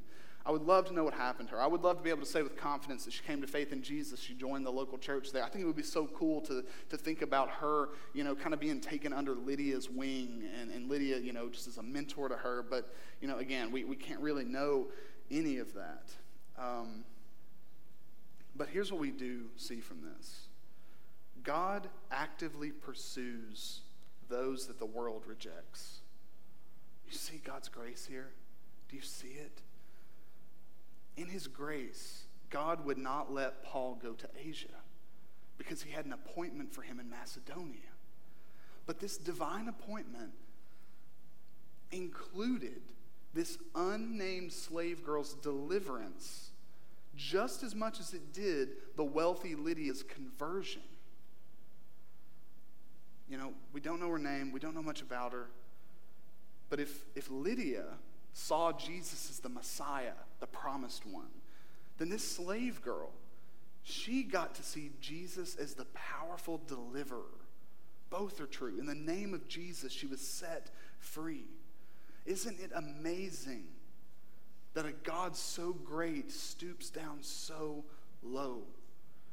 I 0.49 0.51
would 0.51 0.63
love 0.63 0.87
to 0.87 0.95
know 0.95 1.05
what 1.05 1.13
happened 1.13 1.51
to 1.51 1.57
her. 1.57 1.61
I 1.61 1.67
would 1.67 1.83
love 1.83 1.99
to 1.99 2.03
be 2.03 2.09
able 2.09 2.23
to 2.23 2.27
say 2.27 2.43
with 2.43 2.57
confidence 2.57 3.05
that 3.05 3.13
she 3.13 3.23
came 3.23 3.43
to 3.43 3.47
faith 3.47 3.71
in 3.71 3.83
Jesus. 3.83 4.19
She 4.19 4.33
joined 4.33 4.65
the 4.65 4.73
local 4.73 4.97
church 4.97 5.31
there. 5.31 5.45
I 5.45 5.51
think 5.51 5.63
it 5.63 5.67
would 5.67 5.77
be 5.77 5.83
so 5.83 6.07
cool 6.07 6.41
to, 6.41 6.65
to 6.89 6.97
think 6.97 7.21
about 7.21 7.51
her, 7.51 7.91
you 8.15 8.25
know, 8.25 8.35
kind 8.35 8.55
of 8.55 8.59
being 8.59 8.81
taken 8.81 9.13
under 9.13 9.35
Lydia's 9.35 9.91
wing 9.91 10.45
and, 10.59 10.71
and 10.71 10.89
Lydia, 10.89 11.19
you 11.19 11.35
know, 11.35 11.51
just 11.51 11.69
as 11.69 11.77
a 11.77 11.83
mentor 11.83 12.31
to 12.31 12.35
her. 12.35 12.65
But, 12.69 12.95
you 13.21 13.29
know, 13.29 13.37
again, 13.37 13.71
we, 13.71 13.85
we 13.85 13.95
can't 13.95 14.21
really 14.21 14.47
know 14.47 14.87
any 15.31 15.59
of 15.59 15.75
that. 15.75 16.09
Um, 16.59 17.05
but 18.57 18.69
here's 18.71 18.91
what 18.91 19.03
we 19.03 19.11
do 19.11 19.49
see 19.59 19.81
from 19.81 19.99
this 20.01 20.49
God 21.43 21.91
actively 22.11 22.71
pursues 22.71 23.81
those 24.31 24.67
that 24.69 24.79
the 24.79 24.87
world 24.87 25.25
rejects. 25.27 25.99
You 27.07 27.13
see 27.13 27.39
God's 27.45 27.69
grace 27.69 28.07
here? 28.09 28.31
Do 28.89 28.97
you 28.97 29.03
see 29.03 29.29
it? 29.29 29.61
In 31.19 31.27
his 31.27 31.49
grace, 31.49 32.25
God 32.49 32.85
would 32.87 32.97
not 32.97 33.33
let 33.33 33.62
Paul 33.64 33.99
go 34.01 34.12
to 34.12 34.29
Asia 34.39 34.69
because 35.59 35.83
he 35.83 35.91
had 35.91 36.07
an 36.07 36.12
appointment 36.12 36.73
for 36.73 36.83
him 36.83 37.01
in 37.01 37.11
Macedonia. 37.11 37.81
But 38.87 39.01
this 39.01 39.19
divine 39.19 39.69
appointment 39.69 40.31
included 41.91 42.81
this 43.35 43.59
unnamed 43.75 44.53
slave 44.53 45.05
girl's 45.05 45.35
deliverance 45.35 46.51
just 47.16 47.62
as 47.64 47.75
much 47.75 47.99
as 47.99 48.14
it 48.14 48.33
did 48.33 48.69
the 48.97 49.05
wealthy 49.05 49.57
Lydia's 49.57 50.05
conversion. 50.05 50.83
You 53.29 53.37
know, 53.37 53.53
we 53.73 53.81
don't 53.81 54.01
know 54.01 54.09
her 54.09 54.19
name, 54.19 54.53
we 54.53 54.61
don't 54.61 54.75
know 54.75 54.83
much 54.83 55.03
about 55.03 55.33
her. 55.33 55.49
But 56.71 56.81
if, 56.81 57.05
if 57.14 57.29
Lydia 57.31 57.85
saw 58.39 58.70
Jesus 58.72 59.30
as 59.30 59.41
the 59.41 59.49
Messiah, 59.49 60.12
the 60.39 60.47
promised 60.47 61.05
one, 61.05 61.30
then 61.99 62.09
this 62.09 62.22
slave 62.22 62.80
girl, 62.82 63.11
she 63.82 64.22
got 64.22 64.55
to 64.55 64.62
see 64.62 64.93
Jesus 65.01 65.57
as 65.57 65.74
the 65.74 65.86
powerful 65.86 66.61
deliverer. 66.68 67.24
Both 68.11 68.41
are 68.41 68.47
true. 68.47 68.78
In 68.78 68.86
the 68.86 68.95
name 68.95 69.34
of 69.34 69.49
Jesus, 69.49 69.93
she 69.93 70.07
was 70.07 70.20
set 70.20 70.70
free. 71.01 71.47
Isn't 72.26 72.61
it 72.61 72.70
amazing 72.74 73.64
that 74.74 74.86
a 74.86 74.93
God 74.93 75.34
so 75.34 75.72
great 75.72 76.30
stoops 76.30 76.91
down 76.91 77.18
so 77.22 77.84
low? 78.22 78.62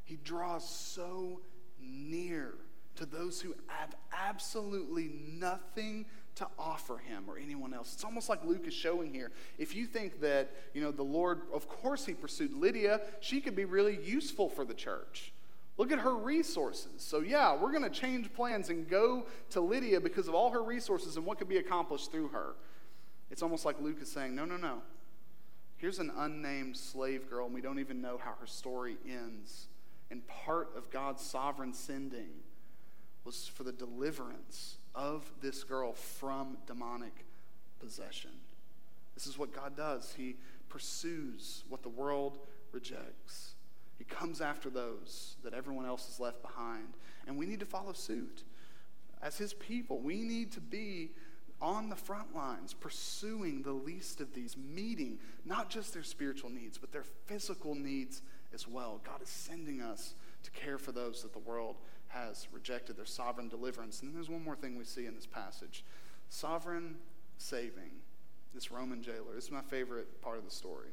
He 0.03 0.17
draws 0.17 0.67
so 0.67 1.41
near 1.79 2.55
to 2.95 3.05
those 3.05 3.39
who 3.39 3.53
have 3.67 3.93
absolutely 4.11 5.11
nothing 5.27 6.05
to 6.35 6.47
offer 6.59 6.97
him 6.97 7.23
or 7.27 7.37
anyone 7.37 7.73
else. 7.73 7.93
It's 7.93 8.03
almost 8.03 8.27
like 8.27 8.43
Luke 8.43 8.67
is 8.67 8.73
showing 8.73 9.13
here. 9.13 9.31
If 9.57 9.75
you 9.75 9.85
think 9.85 10.19
that, 10.21 10.51
you 10.73 10.81
know, 10.81 10.91
the 10.91 11.03
Lord, 11.03 11.41
of 11.53 11.67
course, 11.67 12.05
he 12.05 12.13
pursued 12.13 12.53
Lydia, 12.53 13.01
she 13.21 13.39
could 13.39 13.55
be 13.55 13.65
really 13.65 13.97
useful 14.03 14.49
for 14.49 14.65
the 14.65 14.73
church. 14.73 15.31
Look 15.77 15.91
at 15.91 15.99
her 15.99 16.15
resources. 16.15 16.91
So, 16.97 17.19
yeah, 17.19 17.55
we're 17.55 17.71
going 17.71 17.83
to 17.83 17.89
change 17.89 18.33
plans 18.33 18.69
and 18.69 18.87
go 18.87 19.25
to 19.51 19.61
Lydia 19.61 19.99
because 19.99 20.27
of 20.27 20.35
all 20.35 20.49
her 20.51 20.63
resources 20.63 21.17
and 21.17 21.25
what 21.25 21.37
could 21.37 21.49
be 21.49 21.57
accomplished 21.57 22.11
through 22.11 22.29
her. 22.29 22.55
It's 23.31 23.41
almost 23.41 23.65
like 23.65 23.81
Luke 23.81 23.97
is 24.01 24.11
saying, 24.11 24.35
no, 24.35 24.45
no, 24.45 24.57
no. 24.57 24.81
Here's 25.77 25.99
an 25.99 26.11
unnamed 26.15 26.77
slave 26.77 27.29
girl, 27.29 27.45
and 27.45 27.53
we 27.53 27.61
don't 27.61 27.79
even 27.79 28.01
know 28.01 28.17
how 28.17 28.35
her 28.39 28.47
story 28.47 28.97
ends. 29.07 29.67
And 30.09 30.25
part 30.27 30.69
of 30.77 30.89
God's 30.89 31.21
sovereign 31.21 31.73
sending 31.73 32.29
was 33.25 33.47
for 33.47 33.63
the 33.63 33.71
deliverance 33.71 34.77
of 34.93 35.29
this 35.41 35.63
girl 35.63 35.93
from 35.93 36.57
demonic 36.67 37.25
possession. 37.79 38.31
This 39.15 39.27
is 39.27 39.37
what 39.37 39.53
God 39.53 39.75
does. 39.75 40.13
He 40.15 40.35
pursues 40.69 41.63
what 41.67 41.81
the 41.81 41.89
world 41.89 42.37
rejects. 42.71 43.55
He 43.97 44.03
comes 44.03 44.41
after 44.41 44.69
those 44.69 45.37
that 45.43 45.53
everyone 45.53 45.85
else 45.85 46.05
has 46.07 46.19
left 46.19 46.41
behind. 46.41 46.93
And 47.27 47.37
we 47.37 47.45
need 47.45 47.61
to 47.61 47.65
follow 47.65 47.93
suit. 47.93 48.43
As 49.21 49.37
his 49.37 49.53
people, 49.53 49.99
we 49.99 50.17
need 50.17 50.51
to 50.51 50.61
be 50.61 51.11
on 51.61 51.89
the 51.89 51.95
front 51.95 52.35
lines, 52.35 52.73
pursuing 52.73 53.61
the 53.61 53.71
least 53.71 54.19
of 54.19 54.33
these, 54.33 54.57
meeting 54.57 55.17
not 55.45 55.69
just 55.69 55.93
their 55.93 56.03
spiritual 56.03 56.49
needs, 56.49 56.77
but 56.77 56.91
their 56.91 57.05
physical 57.25 57.73
needs 57.73 58.21
as 58.53 58.67
well. 58.67 58.99
God 59.05 59.21
is 59.21 59.29
sending 59.29 59.81
us 59.81 60.13
to 60.43 60.51
care 60.51 60.77
for 60.77 60.91
those 60.91 61.21
that 61.23 61.33
the 61.33 61.39
world 61.39 61.77
has 62.15 62.47
rejected 62.51 62.97
their 62.97 63.05
sovereign 63.05 63.49
deliverance. 63.49 64.01
And 64.01 64.15
there's 64.15 64.29
one 64.29 64.43
more 64.43 64.55
thing 64.55 64.77
we 64.77 64.85
see 64.85 65.05
in 65.05 65.15
this 65.15 65.25
passage 65.25 65.83
sovereign 66.29 66.95
saving. 67.37 67.91
This 68.53 68.71
Roman 68.71 69.03
jailer. 69.03 69.35
This 69.35 69.45
is 69.45 69.51
my 69.51 69.61
favorite 69.61 70.21
part 70.21 70.37
of 70.37 70.45
the 70.45 70.51
story. 70.51 70.87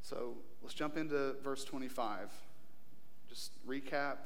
So 0.00 0.34
let's 0.62 0.74
jump 0.74 0.96
into 0.96 1.34
verse 1.42 1.64
25. 1.64 2.30
Just 3.28 3.50
recap 3.66 4.18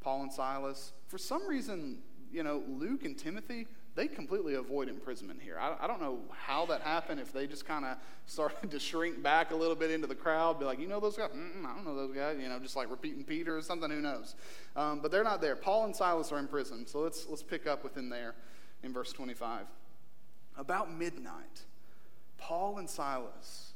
Paul 0.00 0.22
and 0.22 0.32
Silas. 0.32 0.92
For 1.08 1.18
some 1.18 1.46
reason, 1.46 1.98
you 2.32 2.42
know, 2.42 2.62
Luke 2.66 3.04
and 3.04 3.18
Timothy, 3.18 3.66
they 3.96 4.06
completely 4.06 4.54
avoid 4.54 4.88
imprisonment 4.88 5.40
here. 5.42 5.58
I, 5.58 5.76
I 5.80 5.86
don't 5.86 6.00
know 6.00 6.20
how 6.30 6.66
that 6.66 6.80
happened, 6.82 7.20
if 7.20 7.32
they 7.32 7.46
just 7.46 7.66
kind 7.66 7.84
of 7.84 7.96
started 8.26 8.70
to 8.70 8.78
shrink 8.78 9.22
back 9.22 9.50
a 9.50 9.56
little 9.56 9.74
bit 9.74 9.90
into 9.90 10.06
the 10.06 10.14
crowd, 10.14 10.58
be 10.58 10.64
like, 10.64 10.78
you 10.78 10.86
know 10.86 11.00
those 11.00 11.16
guys? 11.16 11.30
Mm-mm, 11.30 11.64
I 11.64 11.74
don't 11.74 11.84
know 11.84 11.96
those 11.96 12.14
guys. 12.14 12.38
You 12.40 12.48
know, 12.48 12.58
just 12.60 12.76
like 12.76 12.90
repeating 12.90 13.24
Peter 13.24 13.56
or 13.56 13.62
something, 13.62 13.90
who 13.90 14.00
knows? 14.00 14.36
Um, 14.76 15.00
but 15.00 15.10
they're 15.10 15.24
not 15.24 15.40
there. 15.40 15.56
Paul 15.56 15.86
and 15.86 15.96
Silas 15.96 16.30
are 16.30 16.38
in 16.38 16.46
prison. 16.46 16.86
So 16.86 17.00
let's, 17.00 17.26
let's 17.28 17.42
pick 17.42 17.66
up 17.66 17.82
within 17.82 18.08
there 18.08 18.34
in 18.82 18.92
verse 18.92 19.12
25. 19.12 19.66
About 20.56 20.92
midnight, 20.92 21.62
Paul 22.38 22.78
and 22.78 22.88
Silas 22.88 23.72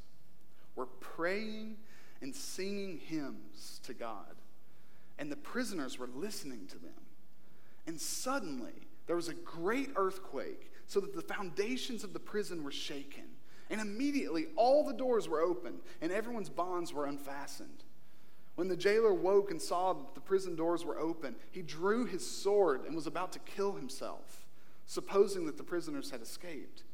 were 0.77 0.87
praying 0.87 1.77
and 2.21 2.35
singing 2.35 2.99
hymns 2.99 3.81
to 3.85 3.95
God, 3.95 4.35
and 5.19 5.31
the 5.31 5.37
prisoners 5.37 5.99
were 5.99 6.09
listening 6.15 6.67
to 6.69 6.79
them. 6.79 6.93
And 7.87 8.01
suddenly, 8.01 8.84
there 9.07 9.17
was 9.17 9.29
a 9.29 9.35
great 9.35 9.91
earthquake, 9.97 10.71
so 10.87 11.01
that 11.01 11.15
the 11.15 11.23
foundations 11.23 12.05
of 12.05 12.13
the 12.13 12.21
prison 12.21 12.63
were 12.63 12.71
shaken. 12.71 13.25
And 13.71 13.81
immediately 13.81 14.47
all 14.57 14.85
the 14.85 14.93
doors 14.93 15.29
were 15.29 15.41
opened, 15.41 15.81
and 16.01 16.13
everyone's 16.13 16.51
bonds 16.51 16.93
were 16.93 17.07
unfastened. 17.07 17.85
When 18.55 18.69
the 18.69 18.77
jailer 18.77 19.13
woke 19.13 19.51
and 19.51 19.61
saw 19.61 19.95
that 19.95 20.15
the 20.15 20.21
prison 20.21 20.55
doors 20.55 20.85
were 20.85 20.99
open, 20.99 21.35
he 21.51 21.63
drew 21.63 22.05
his 22.05 22.29
sword 22.29 22.85
and 22.87 22.95
was 22.95 23.07
about 23.07 23.33
to 23.33 23.39
kill 23.41 23.73
himself, 23.73 24.47
supposing 24.87 25.47
that 25.47 25.57
the 25.57 25.65
prisoners 25.65 26.11
had 26.11 26.23
escaped. 26.23 26.85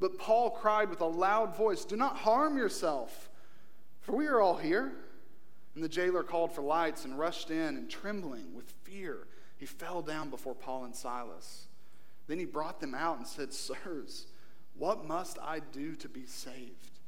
But 0.00 0.18
Paul 0.18 0.50
cried 0.50 0.90
with 0.90 1.00
a 1.00 1.06
loud 1.06 1.56
voice, 1.56 1.84
Do 1.84 1.96
not 1.96 2.16
harm 2.16 2.56
yourself, 2.56 3.30
for 4.00 4.14
we 4.14 4.26
are 4.26 4.40
all 4.40 4.56
here. 4.56 4.92
And 5.74 5.84
the 5.84 5.88
jailer 5.88 6.24
called 6.24 6.52
for 6.52 6.62
lights 6.62 7.04
and 7.04 7.18
rushed 7.18 7.50
in, 7.50 7.76
and 7.76 7.88
trembling 7.88 8.54
with 8.54 8.68
fear, 8.82 9.28
he 9.58 9.66
fell 9.66 10.02
down 10.02 10.30
before 10.30 10.54
Paul 10.54 10.84
and 10.84 10.94
Silas. 10.94 11.66
Then 12.26 12.38
he 12.38 12.44
brought 12.44 12.80
them 12.80 12.94
out 12.94 13.18
and 13.18 13.26
said, 13.26 13.52
Sirs, 13.52 14.26
what 14.76 15.06
must 15.06 15.38
I 15.42 15.60
do 15.60 15.96
to 15.96 16.08
be 16.08 16.26
saved? 16.26 16.98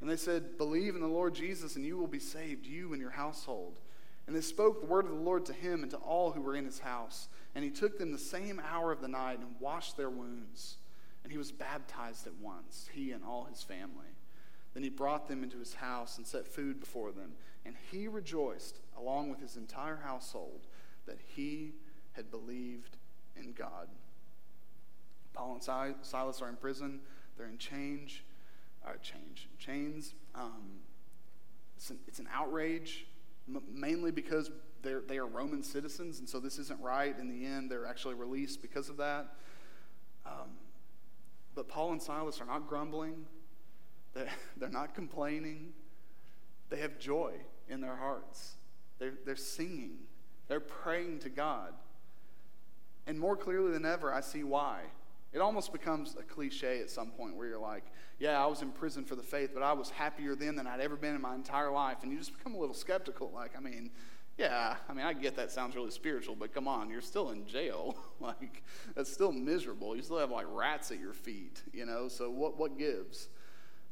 And 0.00 0.08
they 0.08 0.16
said, 0.16 0.56
Believe 0.58 0.94
in 0.94 1.00
the 1.00 1.06
Lord 1.08 1.34
Jesus, 1.34 1.76
and 1.76 1.84
you 1.84 1.96
will 1.96 2.06
be 2.06 2.18
saved, 2.18 2.66
you 2.66 2.92
and 2.92 3.00
your 3.00 3.10
household. 3.10 3.80
And 4.26 4.34
they 4.34 4.40
spoke 4.40 4.80
the 4.80 4.86
word 4.86 5.04
of 5.04 5.10
the 5.10 5.16
Lord 5.18 5.44
to 5.46 5.52
him 5.52 5.82
and 5.82 5.90
to 5.90 5.96
all 5.98 6.30
who 6.30 6.40
were 6.40 6.56
in 6.56 6.64
his 6.64 6.78
house. 6.78 7.28
And 7.54 7.64
he 7.64 7.70
took 7.70 7.98
them 7.98 8.12
the 8.12 8.18
same 8.18 8.60
hour 8.70 8.90
of 8.92 9.00
the 9.00 9.08
night 9.08 9.38
and 9.40 9.60
washed 9.60 9.96
their 9.96 10.10
wounds. 10.10 10.76
And 11.22 11.32
he 11.32 11.38
was 11.38 11.52
baptized 11.52 12.26
at 12.26 12.34
once, 12.34 12.88
he 12.92 13.12
and 13.12 13.24
all 13.24 13.44
his 13.44 13.62
family. 13.62 14.14
Then 14.74 14.82
he 14.82 14.88
brought 14.88 15.28
them 15.28 15.42
into 15.42 15.58
his 15.58 15.74
house 15.74 16.18
and 16.18 16.26
set 16.26 16.46
food 16.46 16.80
before 16.80 17.12
them. 17.12 17.32
And 17.64 17.76
he 17.90 18.08
rejoiced, 18.08 18.80
along 18.98 19.30
with 19.30 19.40
his 19.40 19.56
entire 19.56 19.96
household, 20.04 20.66
that 21.06 21.18
he 21.34 21.72
had 22.12 22.30
believed 22.30 22.96
in 23.36 23.52
God. 23.52 23.88
Paul 25.32 25.54
and 25.54 25.62
Silas 25.62 26.40
are 26.40 26.48
in 26.48 26.56
prison. 26.56 27.00
They're 27.36 27.48
in 27.48 27.58
change, 27.58 28.24
uh, 28.86 28.92
change, 29.02 29.48
chains. 29.58 30.14
Um, 30.34 30.80
it's, 31.76 31.90
an, 31.90 31.98
it's 32.06 32.20
an 32.20 32.28
outrage, 32.32 33.06
m- 33.48 33.62
mainly 33.72 34.12
because 34.12 34.50
they're, 34.82 35.00
they 35.00 35.18
are 35.18 35.26
Roman 35.26 35.62
citizens, 35.62 36.20
and 36.20 36.28
so 36.28 36.38
this 36.38 36.58
isn't 36.58 36.80
right. 36.80 37.18
In 37.18 37.28
the 37.28 37.44
end, 37.44 37.70
they're 37.70 37.86
actually 37.86 38.14
released 38.14 38.62
because 38.62 38.88
of 38.88 38.96
that. 38.98 39.34
Um, 40.24 40.50
but 41.54 41.68
Paul 41.68 41.92
and 41.92 42.02
Silas 42.02 42.40
are 42.40 42.46
not 42.46 42.68
grumbling. 42.68 43.26
They're, 44.12 44.28
they're 44.56 44.68
not 44.68 44.94
complaining. 44.94 45.72
They 46.70 46.78
have 46.78 46.98
joy 46.98 47.32
in 47.68 47.80
their 47.80 47.96
hearts. 47.96 48.54
They're, 48.98 49.14
they're 49.24 49.36
singing. 49.36 49.98
They're 50.48 50.60
praying 50.60 51.20
to 51.20 51.28
God. 51.28 51.72
And 53.06 53.18
more 53.18 53.36
clearly 53.36 53.72
than 53.72 53.84
ever, 53.84 54.12
I 54.12 54.20
see 54.20 54.44
why. 54.44 54.82
It 55.32 55.40
almost 55.40 55.72
becomes 55.72 56.16
a 56.18 56.22
cliche 56.22 56.80
at 56.80 56.90
some 56.90 57.10
point 57.10 57.36
where 57.36 57.48
you're 57.48 57.58
like, 57.58 57.84
yeah, 58.18 58.42
I 58.42 58.46
was 58.46 58.62
in 58.62 58.70
prison 58.70 59.04
for 59.04 59.16
the 59.16 59.22
faith, 59.22 59.50
but 59.52 59.62
I 59.62 59.72
was 59.72 59.90
happier 59.90 60.34
then 60.36 60.54
than 60.54 60.66
I'd 60.66 60.80
ever 60.80 60.96
been 60.96 61.14
in 61.14 61.20
my 61.20 61.34
entire 61.34 61.72
life. 61.72 61.98
And 62.02 62.12
you 62.12 62.18
just 62.18 62.36
become 62.36 62.54
a 62.54 62.58
little 62.58 62.74
skeptical. 62.74 63.32
Like, 63.34 63.56
I 63.56 63.60
mean, 63.60 63.90
yeah, 64.38 64.76
I 64.88 64.92
mean, 64.92 65.04
I 65.04 65.12
get 65.12 65.36
that 65.36 65.50
sounds 65.50 65.74
really 65.74 65.90
spiritual, 65.90 66.34
but 66.34 66.54
come 66.54 66.68
on, 66.68 66.88
you're 66.88 67.00
still 67.00 67.30
in 67.30 67.46
jail. 67.46 67.96
like, 68.20 68.62
that's 68.94 69.12
still 69.12 69.32
miserable. 69.32 69.96
You 69.96 70.02
still 70.02 70.18
have 70.18 70.30
like 70.30 70.46
rats 70.48 70.90
at 70.90 71.00
your 71.00 71.12
feet, 71.12 71.62
you 71.72 71.84
know? 71.84 72.08
So 72.08 72.30
what, 72.30 72.56
what 72.56 72.78
gives? 72.78 73.28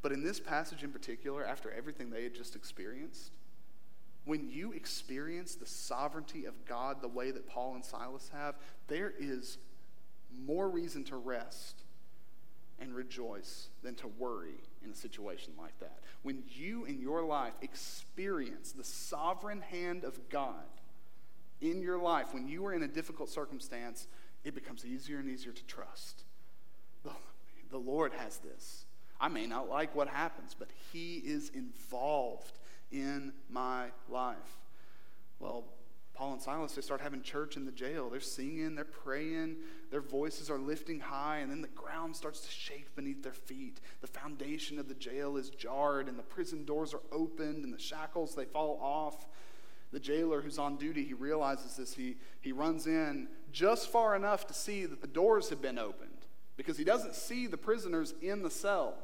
But 0.01 0.11
in 0.11 0.23
this 0.23 0.39
passage 0.39 0.83
in 0.83 0.91
particular, 0.91 1.45
after 1.45 1.71
everything 1.71 2.09
they 2.09 2.23
had 2.23 2.35
just 2.35 2.55
experienced, 2.55 3.31
when 4.25 4.49
you 4.49 4.71
experience 4.71 5.55
the 5.55 5.65
sovereignty 5.65 6.45
of 6.45 6.65
God 6.65 7.01
the 7.01 7.07
way 7.07 7.31
that 7.31 7.47
Paul 7.47 7.75
and 7.75 7.83
Silas 7.83 8.29
have, 8.33 8.55
there 8.87 9.13
is 9.17 9.57
more 10.45 10.69
reason 10.69 11.03
to 11.05 11.17
rest 11.17 11.81
and 12.79 12.93
rejoice 12.93 13.67
than 13.83 13.95
to 13.95 14.07
worry 14.07 14.55
in 14.83 14.91
a 14.91 14.95
situation 14.95 15.53
like 15.59 15.77
that. 15.79 15.99
When 16.23 16.43
you 16.49 16.85
in 16.85 16.99
your 16.99 17.23
life 17.23 17.53
experience 17.61 18.71
the 18.71 18.83
sovereign 18.83 19.61
hand 19.61 20.03
of 20.03 20.29
God 20.29 20.53
in 21.61 21.81
your 21.81 21.99
life, 21.99 22.33
when 22.33 22.47
you 22.47 22.65
are 22.65 22.73
in 22.73 22.83
a 22.83 22.87
difficult 22.87 23.29
circumstance, 23.29 24.07
it 24.43 24.55
becomes 24.55 24.85
easier 24.85 25.19
and 25.19 25.29
easier 25.29 25.51
to 25.51 25.63
trust. 25.65 26.23
The, 27.71 27.77
Lord 27.77 28.13
has 28.13 28.37
this. 28.37 28.85
I 29.19 29.29
may 29.29 29.47
not 29.47 29.67
like 29.67 29.95
what 29.95 30.07
happens, 30.07 30.55
but 30.57 30.69
He 30.91 31.17
is 31.17 31.49
involved 31.55 32.59
in 32.93 33.33
my 33.49 33.87
life. 34.07 34.37
Well, 35.39 35.65
Paul 36.13 36.33
and 36.33 36.41
Silas, 36.41 36.73
they 36.73 36.81
start 36.81 37.01
having 37.01 37.23
church 37.23 37.57
in 37.57 37.65
the 37.65 37.71
jail. 37.71 38.09
They're 38.09 38.19
singing, 38.19 38.75
they're 38.75 38.85
praying, 38.85 39.57
their 39.89 40.01
voices 40.01 40.49
are 40.49 40.59
lifting 40.59 40.99
high, 40.99 41.39
and 41.39 41.49
then 41.51 41.61
the 41.61 41.67
ground 41.69 42.15
starts 42.15 42.41
to 42.41 42.51
shake 42.51 42.95
beneath 42.95 43.23
their 43.23 43.33
feet. 43.33 43.81
The 44.01 44.07
foundation 44.07 44.77
of 44.77 44.87
the 44.87 44.93
jail 44.93 45.37
is 45.37 45.49
jarred, 45.49 46.07
and 46.07 46.17
the 46.17 46.23
prison 46.23 46.65
doors 46.65 46.93
are 46.93 47.01
opened, 47.11 47.63
and 47.63 47.73
the 47.73 47.79
shackles, 47.79 48.35
they 48.35 48.45
fall 48.45 48.79
off. 48.79 49.25
The 49.91 49.99
jailer 49.99 50.41
who's 50.41 50.59
on 50.59 50.77
duty, 50.77 51.03
he 51.03 51.13
realizes 51.13 51.77
this. 51.77 51.95
He, 51.95 52.17
he 52.41 52.51
runs 52.51 52.85
in 52.85 53.27
just 53.51 53.89
far 53.89 54.15
enough 54.15 54.45
to 54.47 54.53
see 54.53 54.85
that 54.85 55.01
the 55.01 55.07
doors 55.07 55.49
have 55.49 55.61
been 55.61 55.79
opened 55.79 56.09
because 56.57 56.77
he 56.77 56.83
doesn't 56.83 57.15
see 57.15 57.47
the 57.47 57.57
prisoners 57.57 58.13
in 58.21 58.43
the 58.43 58.49
cell 58.49 58.95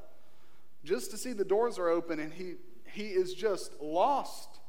just 0.83 1.11
to 1.11 1.17
see 1.17 1.33
the 1.33 1.45
doors 1.45 1.77
are 1.77 1.89
open 1.89 2.19
and 2.19 2.33
he, 2.33 2.53
he 2.93 3.07
is 3.07 3.33
just 3.33 3.81
lost. 3.81 4.59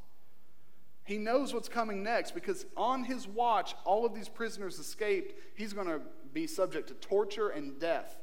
He 1.04 1.18
knows 1.18 1.52
what's 1.52 1.68
coming 1.68 2.02
next 2.02 2.34
because 2.34 2.66
on 2.76 3.04
his 3.04 3.26
watch, 3.26 3.74
all 3.84 4.06
of 4.06 4.14
these 4.14 4.28
prisoners 4.28 4.78
escaped. 4.78 5.34
He's 5.56 5.72
going 5.72 5.88
to 5.88 6.00
be 6.32 6.46
subject 6.46 6.88
to 6.88 6.94
torture 6.94 7.48
and 7.48 7.80
death. 7.80 8.16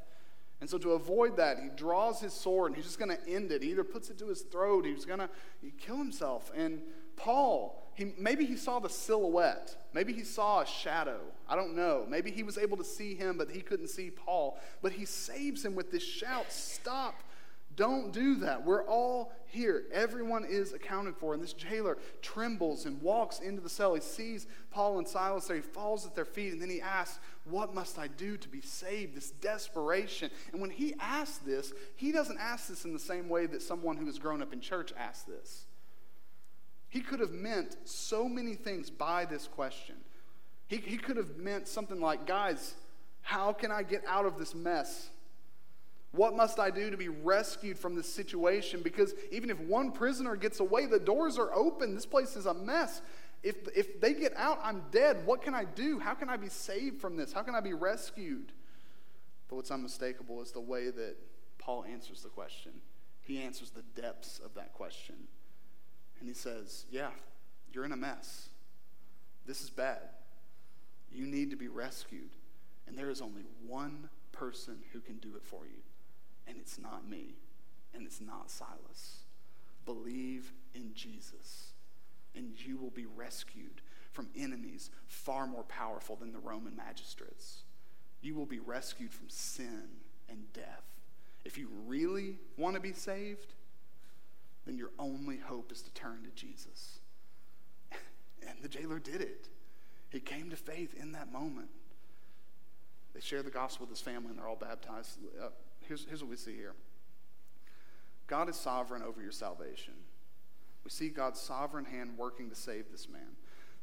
And 0.60 0.70
so, 0.70 0.78
to 0.80 0.92
avoid 0.92 1.38
that, 1.38 1.60
he 1.60 1.70
draws 1.76 2.20
his 2.20 2.34
sword 2.34 2.72
and 2.72 2.76
he's 2.76 2.86
just 2.86 2.98
going 2.98 3.16
to 3.16 3.30
end 3.30 3.52
it. 3.52 3.62
He 3.62 3.72
either 3.72 3.84
puts 3.84 4.10
it 4.10 4.18
to 4.20 4.28
his 4.28 4.42
throat, 4.42 4.86
he's 4.86 5.06
going 5.06 5.20
to 5.20 5.30
kill 5.78 5.98
himself. 5.98 6.52
And 6.56 6.82
Paul, 7.16 7.92
he, 7.94 8.14
maybe 8.18 8.46
he 8.46 8.56
saw 8.56 8.80
the 8.80 8.90
silhouette. 8.90 9.76
Maybe 9.94 10.14
he 10.14 10.24
saw 10.24 10.62
a 10.62 10.66
shadow. 10.66 11.20
I 11.50 11.56
don't 11.56 11.76
know. 11.76 12.06
Maybe 12.08 12.32
he 12.32 12.44
was 12.44 12.58
able 12.58 12.78
to 12.78 12.84
see 12.84 13.16
him, 13.16 13.38
but 13.38 13.52
he 13.52 13.62
couldn't 13.62 13.90
see 13.90 14.10
Paul. 14.10 14.58
But 14.82 14.94
he 14.94 15.06
saves 15.06 15.64
him 15.66 15.76
with 15.76 15.92
this 15.92 16.04
shout 16.04 16.52
Stop 16.52 17.22
don't 17.78 18.12
do 18.12 18.36
that. 18.38 18.66
We're 18.66 18.84
all 18.84 19.32
here. 19.46 19.84
Everyone 19.94 20.44
is 20.44 20.74
accounted 20.74 21.16
for. 21.16 21.36
And 21.36 21.42
this 21.42 21.54
jailer 21.54 22.00
trembles 22.24 22.86
and 22.86 23.00
walks 23.04 23.40
into 23.40 23.62
the 23.62 23.70
cell. 23.70 23.94
He 23.94 24.02
sees 24.02 24.48
Paul 24.72 24.98
and 24.98 25.08
Silas 25.08 25.46
there. 25.46 25.58
He 25.58 25.62
falls 25.62 26.04
at 26.06 26.16
their 26.16 26.26
feet 26.26 26.54
and 26.54 26.62
then 26.62 26.72
he 26.72 26.82
asks, 26.82 27.20
What 27.46 27.76
must 27.76 28.00
I 28.00 28.08
do 28.08 28.36
to 28.36 28.50
be 28.50 28.62
saved? 28.62 29.16
This 29.16 29.30
desperation. 29.30 30.32
And 30.52 30.60
when 30.60 30.72
he 30.72 30.96
asks 31.00 31.38
this, 31.38 31.72
he 31.96 32.12
doesn't 32.12 32.40
ask 32.40 32.68
this 32.68 32.84
in 32.84 32.94
the 32.94 33.00
same 33.00 33.30
way 33.30 33.46
that 33.46 33.62
someone 33.62 33.96
who 33.96 34.08
has 34.08 34.18
grown 34.18 34.42
up 34.42 34.54
in 34.54 34.60
church 34.60 34.92
asks 34.98 35.24
this. 35.24 35.66
He 36.90 37.02
could 37.02 37.20
have 37.20 37.32
meant 37.32 37.78
so 37.84 38.28
many 38.28 38.56
things 38.56 38.90
by 38.90 39.26
this 39.26 39.48
question. 39.48 39.98
He, 40.66 40.78
he 40.78 40.98
could 40.98 41.18
have 41.18 41.38
meant 41.38 41.68
something 41.68 42.02
like, 42.02 42.26
Guys, 42.26 42.74
how 43.22 43.54
can 43.54 43.72
I 43.72 43.84
get 43.84 44.02
out 44.08 44.26
of 44.26 44.40
this 44.40 44.56
mess? 44.56 45.12
What 46.12 46.36
must 46.36 46.60
I 46.60 46.72
do 46.72 46.90
to 46.90 46.98
be 46.98 47.10
rescued 47.10 47.78
from 47.78 47.96
this 47.96 48.12
situation? 48.12 48.82
Because 48.82 49.14
even 49.32 49.50
if 49.50 49.60
one 49.60 49.92
prisoner 49.92 50.36
gets 50.36 50.60
away, 50.60 50.86
the 50.86 51.00
doors 51.00 51.38
are 51.38 51.54
open. 51.54 51.94
This 51.94 52.06
place 52.06 52.36
is 52.36 52.46
a 52.46 52.54
mess. 52.54 53.02
If, 53.44 53.56
if 53.76 54.02
they 54.02 54.14
get 54.14 54.36
out, 54.36 54.60
I'm 54.64 54.84
dead. 54.92 55.26
What 55.26 55.42
can 55.42 55.54
I 55.54 55.66
do? 55.66 56.00
How 56.00 56.14
can 56.14 56.30
I 56.30 56.38
be 56.38 56.50
saved 56.50 57.02
from 57.02 57.18
this? 57.18 57.34
How 57.34 57.44
can 57.44 57.56
I 57.56 57.60
be 57.60 57.74
rescued? 57.74 58.52
But 59.48 59.58
what's 59.58 59.72
unmistakable 59.72 60.42
is 60.42 60.52
the 60.52 60.62
way 60.62 60.90
that 60.90 61.16
Paul 61.60 61.86
answers 61.86 62.24
the 62.24 62.30
question. 62.30 62.72
He 63.22 63.42
answers 63.42 63.72
the 63.72 63.84
depths 64.02 64.40
of 64.44 64.56
that 64.56 64.74
question. 64.74 65.16
And 66.20 66.28
he 66.28 66.34
says, 66.34 66.86
Yeah, 66.90 67.12
you're 67.72 67.86
in 67.86 67.92
a 67.92 67.98
mess. 67.98 68.50
This 69.46 69.62
is 69.62 69.70
bad. 69.70 70.00
You 71.12 71.26
need 71.26 71.52
to 71.52 71.56
be 71.56 71.68
rescued. 71.68 72.32
And 72.88 72.98
there 72.98 73.10
is 73.10 73.22
only 73.22 73.44
one 73.66 74.10
person 74.32 74.80
who 74.94 75.00
can 75.00 75.18
do 75.18 75.36
it 75.36 75.44
for 75.44 75.66
you 75.66 75.82
and 76.48 76.58
it's 76.58 76.80
not 76.80 77.10
me, 77.10 77.36
and 77.94 78.06
it's 78.06 78.22
not 78.22 78.50
Silas. 78.50 79.24
Believe 79.86 80.52
in 80.74 80.94
Jesus, 80.94 81.72
and 82.36 82.54
you 82.66 82.78
will 82.78 82.92
be 82.92 83.06
rescued 83.06 83.82
from 84.12 84.30
enemies 84.36 84.90
far 85.08 85.46
more 85.46 85.64
powerful 85.64 86.16
than 86.16 86.32
the 86.32 86.40
Roman 86.40 86.76
magistrates. 86.76 87.64
You 88.22 88.36
will 88.36 88.46
be 88.46 88.60
rescued 88.60 89.14
from 89.14 89.30
sin 89.30 89.84
and 90.30 90.52
death. 90.54 90.86
If 91.46 91.58
you 91.58 91.70
really 91.86 92.40
want 92.58 92.76
to 92.76 92.82
be 92.82 92.94
saved, 92.94 93.54
then 94.66 94.78
your 94.78 94.90
only 95.00 95.38
hope 95.38 95.72
is 95.72 95.82
to 95.84 95.92
turn 95.92 96.24
to 96.24 96.30
Jesus. 96.36 97.00
And 98.48 98.62
the 98.62 98.70
jailer 98.70 99.00
did 99.00 99.20
it. 99.20 99.50
He 100.10 100.20
came 100.20 100.50
to 100.52 100.56
faith 100.56 100.94
in 100.98 101.12
that 101.12 101.34
moment. 101.34 101.70
They 103.14 103.20
share 103.20 103.44
the 103.44 103.52
gospel 103.52 103.86
with 103.86 103.98
his 103.98 104.02
family 104.02 104.30
and 104.30 104.40
they're 104.40 104.48
all 104.48 104.56
baptized. 104.56 105.18
Uh, 105.42 105.50
Here's, 105.88 106.06
here's 106.06 106.22
what 106.22 106.30
we 106.30 106.36
see 106.36 106.56
here 106.56 106.74
God 108.28 108.50
is 108.50 108.56
sovereign 108.56 109.02
over 109.02 109.22
your 109.22 109.32
salvation. 109.32 109.94
We 110.84 110.92
see 110.92 111.10
God's 111.10 111.40
sovereign 111.40 111.86
hand 111.86 112.12
working 112.18 112.50
to 112.50 112.56
save 112.56 112.92
this 112.92 113.10
man. 113.10 113.36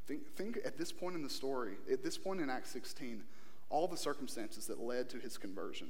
Think, 0.07 0.27
think 0.37 0.59
at 0.65 0.79
this 0.79 0.93
point 0.93 1.17
in 1.17 1.23
the 1.23 1.31
story, 1.31 1.73
at 1.91 2.03
this 2.03 2.17
point 2.17 2.41
in 2.41 2.49
Acts 2.49 2.71
16, 2.71 3.23
all 3.69 3.89
the 3.89 3.97
circumstances 3.97 4.67
that 4.67 4.81
led 4.81 5.09
to 5.11 5.19
his 5.19 5.37
conversion. 5.37 5.89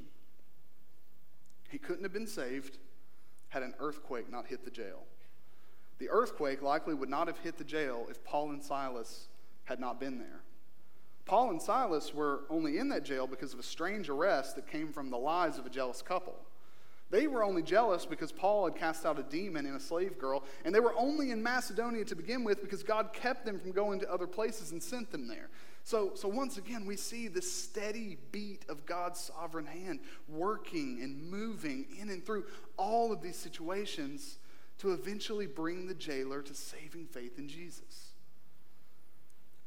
He 1.68 1.78
couldn't 1.78 2.04
have 2.04 2.12
been 2.12 2.26
saved 2.26 2.78
had 3.48 3.62
an 3.62 3.74
earthquake 3.78 4.30
not 4.30 4.46
hit 4.46 4.64
the 4.64 4.70
jail. 4.70 5.02
The 5.98 6.08
earthquake 6.10 6.62
likely 6.62 6.94
would 6.94 7.08
not 7.08 7.28
have 7.28 7.38
hit 7.38 7.58
the 7.58 7.64
jail 7.64 8.06
if 8.10 8.24
Paul 8.24 8.50
and 8.50 8.62
Silas 8.62 9.28
had 9.64 9.80
not 9.80 10.00
been 10.00 10.18
there. 10.18 10.42
Paul 11.26 11.50
and 11.50 11.62
Silas 11.62 12.12
were 12.12 12.40
only 12.50 12.78
in 12.78 12.88
that 12.90 13.04
jail 13.04 13.26
because 13.26 13.54
of 13.54 13.58
a 13.58 13.62
strange 13.62 14.08
arrest 14.08 14.56
that 14.56 14.66
came 14.66 14.92
from 14.92 15.10
the 15.10 15.16
lies 15.16 15.58
of 15.58 15.64
a 15.64 15.70
jealous 15.70 16.02
couple. 16.02 16.36
They 17.10 17.26
were 17.26 17.44
only 17.44 17.62
jealous 17.62 18.06
because 18.06 18.32
Paul 18.32 18.64
had 18.64 18.76
cast 18.76 19.06
out 19.06 19.18
a 19.18 19.22
demon 19.22 19.66
in 19.66 19.74
a 19.74 19.80
slave 19.80 20.18
girl, 20.18 20.42
and 20.64 20.74
they 20.74 20.80
were 20.80 20.94
only 20.96 21.30
in 21.30 21.42
Macedonia 21.42 22.04
to 22.06 22.16
begin 22.16 22.44
with 22.44 22.60
because 22.60 22.82
God 22.82 23.12
kept 23.12 23.44
them 23.44 23.60
from 23.60 23.72
going 23.72 24.00
to 24.00 24.12
other 24.12 24.26
places 24.26 24.72
and 24.72 24.82
sent 24.82 25.10
them 25.12 25.28
there. 25.28 25.48
So, 25.84 26.12
so 26.14 26.28
once 26.28 26.56
again, 26.56 26.86
we 26.86 26.96
see 26.96 27.28
the 27.28 27.42
steady 27.42 28.16
beat 28.32 28.64
of 28.68 28.86
God's 28.86 29.20
sovereign 29.20 29.66
hand 29.66 30.00
working 30.28 31.00
and 31.02 31.30
moving 31.30 31.86
in 32.00 32.08
and 32.08 32.24
through 32.24 32.44
all 32.78 33.12
of 33.12 33.20
these 33.20 33.36
situations 33.36 34.38
to 34.78 34.92
eventually 34.92 35.46
bring 35.46 35.86
the 35.86 35.94
jailer 35.94 36.42
to 36.42 36.54
saving 36.54 37.06
faith 37.06 37.38
in 37.38 37.48
Jesus. 37.48 38.13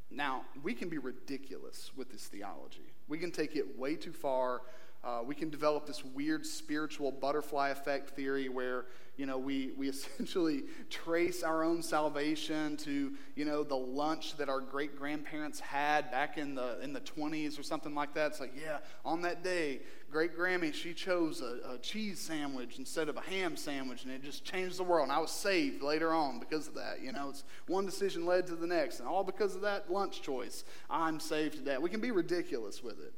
Now, 0.10 0.45
we 0.64 0.74
can 0.74 0.89
be 0.89 0.97
ridiculous 0.97 1.91
with 1.95 2.12
this 2.12 2.28
theology. 2.28 2.93
We 3.08 3.18
can 3.18 3.32
take 3.32 3.55
it 3.55 3.78
way 3.78 3.95
too 3.95 4.14
far. 4.14 4.62
Uh, 5.03 5.22
we 5.26 5.36
can 5.36 5.49
develop 5.49 5.86
this 5.86 6.03
weird 6.03 6.45
spiritual 6.45 7.12
butterfly 7.12 7.70
effect 7.70 8.10
theory 8.12 8.49
where 8.49 8.86
you 9.16 9.26
know 9.26 9.38
we, 9.38 9.72
we 9.78 9.89
essentially 9.89 10.64
trace 10.89 11.43
our 11.43 11.64
own 11.64 11.82
salvation 11.82 12.78
to 12.78 13.14
you 13.36 13.45
know 13.45 13.64
the 13.64 13.76
lunch 13.76 14.36
that 14.38 14.49
our 14.49 14.60
great 14.60 14.97
grandparents 14.97 15.60
had 15.60 16.10
back 16.12 16.38
in 16.38 16.55
the 16.55 16.80
in 16.82 16.93
the 16.93 17.01
20s 17.01 17.60
or 17.60 17.64
something 17.64 17.93
like 17.93 18.14
that 18.16 18.32
it's 18.32 18.39
like 18.39 18.53
yeah 18.60 18.80
on 19.05 19.22
that 19.22 19.43
day 19.43 19.80
great 20.10 20.38
grammy 20.38 20.74
she 20.74 20.93
chose 20.93 21.41
a, 21.41 21.74
a 21.74 21.78
cheese 21.80 22.20
sandwich 22.20 22.80
instead 22.80 23.10
of 23.10 23.18
a 23.18 23.22
ham 23.22 23.55
sandwich 23.58 24.03
and 24.03 24.12
it 24.14 24.24
just 24.24 24.45
changed 24.45 24.78
the 24.78 24.84
world 24.84 25.03
and 25.03 25.12
i 25.12 25.20
was 25.20 25.32
saved 25.32 25.82
later 25.82 26.14
on 26.14 26.39
because 26.39 26.68
of 26.68 26.74
that 26.74 27.01
you 27.01 27.12
know 27.12 27.30
it's 27.30 27.43
one 27.68 27.86
decision 27.86 28.26
led 28.26 28.47
to 28.47 28.55
the 28.55 28.68
next 28.68 28.99
and 28.99 29.08
all 29.08 29.24
because 29.24 29.55
of 29.55 29.62
that 29.62 29.91
lunch 29.91 30.22
choice 30.22 30.64
i'm 30.89 31.20
saved 31.20 31.55
today 31.55 31.78
we 31.78 31.89
can 31.89 31.99
be 31.99 32.12
ridiculous 32.12 32.82
with 32.82 32.99
it 32.99 33.14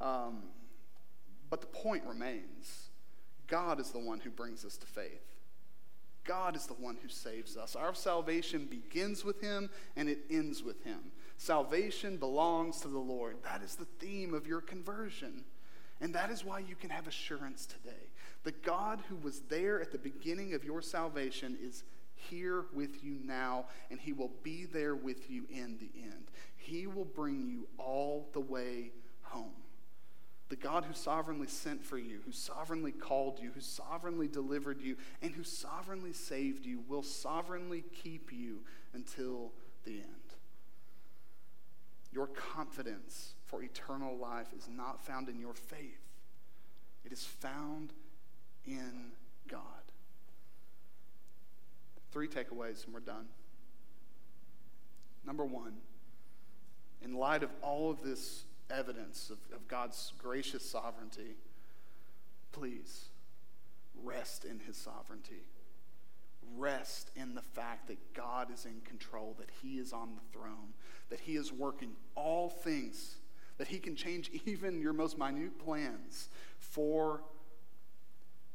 um, 0.00 0.42
but 1.50 1.60
the 1.60 1.66
point 1.68 2.02
remains 2.04 2.88
God 3.46 3.80
is 3.80 3.90
the 3.90 3.98
one 3.98 4.20
who 4.20 4.30
brings 4.30 4.64
us 4.64 4.76
to 4.78 4.86
faith. 4.86 5.36
God 6.24 6.56
is 6.56 6.66
the 6.66 6.74
one 6.74 6.96
who 7.02 7.08
saves 7.08 7.56
us. 7.56 7.76
Our 7.76 7.94
salvation 7.94 8.66
begins 8.66 9.24
with 9.24 9.40
Him 9.40 9.68
and 9.96 10.08
it 10.08 10.20
ends 10.30 10.62
with 10.62 10.82
Him. 10.82 11.12
Salvation 11.36 12.16
belongs 12.16 12.80
to 12.80 12.88
the 12.88 12.98
Lord. 12.98 13.36
That 13.44 13.62
is 13.62 13.74
the 13.74 13.84
theme 13.84 14.32
of 14.32 14.46
your 14.46 14.62
conversion. 14.62 15.44
And 16.00 16.14
that 16.14 16.30
is 16.30 16.44
why 16.44 16.58
you 16.58 16.74
can 16.74 16.90
have 16.90 17.06
assurance 17.06 17.66
today. 17.66 18.08
The 18.42 18.52
God 18.52 19.00
who 19.08 19.16
was 19.16 19.40
there 19.48 19.80
at 19.80 19.92
the 19.92 19.98
beginning 19.98 20.54
of 20.54 20.64
your 20.64 20.82
salvation 20.82 21.56
is 21.62 21.84
here 22.14 22.64
with 22.72 23.02
you 23.04 23.18
now, 23.24 23.66
and 23.90 24.00
He 24.00 24.12
will 24.12 24.32
be 24.42 24.64
there 24.64 24.94
with 24.94 25.30
you 25.30 25.44
in 25.50 25.78
the 25.78 25.90
end. 26.02 26.30
He 26.56 26.86
will 26.86 27.04
bring 27.04 27.42
you 27.42 27.66
all 27.78 28.28
the 28.32 28.40
way 28.40 28.92
home. 29.22 29.52
The 30.50 30.56
God 30.56 30.84
who 30.84 30.94
sovereignly 30.94 31.48
sent 31.48 31.84
for 31.84 31.98
you, 31.98 32.20
who 32.24 32.32
sovereignly 32.32 32.92
called 32.92 33.40
you, 33.40 33.50
who 33.54 33.60
sovereignly 33.60 34.28
delivered 34.28 34.80
you, 34.80 34.96
and 35.22 35.32
who 35.32 35.42
sovereignly 35.42 36.12
saved 36.12 36.66
you 36.66 36.82
will 36.86 37.02
sovereignly 37.02 37.82
keep 38.02 38.32
you 38.32 38.60
until 38.92 39.52
the 39.84 39.92
end. 39.92 40.04
Your 42.12 42.26
confidence 42.28 43.34
for 43.54 43.62
eternal 43.62 44.16
life 44.16 44.48
is 44.56 44.68
not 44.68 45.04
found 45.04 45.28
in 45.28 45.38
your 45.38 45.54
faith, 45.54 46.00
it 47.04 47.12
is 47.12 47.24
found 47.24 47.92
in 48.66 49.12
God. 49.48 49.60
Three 52.10 52.28
takeaways, 52.28 52.84
and 52.84 52.94
we're 52.94 53.00
done. 53.00 53.26
Number 55.26 55.44
one, 55.44 55.74
in 57.02 57.14
light 57.14 57.42
of 57.42 57.50
all 57.62 57.90
of 57.90 58.02
this 58.02 58.44
evidence 58.70 59.30
of, 59.30 59.38
of 59.54 59.68
God's 59.68 60.12
gracious 60.18 60.68
sovereignty, 60.68 61.36
please 62.52 63.06
rest 64.02 64.44
in 64.44 64.60
his 64.60 64.76
sovereignty. 64.76 65.44
Rest 66.56 67.10
in 67.16 67.34
the 67.34 67.42
fact 67.42 67.88
that 67.88 68.14
God 68.14 68.52
is 68.52 68.64
in 68.64 68.80
control, 68.84 69.34
that 69.38 69.50
he 69.62 69.78
is 69.78 69.92
on 69.92 70.10
the 70.14 70.38
throne, 70.38 70.74
that 71.10 71.20
he 71.20 71.36
is 71.36 71.52
working 71.52 71.92
all 72.14 72.48
things, 72.48 73.16
that 73.58 73.68
he 73.68 73.78
can 73.78 73.94
change 73.96 74.30
even 74.46 74.80
your 74.80 74.92
most 74.92 75.18
minute 75.18 75.58
plans 75.58 76.28
for 76.58 77.22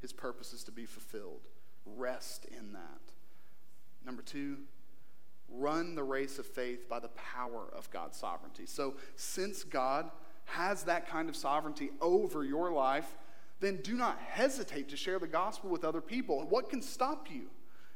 his 0.01 0.13
purposes 0.13 0.63
to 0.63 0.71
be 0.71 0.85
fulfilled. 0.85 1.41
Rest 1.85 2.45
in 2.45 2.73
that. 2.73 3.01
Number 4.05 4.21
two, 4.21 4.57
run 5.49 5.95
the 5.95 6.03
race 6.03 6.39
of 6.39 6.45
faith 6.45 6.87
by 6.87 6.99
the 6.99 7.09
power 7.09 7.65
of 7.73 7.89
God's 7.91 8.17
sovereignty. 8.17 8.65
So, 8.65 8.95
since 9.15 9.63
God 9.63 10.09
has 10.45 10.83
that 10.83 11.07
kind 11.07 11.29
of 11.29 11.35
sovereignty 11.35 11.91
over 12.01 12.43
your 12.43 12.71
life, 12.71 13.17
then 13.59 13.77
do 13.77 13.95
not 13.95 14.17
hesitate 14.19 14.89
to 14.89 14.97
share 14.97 15.19
the 15.19 15.27
gospel 15.27 15.69
with 15.69 15.83
other 15.83 16.01
people. 16.01 16.45
What 16.49 16.69
can 16.69 16.81
stop 16.81 17.27
you? 17.29 17.43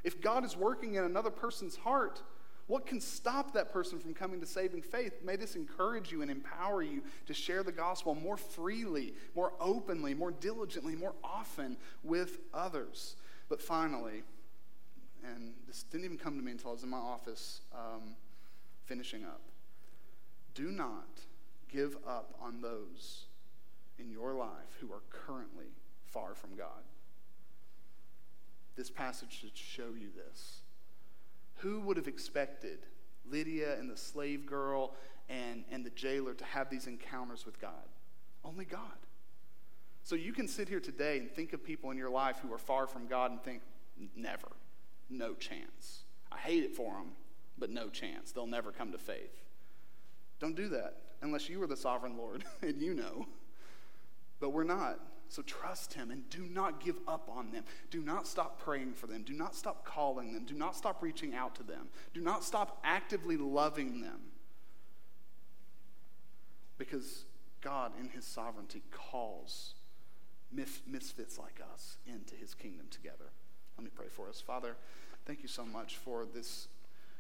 If 0.04 0.22
God 0.22 0.44
is 0.44 0.58
working 0.58 0.96
in 0.96 1.04
another 1.04 1.32
person's 1.32 1.78
heart, 1.78 2.22
what 2.68 2.86
can 2.86 3.02
stop 3.02 3.54
that 3.54 3.72
person 3.72 4.00
from 4.00 4.14
coming 4.14 4.40
to 4.40 4.46
saving 4.46 4.82
faith? 4.82 5.14
May 5.24 5.36
this 5.36 5.56
encourage 5.56 6.12
you 6.12 6.22
and 6.22 6.32
empower 6.32 6.82
you 6.82 7.04
to 7.28 7.34
share 7.34 7.62
the 7.62 7.72
gospel 7.72 8.16
more 8.16 8.38
freely, 8.38 9.14
more 9.36 9.54
openly, 9.60 10.14
more 10.14 10.32
diligently, 10.32 10.96
more 10.96 11.14
often 11.24 11.78
with 12.04 12.40
others. 12.54 13.16
But 13.50 13.62
finally, 13.62 14.24
and 15.24 15.54
this 15.68 15.84
didn't 15.84 16.06
even 16.06 16.18
come 16.18 16.38
to 16.38 16.44
me 16.44 16.52
until 16.52 16.70
I 16.70 16.74
was 16.74 16.84
in 16.84 16.90
my 16.90 16.98
office 16.98 17.62
um, 17.74 18.16
finishing 18.86 19.24
up. 19.24 19.42
Do 20.56 20.72
not 20.72 21.20
give 21.70 21.98
up 22.08 22.34
on 22.42 22.62
those 22.62 23.26
in 24.00 24.12
your 24.12 24.34
life 24.34 24.78
who 24.80 24.92
are 24.92 25.02
currently 25.10 25.66
far 26.06 26.34
from 26.36 26.56
God. 26.56 26.84
This 28.76 28.90
passage 28.90 29.40
should 29.42 29.56
show 29.58 29.90
you 29.98 30.10
this. 30.16 30.63
Who 31.64 31.80
would 31.82 31.98
have 31.98 32.08
expected 32.08 32.80
Lydia 33.26 33.80
and 33.80 33.90
the 33.90 33.98
slave 33.98 34.46
girl 34.46 34.94
and, 35.30 35.64
and 35.72 35.86
the 35.86 35.90
jailer 35.92 36.34
to 36.34 36.46
have 36.46 36.70
these 36.70 36.88
encounters 36.88 37.46
with 37.46 37.60
God? 37.60 37.88
Only 38.44 38.66
God. 38.66 38.82
So 40.04 40.16
you 40.16 40.34
can 40.34 40.48
sit 40.48 40.68
here 40.68 40.82
today 40.82 41.18
and 41.20 41.32
think 41.32 41.54
of 41.54 41.64
people 41.64 41.92
in 41.92 41.98
your 41.98 42.10
life 42.10 42.40
who 42.42 42.54
are 42.54 42.58
far 42.58 42.86
from 42.86 43.08
God 43.08 43.32
and 43.32 43.42
think, 43.42 43.62
never 44.16 44.50
no 45.10 45.34
chance. 45.34 46.04
I 46.32 46.38
hate 46.38 46.64
it 46.64 46.76
for 46.76 46.94
them, 46.94 47.12
but 47.58 47.70
no 47.70 47.90
chance. 47.90 48.32
They'll 48.32 48.48
never 48.48 48.72
come 48.72 48.92
to 48.92 48.98
faith. 48.98 49.44
Don't 50.40 50.56
do 50.56 50.70
that 50.70 50.98
unless 51.22 51.48
you 51.48 51.62
are 51.64 51.68
the 51.68 51.78
sovereign 51.78 52.18
Lord 52.18 52.44
and 52.62 52.82
you 52.82 52.94
know. 52.94 53.26
But 54.40 54.50
we're 54.50 54.64
not. 54.64 55.00
So 55.30 55.42
trust 55.42 55.94
Him 55.94 56.12
and 56.12 56.30
do 56.30 56.46
not 56.50 56.84
give 56.84 56.96
up 57.08 57.30
on 57.32 57.52
them. 57.52 57.64
Do 57.90 58.02
not 58.02 58.28
stop 58.28 58.60
praying 58.60 58.94
for 58.94 59.08
them. 59.08 59.24
Do 59.24 59.34
not 59.34 59.56
stop 59.56 59.84
calling 59.86 60.34
them. 60.34 60.46
Do 60.46 60.54
not 60.54 60.76
stop 60.76 61.02
reaching 61.02 61.34
out 61.34 61.56
to 61.56 61.64
them. 61.64 61.88
Do 62.14 62.22
not 62.22 62.44
stop 62.44 62.80
actively 62.84 63.38
loving 63.38 64.02
them. 64.02 64.20
Because 66.78 67.26
God, 67.62 67.94
in 68.00 68.10
His 68.10 68.26
sovereignty, 68.26 68.84
calls 68.92 69.74
misfits 70.52 71.40
like 71.40 71.60
us 71.74 71.98
into 72.06 72.36
His 72.36 72.54
kingdom 72.54 72.86
together. 72.92 73.32
Let 73.78 73.86
me 73.86 73.92
pray 73.94 74.08
for 74.10 74.30
us. 74.30 74.40
Father, 74.40 74.76
thank 75.26 75.42
you 75.42 75.48
so 75.48 75.66
much 75.66 75.98
for 75.98 76.26
this 76.26 76.68